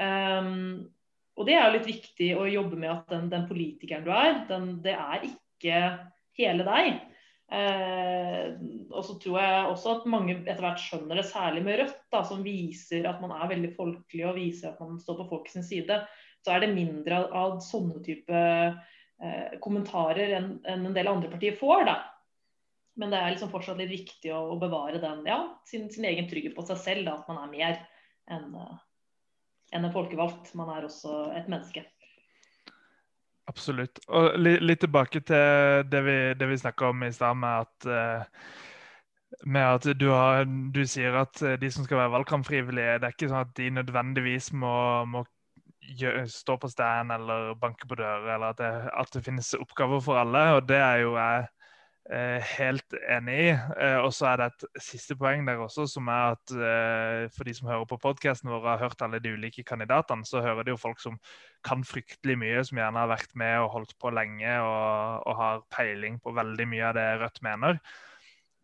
Um, 0.00 0.88
og 1.36 1.48
det 1.48 1.56
er 1.56 1.66
jo 1.66 1.76
litt 1.76 1.88
viktig 1.88 2.28
å 2.36 2.48
jobbe 2.48 2.78
med 2.80 2.92
at 2.92 3.08
den, 3.12 3.30
den 3.32 3.46
politikeren 3.48 4.04
du 4.04 4.12
er, 4.14 4.42
den, 4.48 4.68
det 4.84 4.94
er 4.96 5.24
ikke 5.28 5.80
hele 6.38 6.66
deg. 6.68 7.00
Uh, 7.52 8.56
og 8.92 9.02
så 9.04 9.18
tror 9.20 9.38
jeg 9.42 9.64
også 9.68 9.94
at 9.96 10.08
mange 10.08 10.38
etter 10.38 10.62
hvert 10.64 10.80
skjønner 10.80 11.20
det, 11.20 11.26
særlig 11.28 11.64
med 11.66 11.80
Rødt, 11.82 11.98
da, 12.12 12.22
som 12.24 12.44
viser 12.44 13.08
at 13.08 13.20
man 13.24 13.34
er 13.36 13.50
veldig 13.50 13.72
folkelig 13.76 14.24
og 14.28 14.38
viser 14.38 14.72
at 14.72 14.80
man 14.80 15.00
står 15.00 15.20
på 15.20 15.28
folkets 15.34 15.68
side. 15.68 16.00
Så 16.42 16.54
er 16.54 16.64
det 16.64 16.72
mindre 16.74 17.24
av, 17.28 17.58
sånne 17.64 18.00
type 18.04 18.32
uh, 18.32 19.52
kommentarer 19.64 20.36
enn 20.38 20.54
en, 20.64 20.88
en 20.88 20.96
del 20.96 21.10
andre 21.12 21.32
partier 21.32 21.56
får. 21.60 21.84
da. 21.88 21.98
Men 23.00 23.12
det 23.12 23.20
er 23.20 23.34
liksom 23.34 23.52
fortsatt 23.52 23.80
litt 23.80 23.92
viktig 23.92 24.32
å, 24.36 24.40
å 24.52 24.60
bevare 24.60 25.00
den, 25.00 25.24
ja, 25.28 25.42
sin, 25.68 25.88
sin, 25.92 26.08
egen 26.08 26.28
trygghet 26.28 26.56
på 26.56 26.64
seg 26.68 26.80
selv, 26.80 27.06
da, 27.08 27.20
at 27.20 27.28
man 27.30 27.44
er 27.44 27.52
mer 27.52 27.78
enn 28.32 28.56
uh, 28.56 28.80
enn 29.72 29.86
en 29.86 29.94
folkevalgt. 29.94 30.52
Man 30.58 30.70
er 30.72 30.86
også 30.88 31.24
et 31.36 31.48
menneske. 31.50 31.84
Absolutt. 33.50 33.98
Og 34.08 34.36
litt 34.38 34.82
tilbake 34.84 35.22
til 35.26 35.86
det 35.90 36.02
vi, 36.06 36.18
det 36.38 36.48
vi 36.48 36.60
snakka 36.60 36.92
om 36.92 37.02
i 37.04 37.12
stad, 37.12 37.38
med 37.42 37.66
at, 37.66 37.88
eh, 37.90 38.50
med 39.44 39.68
at 39.80 39.88
du, 39.98 40.08
har, 40.14 40.44
du, 40.46 40.82
sier 40.86 41.18
at 41.24 41.42
de 41.60 41.70
som 41.74 41.86
skal 41.86 42.04
være 42.04 42.14
valgkampfrivillige, 42.14 43.00
det 43.02 43.08
er 43.08 43.16
ikke 43.16 43.32
sånn 43.32 43.48
at 43.48 43.56
de 43.58 43.70
nødvendigvis 43.80 44.52
må, 44.54 44.76
må 45.10 45.24
stå 46.30 46.56
på 46.62 46.70
stand 46.70 47.10
eller 47.10 47.56
banke 47.58 47.88
på 47.90 47.98
dører, 47.98 48.36
eller 48.36 48.54
at 48.54 48.62
det, 48.62 48.70
at 48.94 49.10
det, 49.16 49.24
finnes 49.26 49.50
oppgaver 49.58 50.04
for 50.04 50.22
alle. 50.22 50.44
Og 50.56 50.62
det 50.70 50.78
er 50.78 51.02
jo 51.02 51.16
jeg 51.18 51.50
Eh, 51.50 51.61
helt 52.10 52.94
enig 53.08 53.36
i. 53.38 53.50
Eh, 53.52 53.98
og 54.02 54.10
så 54.14 54.32
er 54.32 54.40
det 54.40 54.46
et 54.50 54.82
siste 54.82 55.14
poeng 55.18 55.46
der 55.46 55.60
også, 55.62 55.86
som 55.86 56.08
er 56.10 56.34
at 56.34 56.54
eh, 56.54 57.26
for 57.34 57.46
de 57.46 57.54
som 57.54 57.68
hører 57.70 57.86
på 57.88 57.98
podkasten 58.02 58.50
vår 58.50 58.58
og 58.58 58.70
har 58.72 58.82
hørt 58.82 59.04
alle 59.06 59.20
de 59.22 59.34
ulike 59.36 59.62
kandidatene, 59.62 60.26
så 60.26 60.42
hører 60.42 60.66
de 60.66 60.74
jo 60.74 60.80
folk 60.80 61.00
som 61.02 61.18
kan 61.64 61.84
fryktelig 61.86 62.36
mye, 62.40 62.64
som 62.66 62.80
gjerne 62.80 63.04
har 63.04 63.12
vært 63.12 63.36
med 63.38 63.60
og 63.62 63.70
holdt 63.76 63.94
på 64.02 64.10
lenge 64.10 64.56
og, 64.64 65.22
og 65.30 65.38
har 65.38 65.62
peiling 65.70 66.18
på 66.22 66.34
veldig 66.34 66.66
mye 66.74 66.88
av 66.90 66.98
det 66.98 67.06
Rødt 67.22 67.42
mener. 67.46 67.78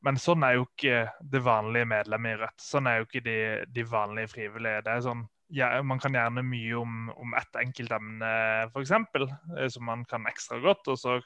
Men 0.06 0.18
sånn 0.18 0.44
er 0.46 0.58
jo 0.58 0.66
ikke 0.66 1.06
det 1.22 1.42
vanlige 1.42 1.88
medlemmet 1.90 2.34
i 2.34 2.42
Rødt. 2.42 2.60
Sånn 2.62 2.90
er 2.90 3.00
jo 3.00 3.08
ikke 3.08 3.24
de, 3.26 3.38
de 3.74 3.86
vanlige 3.86 4.34
frivillige. 4.34 4.82
Det 4.86 4.92
er 4.94 5.06
sånn, 5.06 5.24
ja, 5.54 5.70
Man 5.82 6.02
kan 6.02 6.14
gjerne 6.14 6.42
mye 6.46 6.74
om, 6.78 7.08
om 7.14 7.38
ett 7.38 7.62
enkelt 7.62 7.94
emne, 7.94 8.34
f.eks., 8.68 8.92
som 9.74 9.86
man 9.86 10.04
kan 10.10 10.26
ekstra 10.30 10.60
godt. 10.62 10.90
og 10.90 10.98
så 11.00 11.18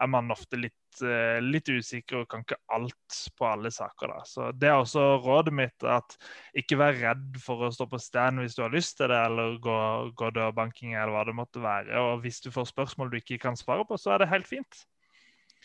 er 0.00 0.10
man 0.10 0.30
ofte 0.34 0.58
litt, 0.60 1.00
eh, 1.02 1.38
litt, 1.44 1.68
usikker 1.68 2.22
og 2.22 2.28
kan 2.30 2.44
ikke 2.44 2.58
alt 2.74 3.18
på 3.38 3.48
alle 3.48 3.70
saker. 3.74 4.12
Da. 4.14 4.18
Så 4.24 4.50
Det 4.58 4.68
er 4.68 4.76
også 4.78 5.22
rådet 5.24 5.54
mitt. 5.54 5.84
at 5.84 6.16
Ikke 6.54 6.78
vær 6.78 6.94
redd 6.98 7.40
for 7.42 7.66
å 7.66 7.72
stå 7.72 7.88
på 7.90 8.00
stand 8.00 8.38
hvis 8.40 8.54
du 8.56 8.62
har 8.62 8.74
lyst 8.74 8.96
til 8.96 9.08
det, 9.08 9.18
eller 9.26 9.58
gå, 9.58 9.78
gå 10.14 10.30
dørbanking 10.30 10.94
eller 10.94 11.12
hva 11.12 11.24
det 11.24 11.34
måtte 11.34 11.62
være. 11.62 11.98
Og 11.98 12.22
Hvis 12.22 12.40
du 12.40 12.50
får 12.50 12.72
spørsmål 12.72 13.10
du 13.10 13.16
ikke 13.20 13.38
kan 13.38 13.56
svare 13.56 13.84
på, 13.84 13.98
så 13.98 14.14
er 14.14 14.18
det 14.18 14.32
helt 14.34 14.46
fint. 14.46 14.86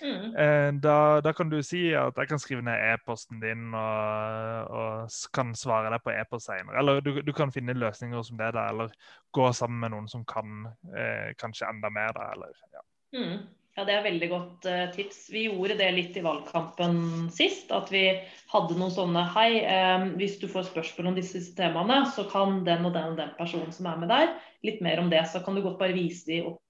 Mm. 0.01 0.35
Eh, 0.35 0.73
da, 0.81 1.21
da, 1.21 1.33
kan 1.33 1.49
du 1.49 1.59
si 1.63 1.91
at 1.93 2.17
jeg 2.17 2.27
kan 2.27 2.39
skrive 2.41 2.63
ned 2.65 2.81
e-posten 2.93 3.39
din 3.41 3.73
og, 3.77 4.71
og, 4.73 5.17
kan 5.35 5.53
svare 5.57 5.91
deg 5.93 6.01
på 6.03 6.13
e-post 6.15 6.49
senere. 6.49 6.79
Eller 6.81 7.01
du, 7.05 7.21
du, 7.21 7.33
kan 7.35 7.53
finne 7.53 7.75
løsninger 7.77 8.23
som 8.25 8.39
det, 8.39 8.53
da, 8.57 8.67
eller 8.73 8.93
gå 9.35 9.51
sammen 9.53 9.83
med 9.83 9.93
noen 9.93 10.09
som 10.09 10.25
kan 10.25 10.65
eh, 10.95 11.33
kanskje 11.39 11.69
enda 11.69 11.93
mer. 11.93 12.15
Da, 12.17 12.31
eller, 12.33 12.57
ja. 12.73 12.83
Mm. 13.13 13.37
Ja, 13.73 13.83
Det 13.85 13.93
er 13.93 14.03
veldig 14.05 14.27
godt 14.29 14.65
uh, 14.69 14.81
tips. 14.93 15.23
Vi 15.33 15.47
gjorde 15.47 15.79
det 15.79 15.87
litt 15.95 16.17
i 16.17 16.21
valgkampen 16.21 16.97
sist. 17.33 17.71
At 17.73 17.89
vi 17.89 18.03
hadde 18.51 18.75
noen 18.77 18.93
sånne 18.93 19.23
Hei, 19.33 19.63
um, 19.65 20.11
hvis 20.19 20.35
du 20.41 20.45
får 20.51 20.67
spørsmål 20.67 21.09
om 21.09 21.17
disse 21.17 21.41
temaene, 21.57 22.03
så 22.13 22.27
kan 22.29 22.59
den 22.67 22.85
og 22.85 22.93
den 22.93 23.15
og 23.15 23.17
den 23.17 23.31
personen 23.39 23.73
som 23.73 23.89
er 23.89 23.97
med 24.03 24.13
der, 24.13 24.35
litt 24.67 24.83
mer 24.85 25.01
om 25.01 25.09
det. 25.09 25.23
Så 25.31 25.41
kan 25.41 25.57
du 25.57 25.63
godt 25.65 25.79
bare 25.81 25.97
vise 25.97 26.29
de 26.29 26.43
opp 26.51 26.61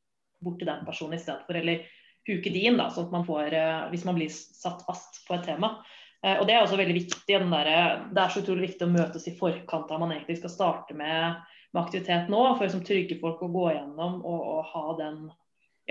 bort 0.44 0.62
til 0.62 0.72
den 0.72 0.88
personen 0.88 1.20
i 1.20 1.20
stedet 1.20 1.44
for. 1.44 1.60
Eller 1.60 1.84
huke 2.30 2.56
de 2.56 2.64
inn, 2.70 2.80
da, 2.80 2.88
sånn 2.88 3.10
at 3.10 3.18
man 3.18 3.28
får, 3.28 3.52
uh, 3.52 3.84
hvis 3.92 4.08
man 4.08 4.22
blir 4.22 4.32
satt 4.32 4.88
fast 4.88 5.26
på 5.28 5.36
et 5.36 5.46
tema. 5.52 5.74
Uh, 6.24 6.38
og 6.38 6.48
Det 6.48 6.56
er 6.56 6.64
også 6.64 6.80
veldig 6.80 6.98
viktig. 7.02 7.36
Der, 7.36 7.74
det 8.16 8.24
er 8.24 8.32
så 8.32 8.46
utrolig 8.46 8.70
viktig 8.70 8.88
å 8.88 8.96
møtes 8.96 9.28
i 9.28 9.36
forkant 9.44 9.92
av 9.92 10.00
man 10.00 10.16
egentlig 10.16 10.40
skal 10.40 10.56
starte 10.56 10.96
med, 10.96 11.44
med 11.76 11.84
aktivitet 11.84 12.32
nå. 12.32 12.48
For 12.56 12.64
å 12.64 12.72
liksom, 12.72 12.88
trygge 12.88 13.20
folk 13.20 13.44
å 13.44 13.52
gå 13.60 13.70
gjennom 13.76 14.22
og, 14.24 14.52
og 14.56 14.68
ha 14.72 15.00
den 15.04 15.24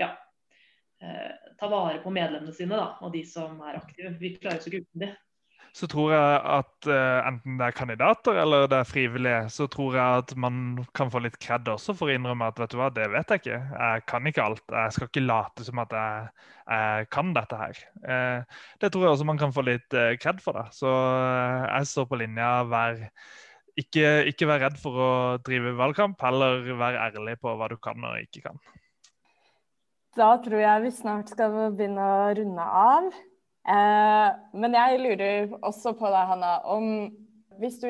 ja, 0.01 0.09
Eh, 0.09 0.32
ta 1.59 1.67
vare 1.71 1.99
på 2.03 2.11
medlemmene 2.13 2.55
sine 2.55 2.79
da, 2.79 2.93
og 3.03 3.13
de 3.13 3.23
som 3.27 3.59
er 3.65 3.79
aktive. 3.79 4.15
Vi 4.21 4.35
klarer 4.39 4.61
oss 4.61 4.69
ikke 4.69 4.83
uten 4.85 5.05
dem. 5.05 5.13
Så 5.73 5.87
tror 5.89 6.11
jeg 6.13 6.33
at 6.53 6.85
uh, 6.85 7.25
enten 7.25 7.55
det 7.57 7.65
er 7.65 7.73
kandidater 7.73 8.37
eller 8.37 8.67
det 8.69 8.77
er 8.77 8.85
frivillige, 8.85 9.39
så 9.49 9.65
tror 9.73 9.95
jeg 9.97 10.19
at 10.21 10.33
man 10.37 10.57
kan 10.93 11.09
få 11.09 11.23
litt 11.25 11.39
kred 11.41 11.65
også 11.71 11.95
for 11.97 12.11
å 12.11 12.13
innrømme 12.13 12.45
at 12.45 12.61
vet 12.61 12.75
du 12.75 12.77
hva, 12.77 12.91
det 12.93 13.07
vet 13.09 13.33
jeg 13.33 13.41
ikke. 13.41 13.57
Jeg 13.73 14.03
kan 14.11 14.29
ikke 14.29 14.45
alt. 14.45 14.61
Jeg 14.69 14.93
skal 14.93 15.09
ikke 15.09 15.23
late 15.25 15.65
som 15.65 15.81
at 15.81 15.95
jeg, 15.97 16.27
jeg 16.67 17.07
kan 17.17 17.33
dette 17.33 17.61
her. 17.63 17.81
Uh, 18.05 18.61
det 18.85 18.91
tror 18.93 19.07
jeg 19.07 19.15
også 19.15 19.27
man 19.31 19.41
kan 19.41 19.55
få 19.55 19.65
litt 19.65 19.97
uh, 19.97 20.13
kred 20.21 20.45
for. 20.45 20.61
da. 20.61 20.67
Så 20.77 20.93
jeg 20.93 21.89
står 21.89 22.07
på 22.11 22.21
linja. 22.21 22.51
Vær, 22.69 23.01
ikke, 23.81 24.13
ikke 24.29 24.51
vær 24.53 24.67
redd 24.67 24.77
for 24.77 25.01
å 25.01 25.11
drive 25.41 25.73
valgkamp, 25.81 26.21
heller 26.21 26.69
vær 26.77 27.01
ærlig 27.07 27.39
på 27.41 27.57
hva 27.57 27.73
du 27.73 27.79
kan 27.81 28.11
og 28.11 28.21
ikke 28.21 28.45
kan. 28.45 28.61
Da 30.13 30.35
tror 30.37 30.61
jeg 30.61 30.81
vi 30.83 30.89
snart 30.93 31.31
skal 31.33 31.53
begynne 31.73 32.03
å 32.05 32.33
runde 32.37 32.65
av. 32.79 33.05
Eh, 33.73 34.27
men 34.61 34.75
jeg 34.77 34.99
lurer 35.01 35.53
også 35.63 35.95
på 35.97 36.05
deg, 36.05 36.27
Hanna, 36.29 36.51
om 36.69 37.07
hvis 37.57 37.79
du 37.81 37.89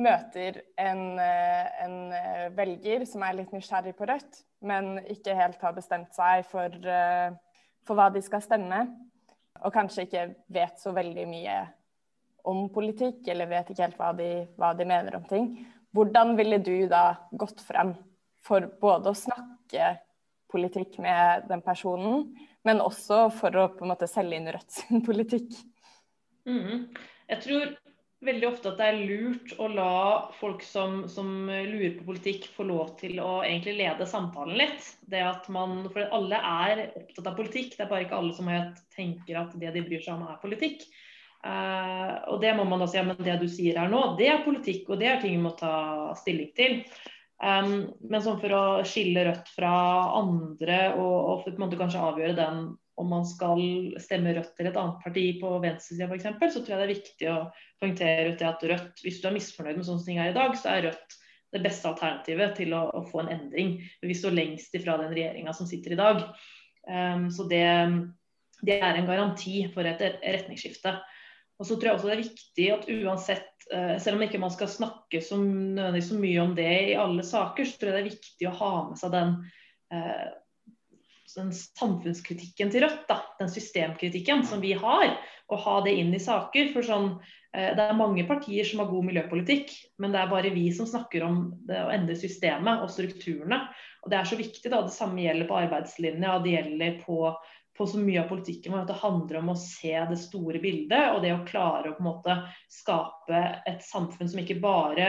møter 0.00 0.62
en, 0.80 1.18
eh, 1.20 1.84
en, 1.84 2.12
eh, 2.12 2.46
velger 2.56 3.04
som 3.06 3.22
er 3.22 3.34
litt 3.34 3.52
nysgjerrig 3.52 3.92
på 3.96 4.08
Rødt, 4.08 4.44
men 4.62 4.98
ikke 5.12 5.36
helt 5.36 5.60
har 5.60 5.76
bestemt 5.76 6.14
seg 6.14 6.44
for, 6.48 6.72
eh, 6.72 7.30
for 7.84 7.96
hva 7.96 8.10
de 8.12 8.22
skal 8.22 8.40
stemme, 8.40 8.80
og 9.62 9.72
kanskje 9.72 10.06
ikke 10.06 10.34
vet 10.48 10.78
så 10.78 10.94
veldig 10.94 11.28
mye 11.28 11.68
om 12.44 12.68
politikk, 12.70 13.28
eller 13.28 13.46
vet 13.46 13.68
ikke 13.68 13.90
helt 13.90 13.98
hva 13.98 14.16
de, 14.16 14.46
hva 14.56 14.74
de 14.76 14.84
mener 14.84 15.16
om 15.16 15.24
ting, 15.24 15.66
hvordan 15.94 16.36
ville 16.36 16.58
du 16.62 16.88
da 16.88 17.16
gått 17.36 17.60
frem 17.60 17.94
for 18.42 18.60
både 18.60 19.10
å 19.10 19.16
snakke 19.16 19.98
politikk 20.52 20.98
med 21.02 21.48
den 21.50 21.62
personen, 21.64 22.28
men 22.66 22.82
også 22.82 23.26
for 23.34 23.54
å 23.56 23.68
på 23.74 23.86
en 23.86 23.92
måte 23.94 24.10
selge 24.10 24.38
inn 24.38 24.50
Rødt 24.52 24.78
sin 24.78 25.02
politikk. 25.08 25.58
Mm. 26.46 26.88
Jeg 27.26 27.42
tror 27.42 27.74
veldig 28.26 28.48
ofte 28.48 28.70
at 28.70 28.78
det 28.80 28.86
er 28.88 29.00
lurt 29.08 29.54
å 29.60 29.68
la 29.70 29.96
folk 30.38 30.62
som, 30.64 31.02
som, 31.10 31.48
lurer 31.48 31.96
på 31.98 32.06
politikk, 32.08 32.48
få 32.56 32.66
lov 32.68 32.94
til 33.00 33.18
å 33.22 33.40
egentlig 33.44 33.76
lede 33.80 34.06
samtalen 34.08 34.56
litt. 34.58 34.86
Det 35.10 35.22
at 35.22 35.48
man, 35.52 35.84
For 35.92 36.08
alle 36.16 36.40
er 36.40 36.86
opptatt 36.88 37.28
av 37.32 37.36
politikk, 37.38 37.74
det 37.76 37.84
er 37.84 37.90
bare 37.92 38.06
ikke 38.06 38.20
alle 38.20 38.36
som 38.36 38.50
tenker 38.94 39.42
at 39.42 39.58
det 39.60 39.74
de 39.74 39.84
bryr 39.84 40.02
seg 40.04 40.16
om, 40.16 40.24
er 40.30 40.40
politikk. 40.42 40.86
Uh, 41.46 42.16
og 42.32 42.40
det 42.42 42.56
må 42.58 42.64
man 42.66 42.80
da 42.82 42.88
si, 42.90 42.96
ja, 42.98 43.04
men 43.06 43.20
det 43.22 43.36
du 43.38 43.46
sier 43.50 43.76
her 43.78 43.90
nå, 43.92 44.16
det 44.18 44.30
er 44.32 44.42
politikk, 44.42 44.88
og 44.90 44.98
det 44.98 45.12
er 45.12 45.20
ting 45.22 45.36
vi 45.36 45.44
må 45.44 45.52
ta 45.58 46.14
stilling 46.18 46.50
til. 46.56 46.80
Um, 47.36 47.90
men 48.00 48.22
sånn 48.24 48.38
for 48.40 48.52
å 48.56 48.64
skille 48.88 49.26
Rødt 49.26 49.50
fra 49.52 49.72
andre 50.16 50.78
og, 50.94 51.16
og 51.16 51.42
for 51.44 51.60
måte 51.60 51.76
kanskje 51.76 52.00
avgjøre 52.00 52.36
den 52.38 52.62
om 52.96 53.10
man 53.12 53.26
skal 53.28 53.60
stemme 54.00 54.32
Rødt 54.38 54.54
til 54.56 54.70
et 54.70 54.78
annet 54.80 55.02
parti 55.04 55.26
på 55.42 55.50
venstresida 55.60 56.08
f.eks., 56.08 56.54
så 56.54 56.62
tror 56.62 56.72
jeg 56.72 56.80
det 56.80 56.86
er 56.86 56.94
viktig 56.94 57.28
å 57.28 57.36
poengtere 57.82 58.30
ut 58.30 58.40
det 58.40 58.48
at 58.48 58.64
Rødt, 58.72 59.04
hvis 59.04 59.20
du 59.20 59.28
er 59.28 59.36
misfornøyd 59.36 59.76
med 59.76 59.88
sånn 59.88 60.00
som 60.00 60.08
ting 60.08 60.20
er 60.22 60.32
i 60.32 60.36
dag, 60.36 60.56
så 60.56 60.72
er 60.72 60.86
Rødt 60.88 61.18
det 61.54 61.62
beste 61.64 61.90
alternativet 61.90 62.56
til 62.58 62.72
å, 62.76 62.86
å 62.96 63.04
få 63.10 63.22
en 63.22 63.32
endring. 63.36 63.76
Vi 64.02 64.16
står 64.16 64.34
lengst 64.36 64.74
ifra 64.76 64.96
den 65.00 65.12
regjeringa 65.14 65.52
som 65.56 65.68
sitter 65.68 65.94
i 65.94 66.00
dag. 66.00 66.24
Um, 66.88 67.28
så 67.34 67.46
det, 67.50 67.64
det, 68.62 68.78
er 68.80 68.96
en 68.96 69.08
garanti 69.08 69.60
for 69.74 69.88
et 69.88 70.02
retningsskifte. 70.22 70.96
Og 71.56 71.68
så 71.68 71.76
tror 71.76 71.88
jeg 71.88 71.96
også 71.96 72.08
det 72.10 72.16
er 72.16 72.24
viktig 72.24 72.66
at 72.74 72.88
uansett, 72.92 73.68
eh, 73.72 73.94
selv 74.02 74.18
om 74.18 74.24
ikke 74.26 74.40
man 74.42 74.52
skal 74.52 74.68
snakke 74.68 75.22
så, 75.24 75.38
så 76.04 76.18
mye 76.20 76.42
om 76.42 76.56
det 76.56 76.72
i 76.90 76.98
alle 77.00 77.24
saker, 77.24 77.64
så 77.64 77.78
tror 77.78 77.92
jeg 77.92 77.96
det 77.96 78.02
er 78.02 78.10
viktig 78.10 78.50
å 78.50 78.56
ha 78.58 78.72
med 78.90 79.00
seg 79.00 79.14
den, 79.14 79.32
eh, 79.94 80.26
den 81.32 81.54
samfunnskritikken 81.56 82.70
til 82.72 82.84
Rødt. 82.84 83.06
Da. 83.08 83.22
Den 83.40 83.50
systemkritikken 83.52 84.44
som 84.48 84.60
vi 84.64 84.74
har, 84.76 85.16
og 85.48 85.64
ha 85.64 85.80
det 85.86 85.96
inn 85.96 86.12
i 86.14 86.22
saker. 86.22 86.72
For 86.74 86.84
sånn, 86.84 87.10
eh, 87.54 87.72
Det 87.74 87.88
er 87.88 87.96
mange 87.96 88.26
partier 88.28 88.64
som 88.64 88.80
har 88.80 88.92
god 88.92 89.08
miljøpolitikk, 89.08 89.72
men 89.98 90.12
det 90.12 90.20
er 90.20 90.32
bare 90.32 90.52
vi 90.52 90.70
som 90.72 90.86
snakker 90.86 91.24
om 91.24 91.54
det 91.66 91.80
å 91.80 91.92
endre 91.92 92.16
systemet 92.16 92.82
og 92.82 92.92
strukturene. 92.92 93.68
Og 94.04 94.10
Det 94.10 94.18
er 94.18 94.24
så 94.24 94.36
viktig. 94.36 94.70
da, 94.70 94.82
Det 94.82 94.92
samme 94.92 95.24
gjelder 95.24 95.48
på 95.48 95.56
arbeidslinja, 95.56 96.42
det 96.44 96.52
gjelder 96.52 97.00
på 97.00 97.34
på 97.78 97.86
så 97.88 98.00
mye 98.00 98.22
av 98.22 98.28
politikken 98.30 98.74
at 98.78 98.88
det 98.90 98.98
handler 99.02 99.40
om 99.40 99.52
å 99.52 99.60
se 99.60 99.92
det 100.10 100.18
store 100.20 100.60
bildet 100.62 101.14
og 101.14 101.22
det 101.24 101.32
å 101.34 101.44
klare 101.48 101.90
å 101.90 101.96
på 101.96 102.04
en 102.04 102.08
måte 102.10 102.36
skape 102.72 103.42
et 103.68 103.84
samfunn 103.84 104.30
som 104.32 104.42
ikke 104.42 104.58
bare 104.62 105.08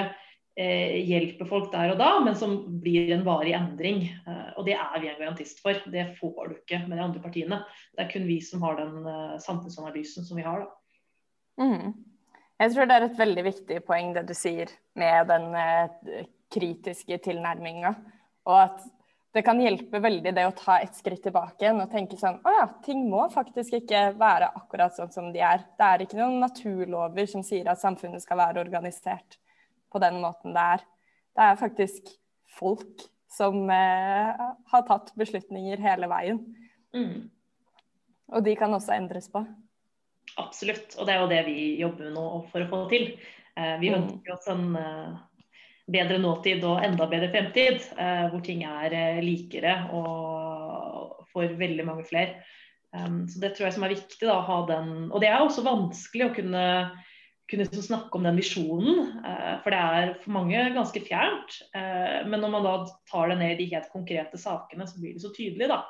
eh, 0.58 0.98
hjelper 1.08 1.50
folk 1.50 1.70
der 1.74 1.94
og 1.94 2.02
da, 2.02 2.10
men 2.26 2.36
som 2.40 2.58
blir 2.82 3.14
en 3.16 3.26
varig 3.28 3.56
endring. 3.58 4.04
Eh, 4.28 4.50
og 4.58 4.68
det 4.68 4.76
er 4.78 4.98
vi 5.00 5.12
en 5.12 5.22
garantist 5.22 5.62
for. 5.64 5.80
Det 5.94 6.10
får 6.20 6.52
du 6.52 6.58
ikke 6.58 6.84
med 6.88 6.98
de 6.98 7.06
andre 7.06 7.24
partiene. 7.24 7.62
Det 7.96 8.06
er 8.06 8.12
kun 8.12 8.28
vi 8.30 8.42
som 8.44 8.66
har 8.66 8.80
den 8.82 9.00
eh, 9.06 9.38
samfunnsanalysen 9.44 10.28
som 10.28 10.40
vi 10.40 10.48
har. 10.48 10.68
Mm. 11.62 11.96
Jeg 12.58 12.74
tror 12.74 12.90
det 12.90 12.98
er 12.98 13.06
et 13.06 13.20
veldig 13.20 13.46
viktig 13.46 13.80
poeng 13.86 14.14
det 14.16 14.26
du 14.30 14.34
sier 14.38 14.72
med 14.98 15.30
den 15.30 15.52
eh, 15.58 16.28
kritiske 16.54 17.20
tilnærminga. 17.26 17.94
Og 18.48 18.62
at 18.64 18.86
det 19.36 19.44
kan 19.46 19.60
hjelpe 19.62 20.00
veldig 20.02 20.32
det 20.34 20.46
å 20.48 20.54
ta 20.56 20.78
et 20.82 20.96
skritt 20.98 21.22
tilbake 21.26 21.66
igjen 21.66 21.82
og 21.84 21.92
tenke 21.92 22.18
sånn 22.18 22.40
Å 22.48 22.54
ja, 22.56 22.64
ting 22.86 23.04
må 23.12 23.26
faktisk 23.34 23.76
ikke 23.82 24.14
være 24.18 24.50
akkurat 24.56 24.96
sånn 24.96 25.12
som 25.14 25.28
de 25.34 25.44
er. 25.44 25.66
Det 25.78 25.90
er 25.90 26.04
ikke 26.06 26.20
noen 26.20 26.40
naturlover 26.42 27.28
som 27.30 27.44
sier 27.46 27.68
at 27.70 27.82
samfunnet 27.82 28.24
skal 28.24 28.40
være 28.40 28.64
organisert 28.64 29.38
på 29.92 30.02
den 30.04 30.22
måten 30.24 30.56
det 30.56 30.64
er. 30.78 30.86
Det 31.38 31.46
er 31.46 31.60
faktisk 31.60 32.10
folk 32.58 33.06
som 33.38 33.70
eh, 33.70 34.44
har 34.72 34.86
tatt 34.88 35.12
beslutninger 35.20 35.82
hele 35.84 36.10
veien. 36.10 36.42
Mm. 36.96 37.28
Og 38.34 38.44
de 38.44 38.56
kan 38.60 38.74
også 38.74 38.96
endres 38.96 39.30
på. 39.32 39.44
Absolutt. 40.40 40.96
Og 40.98 41.08
det 41.08 41.14
er 41.14 41.22
jo 41.22 41.32
det 41.32 41.42
vi 41.48 41.60
jobber 41.82 42.10
med 42.10 42.18
nå 42.18 42.28
for 42.52 42.64
å 42.64 42.70
få 42.72 42.84
til. 42.92 43.12
Eh, 43.58 43.76
vi 43.84 43.92
mm. 43.92 43.98
ønsker 44.00 44.36
oss 44.36 44.50
en 44.52 44.72
eh, 44.80 45.20
bedre 45.88 46.20
nåtid 46.20 46.64
og 46.68 46.84
enda 46.84 47.08
bedre 47.10 47.32
fremtid, 47.32 47.84
eh, 47.98 48.28
hvor 48.32 48.44
ting 48.44 48.64
er 48.68 48.94
eh, 48.94 49.24
likere 49.24 49.80
og 49.96 51.26
for 51.32 51.58
veldig 51.60 51.86
mange 51.88 52.06
flere. 52.08 52.42
Um, 52.96 53.26
så 53.28 53.40
Det 53.40 53.54
tror 53.56 53.68
jeg 53.68 53.76
som 53.76 53.84
er 53.84 53.94
viktig. 53.94 54.24
da, 54.24 54.40
å 54.40 54.48
ha 54.48 54.66
den, 54.68 55.12
Og 55.12 55.22
det 55.22 55.30
er 55.30 55.40
også 55.40 55.64
vanskelig 55.64 56.26
å 56.26 56.34
kunne, 56.36 56.64
kunne 57.52 57.66
snakke 57.68 58.16
om 58.16 58.24
den 58.24 58.40
visjonen, 58.40 59.22
uh, 59.24 59.60
for 59.64 59.72
det 59.72 59.80
er 59.80 60.14
for 60.24 60.32
mange 60.32 60.64
ganske 60.74 61.04
fjernt. 61.04 61.62
Men 61.74 62.42
når 62.42 62.52
man 62.52 62.64
da 62.64 62.76
tar 63.12 63.30
det 63.30 63.38
ned 63.40 63.52
i 63.56 63.64
de 63.64 63.76
helt 63.76 63.92
konkrete 63.92 64.38
sakene, 64.38 64.88
så 64.88 65.00
blir 65.00 65.14
det 65.14 65.24
så 65.24 65.34
tydelig 65.36 65.70
da, 65.70 65.84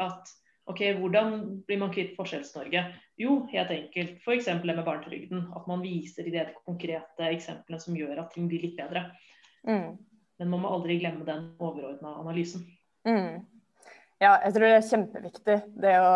at 0.00 0.30
ok, 0.70 0.80
hvordan 1.00 1.64
blir 1.66 1.80
man 1.80 1.92
kvitt 1.92 2.14
Forskjells-Norge? 2.16 2.84
Jo, 3.20 3.46
helt 3.52 3.70
enkelt. 3.70 4.16
F.eks. 4.22 4.46
det 4.46 4.64
med 4.64 4.84
barnetrygden. 4.84 5.48
At 5.56 5.66
man 5.68 5.82
viser 5.84 6.28
i 6.28 6.32
de 6.34 6.46
konkrete 6.64 7.28
eksemplene 7.28 7.80
som 7.80 7.96
gjør 7.98 8.22
at 8.22 8.32
ting 8.34 8.48
blir 8.48 8.64
litt 8.64 8.78
bedre. 8.78 9.10
Mm. 9.68 9.96
Men 10.40 10.50
man 10.50 10.62
må 10.64 10.70
aldri 10.76 10.98
glemme 11.00 11.26
den 11.26 11.50
overordna 11.62 12.16
analysen. 12.20 12.64
Mm. 13.08 13.44
Ja, 14.22 14.36
jeg 14.44 14.54
tror 14.54 14.64
det 14.66 14.74
er 14.76 14.86
kjempeviktig. 14.88 15.56
Det 15.84 15.94
å 16.00 16.12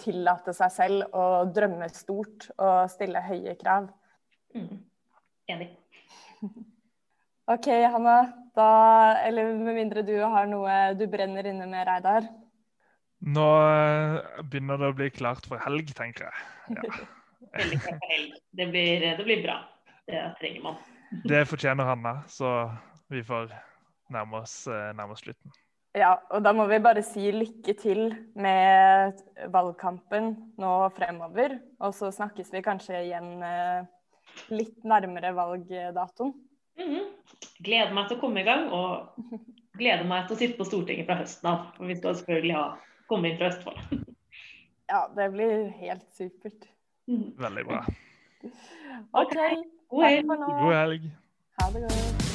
tillate 0.00 0.54
seg 0.56 0.72
selv 0.74 1.16
å 1.16 1.26
drømme 1.54 1.88
stort 1.92 2.50
og 2.56 2.90
stille 2.92 3.22
høye 3.24 3.54
krav. 3.60 3.88
Mm. 4.56 4.82
Enig. 5.52 5.70
OK, 7.54 7.70
Hanna. 7.94 8.18
Da, 8.58 8.68
eller 9.22 9.52
med 9.54 9.76
mindre 9.76 10.02
du 10.02 10.16
har 10.18 10.48
noe 10.50 10.76
du 10.98 11.06
brenner 11.10 11.46
inne 11.46 11.68
med, 11.70 11.86
Reidar? 11.88 12.26
Nå 13.18 13.46
eh, 13.66 14.42
begynner 14.46 14.78
det 14.78 14.90
å 14.92 14.96
bli 14.98 15.08
klart 15.14 15.46
for 15.48 15.62
helg, 15.62 15.90
tenker 15.98 16.28
jeg. 16.28 16.44
Ja. 16.76 17.00
Veldig 17.58 17.80
klart 17.82 18.02
for 18.02 18.14
helg. 18.14 18.38
Det 18.60 18.68
blir, 18.70 19.06
det 19.18 19.26
blir 19.26 19.42
bra. 19.46 19.58
Det 20.08 20.22
trenger 20.40 20.64
man. 20.66 20.78
Det 21.24 21.46
fortjener 21.48 21.84
Hanna, 21.84 22.22
så 22.28 22.70
vi 23.08 23.22
får 23.24 23.52
nærme 24.12 24.42
oss, 24.42 24.66
eh, 24.66 24.92
nærme 24.96 25.16
oss 25.16 25.24
slutten. 25.24 25.52
Ja, 25.96 26.12
og 26.30 26.42
da 26.44 26.52
må 26.52 26.66
vi 26.68 26.78
bare 26.84 27.02
si 27.02 27.30
lykke 27.32 27.74
til 27.80 28.10
med 28.38 29.20
valgkampen 29.52 30.34
nå 30.60 30.72
fremover. 30.96 31.56
Og 31.80 31.94
så 31.96 32.10
snakkes 32.14 32.52
vi 32.52 32.62
kanskje 32.64 33.00
igjen 33.06 33.30
eh, 33.42 33.88
litt 34.52 34.84
nærmere 34.84 35.32
valgdatoen. 35.34 36.34
Mm 36.78 36.90
-hmm. 36.92 37.06
Gleder 37.64 37.94
meg 37.94 38.08
til 38.08 38.16
å 38.16 38.20
komme 38.20 38.40
i 38.40 38.44
gang, 38.44 38.70
og 38.72 39.08
gleder 39.78 40.04
meg 40.04 40.26
til 40.26 40.36
å 40.36 40.38
sitte 40.38 40.58
på 40.58 40.64
Stortinget 40.64 41.06
fra 41.06 41.16
høsten 41.18 41.50
av. 41.50 41.64
For 41.76 41.84
vi 41.84 41.96
skal 41.96 42.14
selvfølgelig 42.14 42.54
ha, 42.54 42.76
komme 43.08 43.28
inn 43.28 43.38
fra 43.38 43.48
Østfold. 43.48 44.04
ja, 44.92 45.08
det 45.16 45.32
blir 45.32 45.68
helt 45.68 46.06
supert. 46.12 46.68
Mhm. 47.06 47.34
Veldig 47.38 47.64
bra. 47.64 47.84
OK. 49.12 49.36
God 49.90 50.04
helg. 50.04 50.26
God 50.26 50.74
helg. 50.74 51.02
Ha 51.60 51.70
det 51.72 51.80
godt. 51.82 52.27